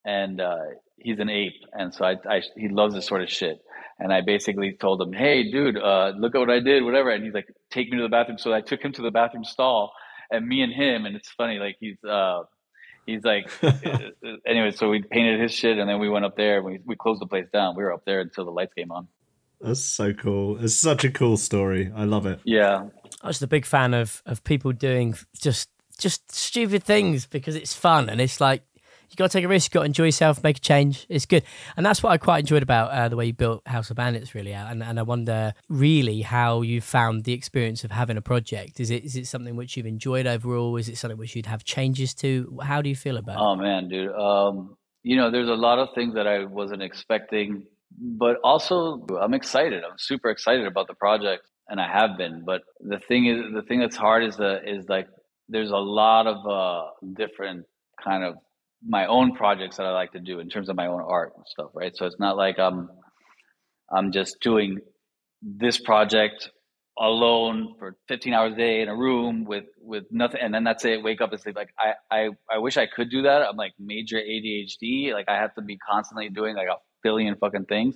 and 0.06 0.40
uh, 0.40 0.66
he's 0.98 1.20
an 1.20 1.30
ape, 1.30 1.62
and 1.74 1.94
so 1.94 2.06
I, 2.06 2.16
I 2.30 2.42
he 2.56 2.70
loves 2.70 2.94
this 2.94 3.06
sort 3.06 3.22
of 3.22 3.30
shit, 3.30 3.60
and 4.00 4.14
I 4.14 4.22
basically 4.22 4.78
told 4.80 5.02
him, 5.02 5.14
hey, 5.14 5.52
dude, 5.52 5.78
uh, 5.78 6.14
look 6.18 6.36
at 6.36 6.40
what 6.40 6.50
I 6.50 6.60
did, 6.60 6.84
whatever, 6.84 7.10
and 7.12 7.24
he's 7.24 7.34
like, 7.34 7.48
take 7.72 7.90
me 7.90 7.98
to 7.98 8.04
the 8.04 8.10
bathroom, 8.10 8.38
so 8.38 8.54
I 8.54 8.62
took 8.62 8.82
him 8.82 8.92
to 8.94 9.02
the 9.02 9.12
bathroom 9.12 9.44
stall, 9.44 9.94
and 10.30 10.48
me 10.48 10.62
and 10.62 10.74
him, 10.74 11.06
and 11.06 11.16
it's 11.16 11.30
funny, 11.30 11.60
like 11.60 11.78
he's. 11.80 12.04
Uh, 12.04 12.44
he's 13.08 13.24
like, 13.24 13.50
anyway, 14.46 14.72
so 14.72 14.90
we 14.90 15.02
painted 15.02 15.40
his 15.40 15.52
shit 15.52 15.80
and 15.80 15.90
then 15.90 16.00
we 16.00 16.10
went 16.10 16.26
up 16.26 16.36
there 16.36 16.58
and 16.58 16.66
we, 16.66 16.80
we 16.86 16.96
closed 16.96 17.22
the 17.22 17.26
place 17.26 17.48
down. 17.52 17.76
We 17.76 17.84
were 17.84 17.94
up 17.94 18.04
there 18.06 18.20
until 18.20 18.46
the 18.46 18.52
lights 18.52 18.74
came 18.74 18.92
on. 18.92 19.08
That's 19.60 19.84
so 19.84 20.14
cool. 20.14 20.64
It's 20.64 20.76
such 20.76 21.04
a 21.04 21.10
cool 21.10 21.38
story. 21.38 21.92
I 21.96 22.04
love 22.04 22.28
it. 22.28 22.40
Yeah. 22.44 22.90
I 23.24 23.28
was 23.28 23.42
a 23.42 23.48
big 23.48 23.66
fan 23.66 23.96
of, 23.96 24.22
of 24.26 24.44
people 24.44 24.72
doing 24.72 25.16
just 25.40 25.70
just 25.98 26.32
stupid 26.32 26.84
things 26.84 27.26
because 27.26 27.56
it's 27.56 27.74
fun 27.74 28.08
and 28.08 28.22
it's 28.22 28.40
like 28.40 28.62
you 29.10 29.16
got 29.16 29.32
to 29.32 29.38
take 29.38 29.46
a 29.46 29.48
risk, 29.48 29.74
you 29.74 29.80
got 29.80 29.82
to 29.82 29.86
enjoy 29.86 30.06
yourself, 30.06 30.44
make 30.44 30.58
a 30.58 30.60
change. 30.60 31.06
It's 31.10 31.26
good, 31.26 31.44
and 31.76 31.86
that's 31.86 32.04
what 32.04 32.12
I 32.12 32.18
quite 32.18 32.40
enjoyed 32.40 32.64
about 32.64 32.92
uh, 32.92 33.10
the 33.10 33.16
way 33.16 33.28
you 33.28 33.34
built 33.34 33.68
House 33.68 33.90
of 33.90 33.98
Bandits. 33.98 34.36
Really, 34.36 34.54
out, 34.54 34.72
and 34.72 34.84
and 34.84 35.00
I 35.00 35.04
wonder 35.04 35.54
really 35.70 36.22
how 36.22 36.62
you 36.62 36.82
found 36.82 37.24
the 37.24 37.34
experience 37.34 37.84
of 37.84 37.92
having 37.92 38.18
a 38.18 38.22
project. 38.22 38.80
Is 38.80 38.92
it 38.92 39.04
is 39.04 39.16
it 39.16 39.28
something 39.28 39.56
which 39.56 39.78
you've 39.78 39.86
enjoyed 39.86 40.28
overall? 40.28 40.76
Is 40.78 40.90
it 40.90 40.98
something 40.98 41.18
which 41.18 41.36
you'd 41.36 41.46
have 41.46 41.64
changes 41.64 42.14
to? 42.16 42.60
How 42.62 42.82
do 42.82 42.90
you 42.90 42.96
feel 42.96 43.18
about? 43.18 43.38
Oh 43.40 43.56
man, 43.56 43.90
dude. 43.90 44.12
Um, 44.12 44.78
you 45.04 45.16
know, 45.16 45.32
there's 45.32 45.50
a 45.50 45.56
lot 45.56 45.80
of 45.80 45.90
things 45.96 46.16
that 46.16 46.28
I 46.28 46.46
wasn't 46.46 46.84
expecting, 46.84 47.64
but 47.98 48.38
also 48.44 49.06
I'm 49.22 49.34
excited. 49.34 49.84
I'm 49.84 49.98
super 49.98 50.30
excited 50.30 50.68
about 50.68 50.88
the 50.88 50.96
project, 50.96 51.48
and 51.70 51.80
I 51.80 51.88
have 51.88 52.18
been. 52.18 52.44
But 52.46 52.64
the 52.82 53.00
thing 53.00 53.28
is, 53.28 53.54
the 53.54 53.62
thing 53.62 53.80
that's 53.80 53.96
hard 53.96 54.24
is 54.24 54.36
the 54.36 54.62
is 54.66 54.90
like 54.90 55.08
there's 55.50 55.72
a 55.72 55.78
lot 55.78 56.28
of 56.28 56.46
uh, 56.46 56.90
different 57.16 57.66
kind 58.04 58.24
of 58.24 58.36
my 58.86 59.06
own 59.08 59.34
projects 59.36 59.78
that 59.78 59.86
I 59.86 59.92
like 59.92 60.12
to 60.14 60.20
do 60.20 60.40
in 60.40 60.50
terms 60.50 60.70
of 60.70 60.76
my 60.76 60.88
own 60.88 61.02
art 61.02 61.34
and 61.36 61.46
stuff, 61.48 61.72
right? 61.74 61.96
So 61.96 62.06
it's 62.06 62.20
not 62.20 62.38
like 62.38 62.60
I'm 62.60 62.90
I'm 63.92 64.12
just 64.12 64.40
doing 64.42 64.80
this 65.42 65.80
project 65.80 66.50
alone 67.00 67.76
for 67.78 67.96
15 68.08 68.34
hours 68.34 68.54
a 68.54 68.58
day 68.58 68.82
in 68.82 68.90
a 68.90 68.96
room 68.96 69.46
with 69.46 69.66
with 69.80 70.06
nothing 70.10 70.42
and 70.42 70.52
then 70.52 70.64
that's 70.64 70.84
it 70.84 71.04
wake 71.04 71.22
up 71.22 71.32
and 71.32 71.40
sleep. 71.40 71.56
Like 71.56 71.70
I, 71.80 71.94
I 72.12 72.30
i 72.50 72.58
wish 72.58 72.78
i 72.78 72.88
could 72.88 73.10
do 73.10 73.24
that. 73.24 73.44
I'm 73.44 73.56
like 73.56 73.74
major 73.80 74.18
adhd 74.18 75.14
like 75.14 75.30
i 75.30 75.36
have 75.36 75.54
to 75.56 75.62
be 75.62 75.78
constantly 75.78 76.30
doing 76.30 76.56
like 76.56 76.68
a 76.68 76.78
billion 77.04 77.36
fucking 77.36 77.66
things. 77.66 77.96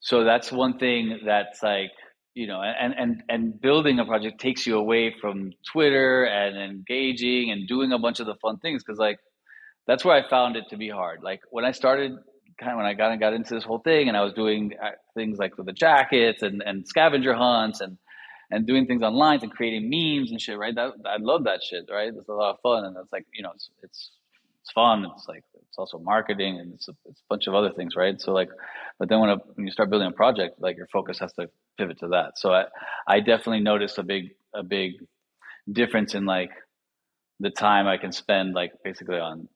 So 0.00 0.24
that's 0.24 0.50
one 0.50 0.78
thing 0.78 1.20
that's 1.24 1.62
like 1.62 1.92
you 2.34 2.46
know 2.46 2.60
and 2.62 2.94
and 2.98 3.22
and 3.28 3.60
building 3.60 3.98
a 3.98 4.04
project 4.04 4.40
takes 4.40 4.66
you 4.66 4.76
away 4.78 5.14
from 5.20 5.52
twitter 5.70 6.24
and 6.24 6.56
engaging 6.56 7.50
and 7.50 7.68
doing 7.68 7.92
a 7.92 7.98
bunch 7.98 8.20
of 8.20 8.26
the 8.26 8.34
fun 8.36 8.58
things 8.58 8.82
because 8.82 8.98
like 8.98 9.18
that's 9.86 10.04
where 10.04 10.14
I 10.14 10.28
found 10.28 10.56
it 10.56 10.64
to 10.70 10.76
be 10.76 10.88
hard. 10.88 11.22
Like 11.22 11.40
when 11.50 11.64
I 11.64 11.72
started, 11.72 12.12
kind 12.58 12.72
of 12.72 12.76
when 12.76 12.86
I 12.86 12.94
got 12.94 13.10
and 13.10 13.20
got 13.20 13.32
into 13.32 13.54
this 13.54 13.64
whole 13.64 13.80
thing, 13.80 14.08
and 14.08 14.16
I 14.16 14.22
was 14.22 14.32
doing 14.32 14.72
uh, 14.82 14.90
things 15.14 15.38
like 15.38 15.56
with 15.56 15.66
the 15.66 15.72
jackets 15.72 16.42
and 16.42 16.62
and 16.64 16.86
scavenger 16.86 17.34
hunts 17.34 17.80
and 17.80 17.98
and 18.50 18.66
doing 18.66 18.86
things 18.86 19.02
online 19.02 19.40
and 19.42 19.50
creating 19.50 19.88
memes 19.88 20.30
and 20.30 20.40
shit. 20.40 20.58
Right, 20.58 20.74
that 20.74 20.92
I 21.06 21.16
love 21.18 21.44
that 21.44 21.62
shit. 21.62 21.86
Right, 21.90 22.12
it's 22.14 22.28
a 22.28 22.32
lot 22.32 22.54
of 22.54 22.60
fun, 22.60 22.84
and 22.84 22.96
it's 22.96 23.12
like 23.12 23.26
you 23.34 23.42
know, 23.42 23.50
it's 23.54 23.70
it's 23.82 24.12
it's 24.62 24.70
fun. 24.72 25.06
It's 25.16 25.26
like 25.28 25.44
it's 25.72 25.78
also 25.78 25.98
marketing 25.98 26.60
and 26.60 26.74
it's 26.74 26.88
a, 26.88 26.92
it's 27.06 27.20
a 27.20 27.24
bunch 27.28 27.46
of 27.46 27.54
other 27.54 27.72
things, 27.72 27.96
right? 27.96 28.20
So 28.20 28.32
like, 28.32 28.50
but 28.98 29.08
then 29.08 29.20
when 29.20 29.30
a, 29.30 29.36
when 29.54 29.66
you 29.66 29.72
start 29.72 29.90
building 29.90 30.08
a 30.08 30.12
project, 30.12 30.60
like 30.60 30.76
your 30.76 30.86
focus 30.86 31.18
has 31.18 31.32
to 31.34 31.48
pivot 31.78 31.98
to 32.00 32.08
that. 32.08 32.38
So 32.38 32.52
I 32.52 32.64
I 33.08 33.20
definitely 33.20 33.60
noticed 33.60 33.98
a 33.98 34.02
big 34.02 34.30
a 34.54 34.62
big 34.62 34.92
difference 35.70 36.14
in 36.14 36.26
like 36.26 36.50
the 37.40 37.50
time 37.50 37.88
I 37.88 37.96
can 37.96 38.12
spend 38.12 38.54
like 38.54 38.72
basically 38.84 39.18
on 39.18 39.48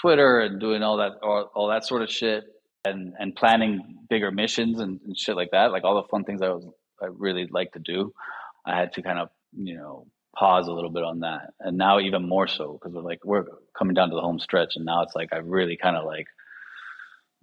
Twitter 0.00 0.40
and 0.40 0.60
doing 0.60 0.82
all 0.82 0.98
that 0.98 1.12
all, 1.22 1.50
all 1.54 1.68
that 1.68 1.84
sort 1.84 2.02
of 2.02 2.10
shit 2.10 2.44
and 2.84 3.14
and 3.18 3.34
planning 3.34 3.98
bigger 4.08 4.30
missions 4.30 4.80
and, 4.80 5.00
and 5.04 5.18
shit 5.18 5.36
like 5.36 5.50
that. 5.52 5.72
Like 5.72 5.84
all 5.84 6.00
the 6.00 6.08
fun 6.08 6.24
things 6.24 6.42
I 6.42 6.48
was 6.48 6.66
I 7.02 7.06
really 7.06 7.46
like 7.50 7.72
to 7.72 7.78
do. 7.78 8.12
I 8.64 8.76
had 8.76 8.92
to 8.94 9.02
kind 9.02 9.18
of 9.18 9.28
you 9.56 9.76
know 9.76 10.06
pause 10.36 10.68
a 10.68 10.72
little 10.72 10.90
bit 10.90 11.04
on 11.04 11.20
that, 11.20 11.52
and 11.60 11.76
now 11.78 11.98
even 12.00 12.28
more 12.28 12.46
so 12.46 12.72
because 12.74 12.94
we're 12.94 13.02
like 13.02 13.24
we're 13.24 13.44
coming 13.76 13.94
down 13.94 14.10
to 14.10 14.14
the 14.14 14.22
home 14.22 14.38
stretch, 14.38 14.76
and 14.76 14.84
now 14.84 15.02
it's 15.02 15.14
like 15.14 15.32
I 15.32 15.38
really 15.38 15.76
kind 15.76 15.96
of 15.96 16.04
like 16.04 16.26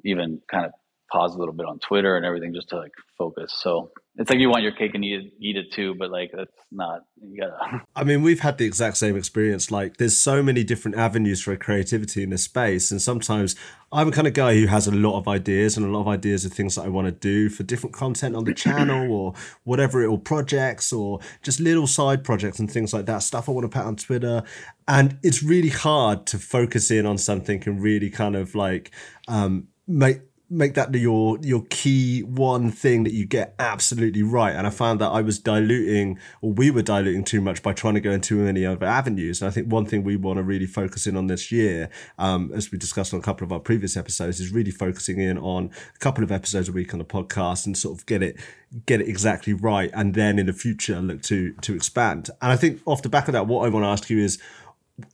even 0.06 0.42
kind 0.52 0.66
of 0.66 0.72
pause 1.13 1.36
a 1.36 1.38
little 1.38 1.54
bit 1.54 1.67
on 1.67 1.80
Twitter 1.80 2.17
and 2.17 2.26
everything 2.26 2.54
just 2.54 2.69
to 2.69 2.78
like 2.78 2.91
focus. 3.17 3.54
So 3.62 3.91
it's 4.15 4.30
like 4.30 4.39
you 4.39 4.49
want 4.49 4.63
your 4.63 4.71
cake 4.71 4.91
and 4.95 5.06
eat 5.06 5.21
it, 5.21 5.34
eat 5.39 5.58
it 5.58 5.71
too, 5.71 5.95
but 5.97 6.12
like 6.12 6.32
that's 6.36 6.52
not. 6.71 7.02
You 7.21 7.41
gotta. 7.41 7.84
I 7.95 8.04
mean, 8.04 8.23
we've 8.23 8.39
had 8.39 8.58
the 8.58 8.65
exact 8.65 8.97
same 8.97 9.15
experience. 9.15 9.71
Like, 9.71 9.97
there's 9.97 10.19
so 10.19 10.41
many 10.41 10.63
different 10.63 10.97
avenues 10.97 11.41
for 11.41 11.56
creativity 11.56 12.23
in 12.23 12.32
this 12.32 12.43
space, 12.43 12.91
and 12.91 13.02
sometimes 13.02 13.56
I'm 13.91 14.08
a 14.08 14.12
kind 14.12 14.28
of 14.28 14.34
guy 14.34 14.56
who 14.56 14.67
has 14.67 14.88
a 14.88 14.91
lot 14.91 15.17
of 15.17 15.28
ideas 15.28 15.78
and 15.78 15.86
a 15.86 15.89
lot 15.89 16.02
of 16.02 16.08
ideas 16.08 16.45
of 16.45 16.54
things 16.54 16.76
that 16.76 16.86
I 16.86 16.89
want 16.89 17.06
to 17.08 17.12
do 17.12 17.49
for 17.49 17.63
different 17.63 17.95
content 17.95 18.36
on 18.36 18.43
the 18.43 18.54
channel 18.54 19.12
or 19.12 19.34
whatever 19.63 20.04
it 20.04 20.08
or 20.08 20.19
projects 20.19 20.91
or 20.91 21.19
just 21.43 21.60
little 21.60 21.88
side 21.88 22.23
projects 22.23 22.60
and 22.60 22.71
things 22.71 22.93
like 22.93 23.06
that. 23.06 23.19
Stuff 23.19 23.49
I 23.49 23.52
want 23.52 23.65
to 23.65 23.78
put 23.78 23.86
on 23.86 23.95
Twitter, 23.95 24.43
and 24.88 25.17
it's 25.23 25.43
really 25.43 25.69
hard 25.69 26.26
to 26.28 26.39
focus 26.39 26.91
in 26.91 27.06
on 27.06 27.17
something 27.17 27.63
and 27.65 27.82
really 27.82 28.10
kind 28.10 28.36
of 28.36 28.54
like 28.54 28.91
um, 29.28 29.69
make 29.88 30.21
make 30.50 30.76
that 30.76 30.94
your 30.94 31.38
your 31.42 31.64
key 31.70 32.22
one 32.22 32.70
thing 32.70 33.04
that 33.04 33.14
you 33.14 33.26
get 33.26 33.56
absolutely 33.58 34.22
right. 34.22 34.56
And 34.56 34.68
I 34.68 34.70
found 34.70 35.02
that 35.02 35.10
I 35.10 35.22
was 35.22 35.40
diluting, 35.40 36.20
or 36.42 36.52
we 36.52 36.70
were 36.70 36.82
diluting 36.82 37.24
too 37.24 37.42
much 37.42 37.64
by 37.64 37.74
trying 37.74 37.96
to 37.96 38.02
go 38.02 38.12
into 38.12 38.36
many 38.36 38.66
other 38.66 38.86
avenues. 38.86 39.42
And 39.42 39.50
I 39.50 39.52
think 39.52 39.72
one 39.72 39.86
thing 39.86 40.04
we 40.04 40.16
want 40.16 40.38
to 40.38 40.44
really 40.44 40.66
focus 40.66 41.08
in 41.08 41.18
on 41.18 41.28
this 41.28 41.52
year, 41.52 41.90
um, 42.20 42.52
as 42.54 42.72
we 42.72 42.78
discussed 42.78 43.14
on 43.14 43.20
a 43.20 43.24
couple 43.24 43.46
of 43.46 43.52
our 43.52 43.60
previous 43.60 43.98
episodes, 43.98 44.40
is 44.40 44.52
really 44.52 44.72
focusing 44.72 45.20
in 45.20 45.38
on 45.38 45.72
a 45.96 46.00
couple 46.00 46.24
of 46.24 46.32
episodes 46.32 46.70
a 46.70 46.72
week 46.72 46.94
on 46.94 47.00
the 47.00 47.06
podcast 47.06 47.66
and 47.66 47.78
sort 47.78 47.98
of 47.98 48.06
get 48.06 48.22
it 48.22 48.38
get 48.86 49.02
it 49.02 49.08
exactly 49.08 49.54
right, 49.54 49.92
and 49.94 50.14
then 50.14 50.40
in 50.40 50.48
the 50.48 50.54
future 50.54 51.00
look 51.00 51.22
to 51.24 51.54
to 51.62 51.74
expand. 51.74 52.30
And 52.42 52.52
I 52.52 52.56
think 52.56 52.82
off 52.86 53.02
the 53.02 53.10
back 53.10 53.28
of 53.28 53.34
that, 53.34 53.48
what 53.48 53.66
I 53.66 53.70
want 53.70 53.84
to 53.84 53.90
ask 53.90 54.10
you 54.10 54.20
is 54.20 54.40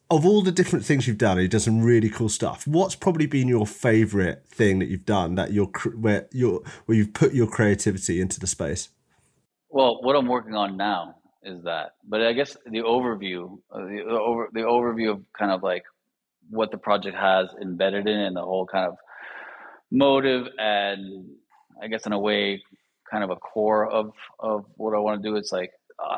of 0.09 0.25
all 0.25 0.41
the 0.41 0.51
different 0.51 0.85
things 0.85 1.07
you've 1.07 1.17
done, 1.17 1.37
you've 1.37 1.51
done 1.51 1.61
some 1.61 1.81
really 1.81 2.09
cool 2.09 2.29
stuff. 2.29 2.67
What's 2.67 2.95
probably 2.95 3.27
been 3.27 3.47
your 3.47 3.65
favorite 3.65 4.45
thing 4.47 4.79
that 4.79 4.89
you've 4.89 5.05
done 5.05 5.35
that 5.35 5.53
you're 5.53 5.71
where 5.95 6.27
you're 6.31 6.61
where 6.85 6.97
you've 6.97 7.13
put 7.13 7.33
your 7.33 7.47
creativity 7.47 8.19
into 8.19 8.39
the 8.39 8.47
space? 8.47 8.89
Well, 9.69 10.01
what 10.01 10.15
I'm 10.15 10.27
working 10.27 10.55
on 10.55 10.75
now 10.75 11.15
is 11.43 11.63
that, 11.63 11.91
but 12.07 12.21
I 12.21 12.33
guess 12.33 12.57
the 12.65 12.79
overview, 12.79 13.59
uh, 13.71 13.79
the, 13.79 14.03
the 14.05 14.19
over 14.19 14.49
the 14.51 14.61
overview 14.61 15.11
of 15.11 15.23
kind 15.37 15.51
of 15.51 15.63
like 15.63 15.83
what 16.49 16.71
the 16.71 16.77
project 16.77 17.15
has 17.15 17.49
embedded 17.61 18.07
in, 18.07 18.19
and 18.19 18.35
the 18.35 18.41
whole 18.41 18.65
kind 18.65 18.87
of 18.87 18.97
motive 19.91 20.47
and 20.59 21.29
I 21.81 21.87
guess 21.87 22.05
in 22.05 22.11
a 22.11 22.19
way, 22.19 22.61
kind 23.09 23.23
of 23.23 23.29
a 23.29 23.37
core 23.37 23.89
of 23.89 24.11
of 24.39 24.65
what 24.75 24.93
I 24.93 24.99
want 24.99 25.23
to 25.23 25.29
do. 25.29 25.37
It's 25.37 25.53
like 25.53 25.71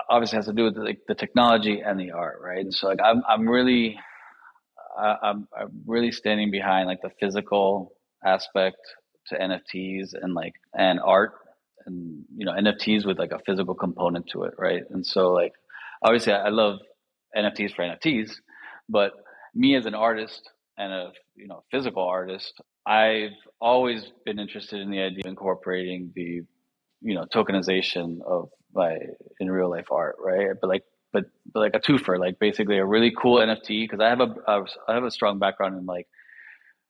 obviously 0.10 0.38
has 0.38 0.46
to 0.48 0.54
do 0.54 0.66
with 0.66 0.76
the, 0.76 0.96
the 1.08 1.16
technology 1.16 1.82
and 1.82 2.00
the 2.00 2.12
art, 2.12 2.40
right? 2.44 2.60
And 2.60 2.74
so 2.74 2.88
like 2.88 3.00
I'm 3.04 3.24
I'm 3.28 3.48
really 3.50 4.00
I, 4.98 5.18
I'm 5.24 5.48
I'm 5.58 5.84
really 5.86 6.12
standing 6.12 6.52
behind 6.52 6.88
like 6.88 7.02
the 7.02 7.12
physical 7.20 7.94
aspect 8.26 8.78
to 9.28 9.38
NFTs 9.38 10.14
and 10.22 10.34
like 10.34 10.54
and 10.76 11.00
art 11.00 11.34
and 11.86 12.26
you 12.36 12.46
know 12.46 12.54
NFTs 12.54 13.06
with 13.06 13.20
like 13.20 13.32
a 13.32 13.40
physical 13.46 13.76
component 13.76 14.28
to 14.34 14.44
it, 14.44 14.56
right? 14.58 14.84
And 14.92 15.06
so 15.06 15.32
like 15.34 15.54
obviously 16.04 16.34
I 16.34 16.50
love 16.50 16.80
NFTs 17.38 17.76
for 17.76 17.84
NFTs, 17.84 18.34
but 18.90 19.14
me 19.56 19.76
as 19.76 19.86
an 19.86 19.96
artist 19.96 20.50
and 20.78 20.94
a 20.94 21.12
you 21.36 21.48
know 21.48 21.64
physical 21.72 22.04
artist, 22.04 22.62
I've 22.86 23.32
always 23.62 24.12
been 24.26 24.40
interested 24.40 24.82
in 24.82 24.92
the 24.92 25.02
idea 25.02 25.22
of 25.26 25.28
incorporating 25.28 26.12
the 26.16 26.42
you 27.02 27.16
know 27.16 27.26
tokenization 27.34 28.22
of 28.26 28.50
my 28.74 28.98
in 29.40 29.50
real 29.50 29.70
life 29.70 29.92
art, 29.92 30.16
right? 30.20 30.50
But 30.60 30.68
like 30.68 30.84
but, 31.14 31.26
but 31.54 31.60
like 31.60 31.76
a 31.76 31.80
twofer, 31.80 32.18
like 32.18 32.40
basically 32.40 32.78
a 32.78 32.86
really 32.86 33.12
cool 33.12 33.40
NFT 33.40 33.84
because 33.84 34.00
I 34.00 34.10
have 34.10 34.22
a, 34.22 34.34
a 34.48 34.66
I 34.88 34.94
have 34.94 35.04
a 35.04 35.12
strong 35.12 35.40
background 35.40 35.78
in 35.78 35.86
like 35.86 36.08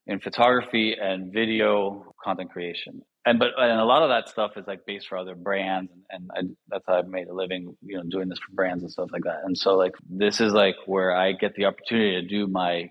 in 0.06 0.20
photography 0.20 0.96
and 1.00 1.32
video 1.32 2.14
content 2.22 2.50
creation. 2.50 3.02
And 3.24 3.38
but 3.38 3.50
and 3.56 3.80
a 3.80 3.84
lot 3.84 4.02
of 4.02 4.08
that 4.10 4.28
stuff 4.28 4.52
is 4.56 4.66
like 4.66 4.84
based 4.84 5.08
for 5.08 5.16
other 5.16 5.36
brands, 5.36 5.92
and, 6.10 6.30
and 6.34 6.50
I, 6.50 6.54
that's 6.68 6.84
how 6.86 6.98
I've 6.98 7.06
made 7.06 7.28
a 7.28 7.34
living, 7.34 7.76
you 7.82 7.96
know, 7.96 8.02
doing 8.08 8.28
this 8.28 8.38
for 8.38 8.52
brands 8.52 8.82
and 8.82 8.90
stuff 8.90 9.10
like 9.12 9.22
that. 9.24 9.42
And 9.44 9.56
so 9.56 9.76
like 9.76 9.92
this 10.08 10.40
is 10.40 10.52
like 10.52 10.74
where 10.86 11.16
I 11.16 11.32
get 11.32 11.54
the 11.54 11.66
opportunity 11.66 12.20
to 12.20 12.26
do 12.26 12.48
my 12.48 12.90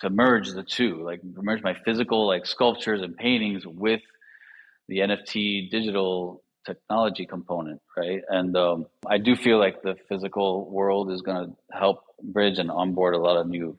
to 0.00 0.10
merge 0.10 0.52
the 0.52 0.62
two, 0.62 1.04
like 1.04 1.20
merge 1.24 1.62
my 1.62 1.74
physical 1.84 2.26
like 2.26 2.46
sculptures 2.46 3.02
and 3.02 3.16
paintings 3.16 3.64
with 3.66 4.00
the 4.88 4.98
NFT 4.98 5.70
digital 5.70 6.43
technology 6.64 7.26
component, 7.26 7.80
right? 7.96 8.22
And 8.28 8.56
um, 8.56 8.86
I 9.06 9.18
do 9.18 9.36
feel 9.36 9.58
like 9.58 9.82
the 9.82 9.96
physical 10.08 10.70
world 10.70 11.10
is 11.10 11.22
going 11.22 11.46
to 11.46 11.76
help 11.76 12.04
bridge 12.22 12.58
and 12.58 12.70
onboard 12.70 13.14
a 13.14 13.18
lot 13.18 13.36
of 13.36 13.46
new 13.46 13.76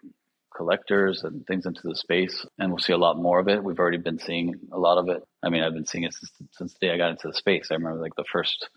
collectors 0.56 1.24
and 1.24 1.46
things 1.46 1.66
into 1.66 1.82
the 1.84 1.96
space, 1.96 2.46
and 2.58 2.70
we'll 2.70 2.80
see 2.80 2.94
a 2.94 2.98
lot 2.98 3.18
more 3.18 3.40
of 3.40 3.48
it. 3.48 3.64
We've 3.64 3.80
already 3.80 3.98
been 3.98 4.20
seeing 4.20 4.56
a 4.72 4.80
lot 4.80 4.98
of 4.98 5.10
it. 5.10 5.24
I 5.44 5.50
mean, 5.50 5.64
I've 5.64 5.74
been 5.74 5.86
seeing 5.86 6.06
it 6.06 6.14
since, 6.14 6.32
since 6.52 6.74
the 6.74 6.88
day 6.88 6.94
I 6.94 6.98
got 6.98 7.12
into 7.12 7.28
the 7.28 7.34
space. 7.34 7.68
I 7.72 7.76
remember 7.76 8.02
like 8.02 8.16
the 8.16 8.26
first. 8.32 8.70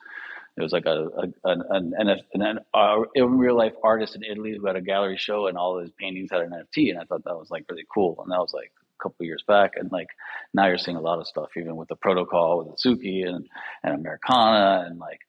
It 0.56 0.62
was 0.62 0.72
like 0.72 0.86
a, 0.86 1.06
a 1.16 1.22
an, 1.44 1.62
an, 1.70 1.94
an, 1.98 2.18
an 2.34 3.04
in 3.14 3.38
real 3.38 3.56
life 3.56 3.74
artist 3.84 4.16
in 4.16 4.24
Italy 4.24 4.56
who 4.58 4.66
had 4.66 4.74
a 4.74 4.80
gallery 4.80 5.16
show 5.16 5.46
and 5.46 5.56
all 5.56 5.78
his 5.78 5.92
paintings 5.92 6.30
had 6.32 6.40
an 6.40 6.50
NFT, 6.50 6.90
and 6.90 6.98
I 6.98 7.04
thought 7.04 7.22
that 7.24 7.38
was 7.38 7.48
like 7.48 7.64
really 7.70 7.86
cool. 7.94 8.16
And 8.20 8.32
that 8.32 8.40
was 8.40 8.52
like 8.52 8.72
couple 9.02 9.26
years 9.26 9.42
back, 9.46 9.72
and 9.76 9.90
like 9.92 10.08
now 10.54 10.66
you're 10.66 10.78
seeing 10.78 10.96
a 10.96 11.00
lot 11.00 11.18
of 11.18 11.26
stuff, 11.26 11.50
even 11.56 11.76
with 11.76 11.88
the 11.88 11.96
protocol 11.96 12.58
with 12.58 12.76
Azuki 12.76 13.26
and 13.26 13.46
and 13.82 13.94
Americana 13.94 14.86
and 14.86 14.98
like 14.98 15.20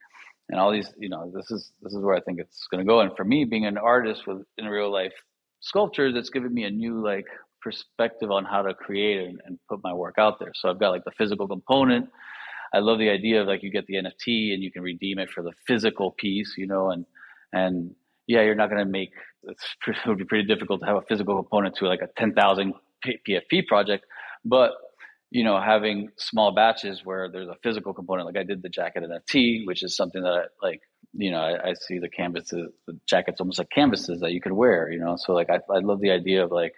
and 0.49 0.59
all 0.59 0.71
these. 0.71 0.91
You 0.97 1.09
know, 1.09 1.31
this 1.33 1.51
is 1.51 1.71
this 1.81 1.93
is 1.93 2.01
where 2.01 2.15
I 2.15 2.21
think 2.21 2.39
it's 2.39 2.67
going 2.71 2.85
to 2.85 2.89
go. 2.89 2.99
And 3.01 3.15
for 3.15 3.23
me, 3.23 3.45
being 3.45 3.65
an 3.65 3.77
artist 3.77 4.27
with 4.27 4.45
in 4.57 4.65
real 4.65 4.91
life 4.91 5.13
sculptures, 5.61 6.13
it's 6.15 6.29
given 6.29 6.53
me 6.53 6.63
a 6.63 6.71
new 6.71 7.03
like 7.03 7.27
perspective 7.61 8.31
on 8.31 8.45
how 8.45 8.61
to 8.61 8.73
create 8.73 9.27
and, 9.27 9.39
and 9.45 9.59
put 9.69 9.79
my 9.83 9.93
work 9.93 10.15
out 10.17 10.39
there. 10.39 10.51
So 10.55 10.69
I've 10.69 10.79
got 10.79 10.91
like 10.91 11.03
the 11.03 11.11
physical 11.17 11.47
component. 11.47 12.09
I 12.73 12.79
love 12.79 12.99
the 12.99 13.09
idea 13.09 13.41
of 13.41 13.47
like 13.47 13.63
you 13.63 13.71
get 13.71 13.87
the 13.87 13.95
NFT 13.95 14.53
and 14.53 14.63
you 14.63 14.71
can 14.71 14.83
redeem 14.83 15.17
it 15.19 15.29
for 15.29 15.43
the 15.43 15.51
physical 15.67 16.11
piece, 16.11 16.55
you 16.57 16.67
know, 16.67 16.91
and 16.91 17.05
and 17.51 17.95
yeah, 18.27 18.43
you're 18.43 18.55
not 18.55 18.69
going 18.69 18.83
to 18.83 18.89
make 18.89 19.11
it's 19.43 19.63
it 19.87 19.95
would 20.07 20.17
be 20.17 20.25
pretty 20.25 20.47
difficult 20.47 20.81
to 20.81 20.85
have 20.85 20.97
a 20.97 21.01
physical 21.01 21.35
component 21.35 21.75
to 21.77 21.85
like 21.85 22.01
a 22.01 22.09
10,000 22.17 22.73
PFP 23.05 23.67
project, 23.67 24.05
but 24.45 24.71
you 25.31 25.43
know, 25.43 25.61
having 25.61 26.09
small 26.17 26.51
batches 26.53 27.01
where 27.03 27.29
there's 27.29 27.47
a 27.47 27.55
physical 27.61 27.93
component, 27.93 28.25
like 28.25 28.37
I 28.37 28.43
did 28.43 28.63
the 28.63 28.69
jacket 28.69 29.03
NFT, 29.03 29.65
which 29.65 29.83
is 29.83 29.95
something 29.95 30.23
that 30.23 30.33
I 30.33 30.65
like 30.65 30.81
you 31.13 31.31
know, 31.31 31.39
I, 31.39 31.69
I, 31.69 31.73
see 31.73 31.99
the 31.99 32.09
canvases, 32.09 32.71
the 32.85 32.99
jackets 33.07 33.39
almost 33.39 33.57
like 33.57 33.69
canvases 33.69 34.19
that 34.19 34.31
you 34.31 34.41
could 34.41 34.51
wear, 34.51 34.91
you 34.91 34.99
know. 34.99 35.15
So 35.17 35.33
like 35.33 35.49
I, 35.49 35.59
I 35.73 35.79
love 35.79 36.01
the 36.01 36.11
idea 36.11 36.43
of 36.43 36.51
like, 36.51 36.75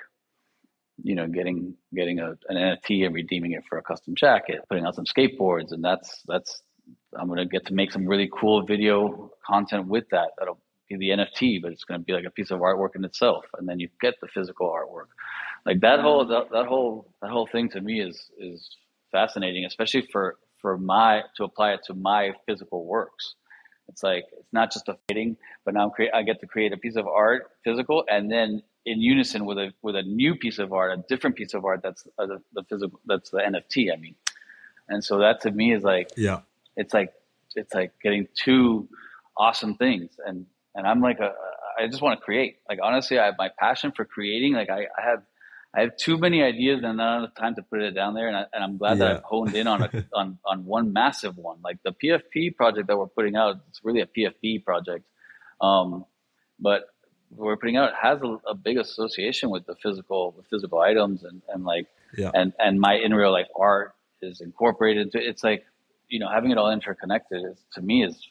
you 1.04 1.16
know, 1.16 1.28
getting 1.28 1.76
getting 1.94 2.20
a, 2.20 2.32
an 2.48 2.56
NFT 2.56 3.06
and 3.06 3.14
redeeming 3.14 3.52
it 3.54 3.64
for 3.68 3.78
a 3.78 3.82
custom 3.82 4.16
jacket, 4.16 4.62
putting 4.70 4.86
out 4.86 4.96
some 4.96 5.06
skateboards, 5.06 5.72
and 5.72 5.84
that's 5.84 6.22
that's 6.28 6.62
I'm 7.18 7.28
gonna 7.28 7.46
get 7.46 7.66
to 7.68 7.74
make 7.74 7.92
some 7.92 8.08
really 8.08 8.30
cool 8.32 8.66
video 8.66 9.32
content 9.46 9.88
with 9.88 10.06
that. 10.12 10.30
That'll 10.38 10.60
be 10.90 10.98
the 10.98 11.10
NFT, 11.10 11.62
but 11.62 11.72
it's 11.72 11.84
gonna 11.84 12.00
be 12.00 12.14
like 12.14 12.26
a 12.26 12.32
piece 12.32 12.52
of 12.52 12.60
artwork 12.60 12.96
in 12.96 13.04
itself, 13.04 13.46
and 13.58 13.68
then 13.68 13.80
you 13.80 13.90
get 14.00 14.16
the 14.22 14.28
physical 14.28 14.70
artwork. 14.70 15.08
Like 15.66 15.82
that 15.82 16.00
whole 16.00 16.26
that, 16.26 16.52
that 16.52 16.66
whole 16.66 17.08
that 17.22 17.30
whole 17.30 17.48
thing 17.48 17.70
to 17.70 17.82
me 17.82 18.02
is 18.02 18.30
is 18.38 18.70
fascinating, 19.12 19.66
especially 19.66 20.08
for 20.12 20.38
for 20.62 20.78
my 20.78 21.24
to 21.38 21.44
apply 21.44 21.74
it 21.74 21.82
to 21.88 21.94
my 21.94 22.34
physical 22.46 22.86
works 22.86 23.36
it's 23.92 24.04
like 24.04 24.26
it's 24.38 24.54
not 24.54 24.72
just 24.72 24.88
a 24.88 24.98
fitting, 25.08 25.38
but 25.66 25.74
now 25.74 25.84
I'm 25.84 25.92
create, 25.92 26.12
I 26.14 26.24
get 26.24 26.40
to 26.42 26.48
create 26.48 26.72
a 26.72 26.78
piece 26.78 26.96
of 26.96 27.08
art, 27.08 27.52
physical, 27.64 28.06
and 28.10 28.32
then 28.32 28.64
in 28.86 29.02
unison 29.02 29.46
with 29.46 29.58
a 29.58 29.74
with 29.82 29.96
a 29.96 30.02
new 30.04 30.36
piece 30.36 30.60
of 30.60 30.74
art, 30.74 30.98
a 30.98 31.04
different 31.08 31.36
piece 31.36 31.54
of 31.54 31.66
art 31.66 31.82
that's 31.84 32.08
uh, 32.18 32.26
the, 32.26 32.42
the 32.54 32.64
physical, 32.64 33.00
that's 33.06 33.30
the 33.30 33.40
NFT. 33.40 33.94
I 33.94 33.98
mean, 33.98 34.16
and 34.88 35.04
so 35.04 35.20
that 35.20 35.42
to 35.42 35.52
me 35.52 35.74
is 35.74 35.84
like, 35.84 36.12
yeah, 36.16 36.40
it's 36.78 36.94
like 36.94 37.14
it's 37.56 37.74
like 37.74 37.92
getting 38.02 38.28
two 38.34 38.88
awesome 39.38 39.76
things, 39.76 40.12
and 40.26 40.46
and 40.74 40.88
I'm 40.88 41.02
like 41.02 41.20
a 41.20 41.34
I 41.78 41.88
just 41.88 42.02
want 42.02 42.18
to 42.18 42.24
create. 42.24 42.58
Like 42.70 42.80
honestly, 42.82 43.20
I 43.20 43.26
have 43.26 43.36
my 43.38 43.50
passion 43.60 43.92
for 43.92 44.06
creating. 44.06 44.54
Like 44.54 44.70
I, 44.70 44.88
I 44.98 45.02
have 45.04 45.24
I 45.74 45.82
have 45.82 45.96
too 45.96 46.18
many 46.18 46.44
ideas 46.44 46.82
and 46.84 46.98
not 46.98 47.20
enough 47.20 47.36
time 47.36 47.56
to 47.56 47.62
put 47.62 47.82
it 47.82 47.92
down 47.92 48.14
there. 48.14 48.28
And, 48.28 48.36
I, 48.36 48.46
and 48.54 48.64
I'm 48.64 48.78
glad 48.78 48.98
yeah. 48.98 49.06
that 49.06 49.18
I've 49.18 49.24
honed 49.24 49.56
in 49.56 49.68
on 49.68 49.84
a, 49.84 50.06
on 50.14 50.38
on 50.46 50.66
one 50.66 50.92
massive 50.92 51.38
one, 51.38 51.60
like 51.64 51.78
the 51.84 51.94
PFP 51.94 52.56
project 52.56 52.88
that 52.88 52.98
we're 52.98 53.08
putting 53.08 53.36
out. 53.36 53.58
It's 53.70 53.80
really 53.84 54.02
a 54.02 54.06
PFP 54.06 54.66
project, 54.66 55.06
um, 55.62 56.06
but 56.60 56.88
we're 57.34 57.56
putting 57.56 57.78
out 57.78 57.92
has 57.96 58.20
a, 58.22 58.38
a, 58.50 58.54
big 58.54 58.78
association 58.78 59.50
with 59.50 59.66
the 59.66 59.76
physical 59.76 60.34
with 60.36 60.46
physical 60.48 60.80
items 60.80 61.24
and 61.24 61.42
and 61.48 61.64
like 61.64 61.88
yeah. 62.18 62.32
and 62.34 62.52
and 62.60 62.80
my 62.80 62.96
in 62.96 63.14
real 63.14 63.32
life 63.32 63.48
art 63.58 63.96
is 64.22 64.42
incorporated. 64.42 65.08
Into, 65.08 65.26
it's 65.26 65.44
like 65.44 65.66
you 66.10 66.20
know 66.20 66.28
having 66.28 66.52
it 66.52 66.58
all 66.58 66.72
interconnected 66.72 67.46
is 67.46 67.58
to 67.74 67.82
me 67.82 68.04
is 68.04 68.28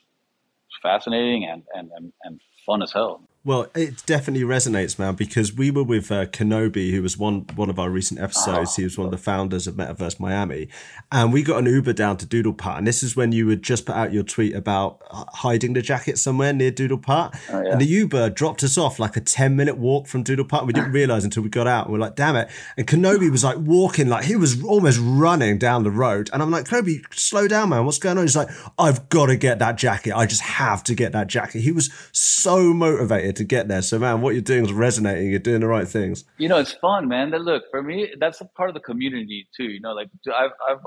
fascinating 0.83 1.47
and 1.47 1.63
and 1.75 1.91
and, 1.97 2.13
and 2.23 2.41
fun 2.67 2.83
as 2.83 2.93
hell. 2.93 3.23
Well, 3.43 3.69
it 3.75 4.05
definitely 4.05 4.45
resonates, 4.47 4.99
man, 4.99 5.15
because 5.15 5.55
we 5.55 5.71
were 5.71 5.83
with 5.83 6.13
uh, 6.13 6.27
Kenobi, 6.27 6.91
who 6.91 7.01
was 7.01 7.17
one 7.17 7.47
one 7.55 7.71
of 7.71 7.79
our 7.79 7.89
recent 7.89 8.21
episodes. 8.21 8.77
He 8.77 8.85
was 8.85 8.99
one 8.99 9.07
of 9.07 9.13
the 9.13 9.17
founders 9.17 9.67
of 9.67 9.77
Metaverse 9.77 10.21
Miami, 10.21 10.69
and 11.11 11.33
we 11.33 11.43
got 11.43 11.57
an 11.57 11.65
Uber 11.65 11.95
down 11.95 12.19
to 12.19 12.27
Doodle 12.27 12.53
Putt. 12.53 12.77
And 12.77 12.87
this 12.87 13.03
is 13.03 13.17
when 13.17 13.33
you 13.33 13.47
would 13.47 13.63
just 13.63 13.87
put 13.87 13.97
out 13.97 14.13
your 14.13 14.25
tweet 14.25 14.55
about 14.55 15.01
hiding 15.09 15.73
the 15.73 15.81
jacket 15.81 16.19
somewhere 16.19 16.53
near 16.53 16.71
Doodle 16.71 16.99
Putt. 16.99 17.35
Oh, 17.49 17.63
yeah. 17.63 17.73
And 17.73 17.81
the 17.81 17.87
Uber 17.87 18.29
dropped 18.29 18.63
us 18.63 18.77
off 18.77 18.99
like 18.99 19.17
a 19.17 19.23
ten 19.23 19.57
minute 19.57 19.79
walk 19.79 20.07
from 20.07 20.23
Doodle 20.23 20.45
Putt. 20.45 20.67
We 20.67 20.75
didn't 20.75 20.93
realize 21.01 21.25
until 21.25 21.43
we 21.43 21.49
got 21.49 21.67
out, 21.67 21.87
and 21.87 21.95
we're 21.95 22.01
like, 22.01 22.17
"Damn 22.17 22.37
it!" 22.37 22.51
And 22.77 22.87
Kenobi 22.87 23.31
was 23.31 23.43
like 23.43 23.57
walking, 23.57 24.11
like 24.11 24.27
he 24.27 24.37
was 24.37 24.63
almost 24.63 24.99
running 25.01 25.57
down 25.57 25.83
the 25.83 25.91
road. 25.91 26.29
And 26.35 26.43
I'm 26.43 26.51
like, 26.51 26.67
"Kenobi, 26.67 27.01
slow 27.15 27.49
down, 27.49 27.71
man. 27.71 27.87
What's 27.87 27.99
going 27.99 28.19
on?" 28.19 28.25
He's 28.25 28.37
like, 28.37 28.51
"I've 28.79 29.09
got 29.09 29.27
to 29.27 29.37
get 29.37 29.61
that 29.61 29.77
jacket. 29.79 30.13
I 30.15 30.27
just 30.27 30.43
have 30.43 30.85
to 30.85 30.95
get 30.95 31.13
that 31.13 31.29
jacket." 31.29 31.61
He 31.61 31.73
was 31.73 31.89
so 32.13 32.75
motivated 32.75 33.30
to 33.33 33.45
get 33.45 33.69
there. 33.69 33.83
So, 33.83 33.99
man, 33.99 34.21
what 34.21 34.35
you're 34.35 34.43
doing 34.43 34.65
is 34.65 34.73
resonating. 34.73 35.31
You're 35.31 35.39
doing 35.39 35.61
the 35.61 35.67
right 35.67 35.87
things. 35.87 36.25
You 36.39 36.49
know, 36.49 36.59
it's 36.59 36.73
fun, 36.73 37.09
man. 37.09 37.31
That 37.31 37.43
look 37.43 37.65
for 37.71 37.83
me, 37.83 38.15
that's 38.19 38.41
a 38.41 38.45
part 38.45 38.71
of 38.71 38.75
the 38.75 38.81
community 38.81 39.49
too. 39.57 39.65
You 39.65 39.81
know, 39.81 39.93
like 39.93 40.09
I've, 40.29 40.51
I've, 40.69 40.79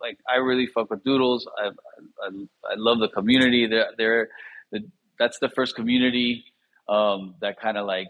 like 0.00 0.18
I 0.28 0.36
really 0.36 0.66
fuck 0.66 0.90
with 0.90 1.02
Doodles. 1.04 1.46
I, 1.58 1.68
I, 2.22 2.28
I 2.70 2.74
love 2.76 2.98
the 2.98 3.08
community. 3.08 3.66
They're, 3.66 3.90
they're, 3.96 4.28
the, 4.72 4.80
that's 5.18 5.38
the 5.38 5.48
first 5.48 5.74
community 5.76 6.44
um, 6.88 7.34
that 7.40 7.60
kind 7.60 7.78
of 7.78 7.86
like, 7.86 8.08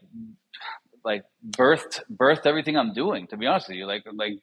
like 1.05 1.25
birthed, 1.51 2.01
birthed 2.13 2.47
everything 2.47 2.77
I'm 2.77 2.95
doing. 2.95 3.27
To 3.29 3.37
be 3.37 3.47
honest 3.47 3.69
with 3.69 3.77
you, 3.77 3.87
like, 3.87 4.05
like, 4.13 4.39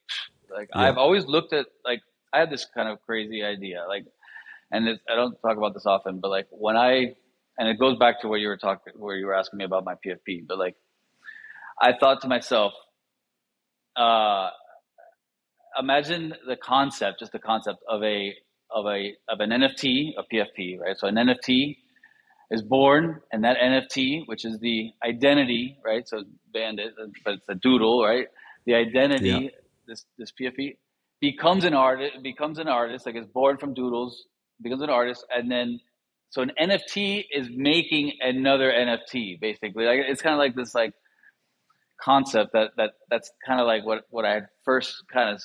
like 0.53 0.69
yeah. 0.75 0.81
I've 0.81 0.97
always 0.97 1.25
looked 1.25 1.53
at 1.53 1.65
like 1.83 2.01
I 2.33 2.39
had 2.39 2.49
this 2.49 2.65
kind 2.65 2.87
of 2.87 3.01
crazy 3.01 3.43
idea, 3.43 3.83
like, 3.87 4.05
and 4.71 4.87
I 4.87 5.15
don't 5.15 5.35
talk 5.41 5.57
about 5.57 5.73
this 5.73 5.85
often, 5.85 6.19
but 6.19 6.29
like 6.29 6.47
when 6.49 6.77
I 6.77 7.15
and 7.57 7.67
it 7.69 7.79
goes 7.79 7.97
back 7.97 8.21
to 8.21 8.27
what 8.27 8.39
you 8.39 8.47
were 8.47 8.57
talking, 8.57 8.93
where 8.95 9.15
you 9.15 9.25
were 9.25 9.35
asking 9.35 9.57
me 9.57 9.65
about 9.65 9.85
my 9.85 9.95
PFP. 9.95 10.47
But 10.47 10.57
like, 10.57 10.75
I 11.81 11.93
thought 11.99 12.21
to 12.21 12.27
myself, 12.27 12.73
uh, 13.95 14.49
imagine 15.79 16.33
the 16.47 16.55
concept, 16.55 17.19
just 17.19 17.31
the 17.31 17.39
concept 17.39 17.79
of 17.87 18.03
a 18.03 18.33
of 18.73 18.85
a 18.85 19.13
of 19.29 19.39
an 19.39 19.49
NFT, 19.49 20.11
a 20.17 20.23
PFP, 20.23 20.79
right? 20.79 20.97
So 20.97 21.07
an 21.07 21.15
NFT 21.15 21.77
is 22.49 22.61
born, 22.61 23.21
and 23.31 23.43
that 23.43 23.57
NFT, 23.57 24.23
which 24.27 24.45
is 24.45 24.59
the 24.59 24.91
identity, 25.03 25.77
right? 25.83 26.07
So 26.07 26.23
bandit, 26.53 26.93
but 27.23 27.35
it's 27.35 27.49
a 27.49 27.55
doodle, 27.55 28.03
right? 28.03 28.27
The 28.65 28.75
identity, 28.75 29.27
yeah. 29.27 29.49
this 29.87 30.05
this 30.17 30.31
PFP 30.31 30.77
becomes 31.19 31.63
an 31.65 31.73
artist, 31.73 32.23
becomes 32.23 32.59
an 32.59 32.67
artist, 32.67 33.05
like 33.05 33.15
it's 33.15 33.27
born 33.27 33.57
from 33.57 33.73
doodles, 33.73 34.25
becomes 34.61 34.81
an 34.81 34.89
artist, 34.89 35.25
and 35.33 35.49
then 35.49 35.79
so 36.31 36.41
an 36.41 36.53
NFT 36.59 37.25
is 37.29 37.49
making 37.53 38.13
another 38.21 38.71
NFT, 38.71 39.39
basically. 39.39 39.83
Like 39.85 39.99
it's 40.07 40.21
kind 40.21 40.33
of 40.33 40.39
like 40.39 40.55
this 40.55 40.73
like 40.73 40.93
concept 42.01 42.53
that 42.53 42.71
that 42.77 42.91
that's 43.09 43.31
kind 43.45 43.59
of 43.59 43.67
like 43.67 43.85
what 43.85 44.05
what 44.09 44.23
I 44.23 44.35
had 44.35 44.47
first 44.63 45.03
kind 45.11 45.29
of 45.29 45.43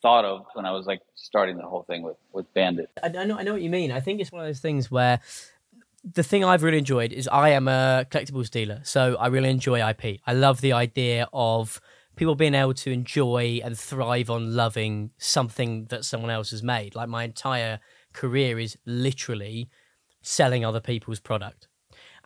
thought 0.00 0.24
of 0.24 0.46
when 0.54 0.64
I 0.64 0.72
was 0.72 0.86
like 0.86 1.00
starting 1.14 1.58
the 1.58 1.64
whole 1.64 1.82
thing 1.82 2.02
with 2.02 2.16
with 2.32 2.52
Bandit. 2.54 2.88
I, 3.02 3.08
I 3.08 3.24
know 3.24 3.36
I 3.36 3.42
know 3.42 3.52
what 3.52 3.60
you 3.60 3.68
mean. 3.68 3.92
I 3.92 4.00
think 4.00 4.22
it's 4.22 4.32
one 4.32 4.40
of 4.40 4.48
those 4.48 4.60
things 4.60 4.90
where 4.90 5.20
the 6.02 6.22
thing 6.22 6.44
I've 6.44 6.62
really 6.62 6.78
enjoyed 6.78 7.12
is 7.12 7.28
I 7.28 7.50
am 7.50 7.68
a 7.68 8.06
collectibles 8.10 8.48
dealer, 8.48 8.80
so 8.84 9.16
I 9.16 9.26
really 9.26 9.50
enjoy 9.50 9.86
IP. 9.86 10.20
I 10.26 10.32
love 10.32 10.62
the 10.62 10.72
idea 10.72 11.28
of 11.34 11.78
people 12.16 12.34
being 12.36 12.54
able 12.54 12.74
to 12.74 12.90
enjoy 12.90 13.60
and 13.62 13.78
thrive 13.78 14.30
on 14.30 14.56
loving 14.56 15.10
something 15.18 15.86
that 15.90 16.06
someone 16.06 16.30
else 16.30 16.52
has 16.52 16.62
made. 16.62 16.94
Like 16.94 17.10
my 17.10 17.24
entire 17.24 17.80
career 18.14 18.58
is 18.58 18.78
literally 18.86 19.68
selling 20.22 20.64
other 20.64 20.80
people's 20.80 21.20
product. 21.20 21.68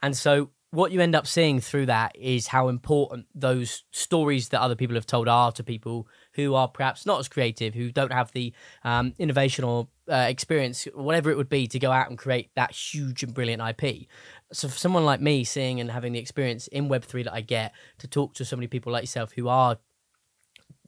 And 0.03 0.17
so 0.17 0.51
what 0.71 0.93
you 0.93 1.01
end 1.01 1.15
up 1.15 1.27
seeing 1.27 1.61
through 1.61 1.87
that 1.87 2.15
is 2.17 2.49
how 2.49 2.69
important 2.69 3.27
those 3.35 3.85
stories 3.93 4.51
that 4.51 4.61
other 4.61 4.75
people 4.75 4.95
have 4.95 5.07
told 5.07 5.29
are 5.29 5.53
to 5.53 5.65
people 5.65 6.07
who 6.35 6.55
are 6.55 6.69
perhaps 6.69 7.07
not 7.07 7.19
as 7.19 7.29
creative, 7.29 7.73
who 7.73 7.91
don't 7.91 8.13
have 8.13 8.33
the 8.33 8.53
um, 8.85 9.15
innovation 9.19 9.65
or 9.65 9.89
uh, 10.11 10.27
experience, 10.29 10.87
whatever 10.95 11.31
it 11.31 11.37
would 11.37 11.49
be, 11.49 11.67
to 11.67 11.79
go 11.79 11.91
out 11.91 12.11
and 12.11 12.19
create 12.19 12.51
that 12.57 12.73
huge 12.73 13.23
and 13.23 13.33
brilliant 13.33 13.63
IP. 13.63 14.07
So, 14.53 14.69
for 14.69 14.77
someone 14.77 15.05
like 15.05 15.21
me, 15.21 15.45
seeing 15.45 15.81
and 15.81 15.91
having 15.91 16.13
the 16.13 16.19
experience 16.19 16.67
in 16.69 16.89
Web3 16.89 17.25
that 17.25 17.33
I 17.35 17.41
get 17.41 17.73
to 17.99 18.07
talk 18.07 18.35
to 18.35 18.45
so 18.45 18.57
many 18.57 18.67
people 18.67 18.93
like 18.93 19.05
yourself 19.05 19.33
who 19.33 19.49
are 19.49 19.79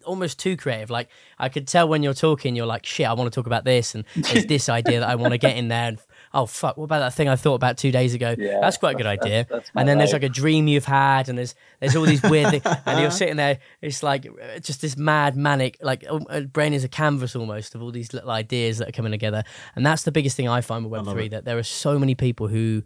almost 0.05 0.39
too 0.39 0.57
creative. 0.57 0.91
Like 0.91 1.09
I 1.39 1.49
could 1.49 1.67
tell 1.67 1.89
when 1.89 2.03
you're 2.03 2.15
talking, 2.15 2.57
you're 2.57 2.67
like, 2.67 2.87
shit, 2.87 3.07
I 3.07 3.13
want 3.13 3.33
to 3.33 3.35
talk 3.35 3.47
about 3.47 3.65
this, 3.65 3.95
and 3.95 4.05
there's 4.17 4.47
this 4.47 4.69
idea 4.69 5.01
that 5.01 5.09
I 5.09 5.15
want 5.15 5.33
to 5.33 5.39
get 5.39 5.57
in 5.57 5.69
there. 5.69 5.89
And 5.89 5.99
oh 6.35 6.47
fuck, 6.47 6.77
what 6.77 6.85
about 6.85 7.01
that 7.01 7.15
thing 7.15 7.29
I 7.29 7.37
thought 7.37 7.55
about 7.55 7.77
two 7.79 7.91
days 7.91 8.15
ago? 8.15 8.35
Yeah, 8.39 8.61
that's 8.61 8.77
quite 8.77 8.95
a 8.95 8.99
good 8.99 9.07
idea. 9.07 9.47
That's, 9.49 9.51
that's 9.51 9.71
and 9.75 9.89
then 9.89 9.99
there's 9.99 10.13
like 10.13 10.23
a 10.23 10.29
dream 10.29 10.69
you've 10.69 10.85
had, 10.85 11.29
and 11.29 11.39
there's 11.39 11.55
there's 11.81 11.97
all 11.97 12.05
these 12.05 12.23
weird 12.23 12.51
things, 12.51 12.63
and 12.87 13.01
you're 13.01 13.11
sitting 13.11 13.37
there. 13.37 13.59
It's 13.81 14.03
like 14.03 14.27
just 14.61 14.81
this 14.81 14.97
mad 14.97 15.37
manic, 15.37 15.79
like 15.81 16.05
um, 16.09 16.27
uh, 16.29 16.41
brain 16.41 16.73
is 16.73 16.85
a 16.85 16.89
canvas 16.89 17.35
almost 17.35 17.75
of 17.75 17.83
all 17.83 17.91
these 17.91 18.13
little 18.13 18.31
ideas 18.31 18.79
that 18.79 18.89
are 18.89 18.93
coming 18.93 19.13
together. 19.13 19.43
And 19.75 19.85
that's 19.85 20.03
the 20.03 20.13
biggest 20.13 20.37
thing 20.37 20.49
I 20.49 20.61
find 20.61 20.85
with 20.85 20.93
Web 20.93 21.15
three 21.15 21.29
that 21.29 21.45
there 21.45 21.59
are 21.59 21.63
so 21.63 21.99
many 21.99 22.15
people 22.15 22.49
who. 22.49 22.83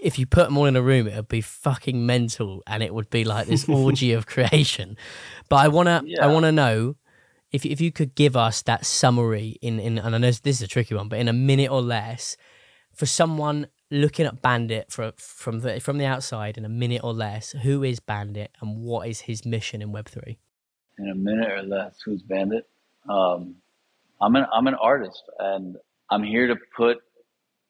If 0.00 0.18
you 0.18 0.24
put 0.24 0.44
them 0.44 0.56
all 0.56 0.64
in 0.64 0.74
a 0.74 0.80
room, 0.80 1.06
it 1.06 1.14
would 1.14 1.28
be 1.28 1.42
fucking 1.42 2.06
mental, 2.06 2.62
and 2.66 2.82
it 2.82 2.94
would 2.94 3.10
be 3.10 3.24
like 3.24 3.46
this 3.46 3.68
orgy 3.68 4.14
of 4.14 4.24
creation. 4.24 4.96
But 5.50 5.56
I 5.56 5.68
wanna, 5.68 6.02
I 6.18 6.28
wanna 6.28 6.50
know 6.50 6.96
if 7.52 7.66
if 7.66 7.80
you 7.80 7.92
could 7.92 8.14
give 8.14 8.34
us 8.34 8.62
that 8.62 8.86
summary 8.86 9.58
in 9.60 9.78
in 9.78 9.98
and 9.98 10.14
I 10.14 10.18
know 10.18 10.30
this 10.30 10.42
is 10.44 10.62
a 10.62 10.66
tricky 10.66 10.94
one, 10.94 11.08
but 11.08 11.18
in 11.18 11.28
a 11.28 11.32
minute 11.32 11.70
or 11.70 11.82
less, 11.82 12.36
for 12.94 13.06
someone 13.06 13.66
looking 13.90 14.26
at 14.26 14.40
Bandit 14.40 14.90
from 14.92 15.60
the 15.60 15.80
from 15.80 15.98
the 15.98 16.06
outside 16.06 16.56
in 16.56 16.64
a 16.64 16.68
minute 16.68 17.02
or 17.04 17.12
less, 17.12 17.52
who 17.52 17.82
is 17.82 18.00
Bandit 18.00 18.50
and 18.60 18.82
what 18.82 19.08
is 19.08 19.20
his 19.20 19.44
mission 19.44 19.82
in 19.82 19.92
Web 19.92 20.08
three? 20.08 20.38
in 20.98 21.08
a 21.10 21.14
minute 21.14 21.50
or 21.50 21.62
less 21.62 22.00
who's 22.04 22.22
bandit? 22.22 22.68
Um, 23.08 23.56
i'm 24.20 24.36
an 24.36 24.46
i'm 24.52 24.66
an 24.68 24.74
artist 24.74 25.22
and 25.38 25.76
i'm 26.10 26.22
here 26.22 26.46
to 26.46 26.56
put 26.76 26.98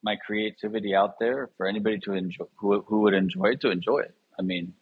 my 0.02 0.16
creativity 0.16 0.94
out 0.94 1.18
there 1.18 1.48
for 1.56 1.66
anybody 1.66 1.98
to 2.00 2.12
enjoy 2.12 2.44
who, 2.56 2.82
who 2.82 3.00
would 3.02 3.14
enjoy 3.14 3.52
it 3.52 3.60
to 3.60 3.70
enjoy 3.70 4.00
it. 4.00 4.14
I 4.38 4.42
mean 4.42 4.74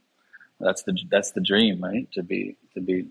that's 0.58 0.82
the 0.82 0.98
that's 1.10 1.32
the 1.32 1.40
dream 1.40 1.82
right? 1.82 2.10
To 2.12 2.22
be 2.22 2.56
to 2.74 2.80
be 2.80 3.06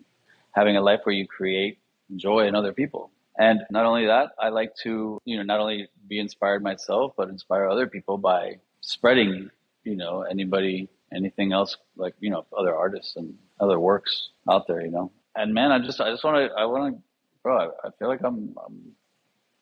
having 0.51 0.75
a 0.75 0.81
life 0.81 1.01
where 1.03 1.15
you 1.15 1.27
create 1.27 1.79
joy 2.15 2.47
in 2.47 2.55
other 2.55 2.73
people 2.73 3.11
and 3.39 3.61
not 3.71 3.85
only 3.85 4.05
that 4.05 4.31
i 4.39 4.49
like 4.49 4.75
to 4.75 5.17
you 5.25 5.37
know 5.37 5.43
not 5.43 5.59
only 5.59 5.87
be 6.07 6.19
inspired 6.19 6.61
myself 6.61 7.13
but 7.17 7.29
inspire 7.29 7.67
other 7.67 7.87
people 7.87 8.17
by 8.17 8.55
spreading 8.81 9.49
you 9.83 9.95
know 9.95 10.21
anybody 10.21 10.87
anything 11.13 11.51
else 11.51 11.77
like 11.95 12.13
you 12.19 12.29
know 12.29 12.45
other 12.57 12.75
artists 12.75 13.15
and 13.15 13.33
other 13.59 13.79
works 13.79 14.29
out 14.49 14.67
there 14.67 14.81
you 14.81 14.91
know. 14.91 15.11
And 15.35 15.53
man 15.53 15.71
i 15.71 15.79
just 15.79 15.99
i 16.01 16.11
just 16.11 16.23
want 16.23 16.37
to 16.37 16.55
i 16.55 16.65
want 16.65 16.95
to 16.95 17.01
bro 17.41 17.57
I, 17.57 17.87
I 17.87 17.91
feel 17.97 18.09
like 18.09 18.21
i'm 18.23 18.55
i'm 18.65 18.91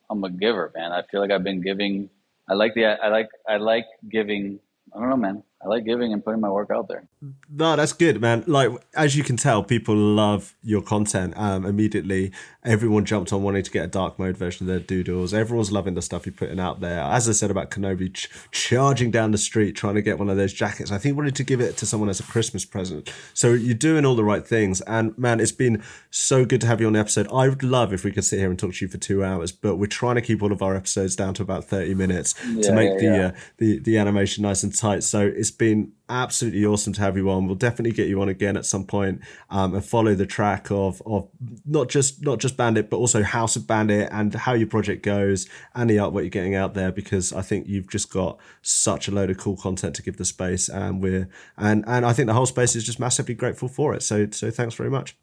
i'm 0.09 0.23
a 0.23 0.29
giver 0.29 0.71
man. 0.75 0.91
I 0.91 1.03
feel 1.03 1.21
like 1.21 1.31
i've 1.31 1.43
been 1.43 1.61
giving 1.61 2.09
i 2.49 2.53
like 2.53 2.73
the 2.73 2.85
i 2.85 3.07
like 3.09 3.29
i 3.47 3.57
like 3.57 3.85
giving 4.09 4.59
i 4.93 4.99
don't 4.99 5.09
know 5.09 5.17
man 5.17 5.43
i 5.63 5.67
like 5.67 5.85
giving 5.85 6.13
and 6.13 6.23
putting 6.23 6.41
my 6.41 6.49
work 6.49 6.69
out 6.71 6.87
there 6.87 7.07
No, 7.49 7.75
that's 7.75 7.93
good, 7.93 8.21
man. 8.21 8.43
Like 8.45 8.71
as 8.95 9.15
you 9.15 9.23
can 9.23 9.37
tell, 9.37 9.63
people 9.63 9.95
love 9.95 10.53
your 10.61 10.81
content. 10.81 11.33
Um, 11.35 11.65
immediately, 11.65 12.31
everyone 12.63 13.05
jumped 13.05 13.33
on 13.33 13.41
wanting 13.41 13.63
to 13.63 13.71
get 13.71 13.85
a 13.85 13.87
dark 13.87 14.19
mode 14.19 14.37
version 14.37 14.65
of 14.65 14.67
their 14.67 14.79
doodles. 14.79 15.33
Everyone's 15.33 15.71
loving 15.71 15.95
the 15.95 16.01
stuff 16.01 16.25
you're 16.25 16.33
putting 16.33 16.59
out 16.59 16.81
there. 16.81 16.99
As 16.99 17.27
I 17.27 17.31
said 17.31 17.49
about 17.49 17.71
Kenobi, 17.71 18.13
ch- 18.13 18.29
charging 18.51 19.11
down 19.11 19.31
the 19.31 19.37
street 19.37 19.75
trying 19.75 19.95
to 19.95 20.01
get 20.01 20.19
one 20.19 20.29
of 20.29 20.37
those 20.37 20.53
jackets. 20.53 20.91
I 20.91 20.97
think 20.97 21.17
wanted 21.17 21.35
to 21.35 21.43
give 21.43 21.61
it 21.61 21.77
to 21.77 21.85
someone 21.85 22.09
as 22.09 22.19
a 22.19 22.23
Christmas 22.23 22.65
present. 22.65 23.11
So 23.33 23.53
you're 23.53 23.73
doing 23.73 24.05
all 24.05 24.15
the 24.15 24.23
right 24.23 24.45
things. 24.45 24.81
And 24.81 25.17
man, 25.17 25.39
it's 25.39 25.51
been 25.51 25.81
so 26.11 26.45
good 26.45 26.61
to 26.61 26.67
have 26.67 26.79
you 26.81 26.87
on 26.87 26.93
the 26.93 26.99
episode. 26.99 27.27
I 27.33 27.47
would 27.47 27.63
love 27.63 27.93
if 27.93 28.03
we 28.03 28.11
could 28.11 28.25
sit 28.25 28.39
here 28.39 28.49
and 28.49 28.59
talk 28.59 28.73
to 28.73 28.85
you 28.85 28.89
for 28.89 28.97
two 28.97 29.23
hours, 29.23 29.51
but 29.51 29.77
we're 29.77 29.87
trying 29.87 30.15
to 30.15 30.21
keep 30.21 30.43
all 30.43 30.51
of 30.51 30.61
our 30.61 30.75
episodes 30.75 31.15
down 31.15 31.33
to 31.35 31.41
about 31.41 31.63
30 31.65 31.95
minutes 31.95 32.33
to 32.33 32.71
make 32.73 32.91
yeah, 32.93 32.97
the 32.97 33.17
yeah. 33.17 33.25
uh, 33.27 33.31
the 33.57 33.79
the 33.79 33.97
animation 33.97 34.43
nice 34.43 34.63
and 34.63 34.77
tight. 34.77 35.03
So 35.03 35.21
it's 35.25 35.46
been 35.51 35.93
absolutely 36.09 36.65
awesome 36.65 36.93
to 36.93 37.01
have 37.01 37.17
you 37.17 37.29
on. 37.29 37.45
We'll 37.45 37.55
definitely 37.55 37.91
get 37.91 38.07
you 38.07 38.21
on 38.21 38.29
again 38.29 38.55
at 38.57 38.65
some 38.65 38.85
point 38.85 39.21
um, 39.49 39.73
and 39.73 39.83
follow 39.83 40.15
the 40.15 40.25
track 40.25 40.71
of 40.71 41.01
of 41.05 41.29
not 41.65 41.89
just 41.89 42.23
not 42.23 42.39
just 42.39 42.57
Bandit, 42.57 42.89
but 42.89 42.97
also 42.97 43.23
House 43.23 43.55
of 43.55 43.67
Bandit 43.67 44.09
and 44.11 44.33
how 44.33 44.53
your 44.53 44.67
project 44.67 45.03
goes 45.03 45.47
and 45.75 45.89
the 45.89 45.97
artwork 45.97 46.21
you're 46.21 46.29
getting 46.29 46.55
out 46.55 46.73
there. 46.73 46.91
Because 46.91 47.33
I 47.33 47.41
think 47.41 47.67
you've 47.67 47.89
just 47.89 48.11
got 48.11 48.37
such 48.61 49.07
a 49.07 49.11
load 49.11 49.29
of 49.29 49.37
cool 49.37 49.57
content 49.57 49.95
to 49.95 50.01
give 50.01 50.17
the 50.17 50.25
space, 50.25 50.69
and 50.69 51.01
we're 51.01 51.29
and 51.57 51.83
and 51.87 52.05
I 52.05 52.13
think 52.13 52.27
the 52.27 52.33
whole 52.33 52.45
space 52.45 52.75
is 52.75 52.83
just 52.83 52.99
massively 52.99 53.35
grateful 53.35 53.67
for 53.67 53.93
it. 53.93 54.03
So 54.03 54.29
so 54.31 54.51
thanks 54.51 54.75
very 54.75 54.89
much. 54.89 55.15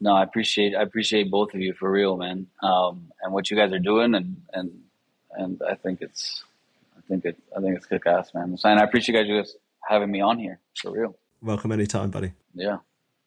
no 0.00 0.12
i 0.14 0.22
appreciate 0.22 0.74
i 0.76 0.82
appreciate 0.82 1.30
both 1.30 1.54
of 1.54 1.60
you 1.60 1.72
for 1.74 1.90
real 1.90 2.16
man 2.16 2.46
um, 2.62 3.10
and 3.22 3.32
what 3.32 3.50
you 3.50 3.56
guys 3.56 3.72
are 3.72 3.78
doing 3.78 4.14
and 4.14 4.36
and 4.52 4.70
and 5.32 5.60
i 5.68 5.74
think 5.74 6.00
it's 6.00 6.44
i 6.96 7.00
think 7.08 7.24
it 7.24 7.36
i 7.56 7.60
think 7.60 7.76
it's 7.76 7.86
kick 7.86 8.06
ass 8.06 8.32
man 8.34 8.56
and 8.64 8.80
i 8.80 8.84
appreciate 8.84 9.26
you 9.26 9.36
guys 9.38 9.56
having 9.88 10.10
me 10.10 10.20
on 10.20 10.38
here 10.38 10.60
for 10.80 10.90
real 10.92 11.16
Welcome 11.40 11.72
anytime, 11.72 12.10
buddy. 12.10 12.32
yeah 12.54 12.78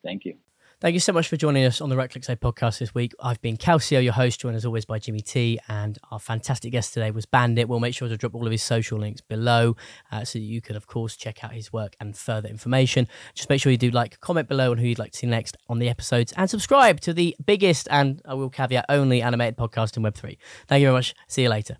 thank 0.03 0.25
you 0.25 0.35
Thank 0.81 0.95
you 0.95 0.99
so 0.99 1.13
much 1.13 1.27
for 1.27 1.37
joining 1.37 1.63
us 1.65 1.79
on 1.79 1.89
the 1.89 1.95
Right 1.95 2.09
Click 2.09 2.23
Say 2.23 2.35
podcast 2.35 2.79
this 2.79 2.95
week. 2.95 3.13
I've 3.19 3.39
been 3.39 3.55
Calcio, 3.55 4.03
your 4.03 4.13
host, 4.13 4.39
joined 4.39 4.55
as 4.55 4.65
always 4.65 4.83
by 4.83 4.97
Jimmy 4.97 5.19
T, 5.19 5.59
and 5.67 5.99
our 6.09 6.17
fantastic 6.17 6.71
guest 6.71 6.95
today 6.95 7.11
was 7.11 7.27
Bandit. 7.27 7.69
We'll 7.69 7.79
make 7.79 7.93
sure 7.93 8.07
to 8.09 8.17
drop 8.17 8.33
all 8.33 8.47
of 8.47 8.51
his 8.51 8.63
social 8.63 8.97
links 8.97 9.21
below 9.21 9.75
uh, 10.11 10.25
so 10.25 10.39
that 10.39 10.43
you 10.45 10.59
can, 10.59 10.75
of 10.75 10.87
course, 10.87 11.15
check 11.15 11.43
out 11.43 11.51
his 11.53 11.71
work 11.71 11.95
and 11.99 12.17
further 12.17 12.49
information. 12.49 13.07
Just 13.35 13.47
make 13.47 13.61
sure 13.61 13.71
you 13.71 13.77
do 13.77 13.91
like, 13.91 14.19
comment 14.21 14.49
below 14.49 14.71
on 14.71 14.79
who 14.79 14.87
you'd 14.87 14.97
like 14.97 15.11
to 15.11 15.19
see 15.19 15.27
next 15.27 15.55
on 15.69 15.77
the 15.77 15.87
episodes, 15.87 16.33
and 16.35 16.49
subscribe 16.49 16.99
to 17.01 17.13
the 17.13 17.35
biggest 17.45 17.87
and 17.91 18.19
I 18.25 18.33
will 18.33 18.49
caveat 18.49 18.85
only 18.89 19.21
animated 19.21 19.57
podcast 19.57 19.97
in 19.97 20.01
Web3. 20.01 20.35
Thank 20.65 20.81
you 20.81 20.87
very 20.87 20.97
much. 20.97 21.13
See 21.27 21.43
you 21.43 21.49
later. 21.49 21.77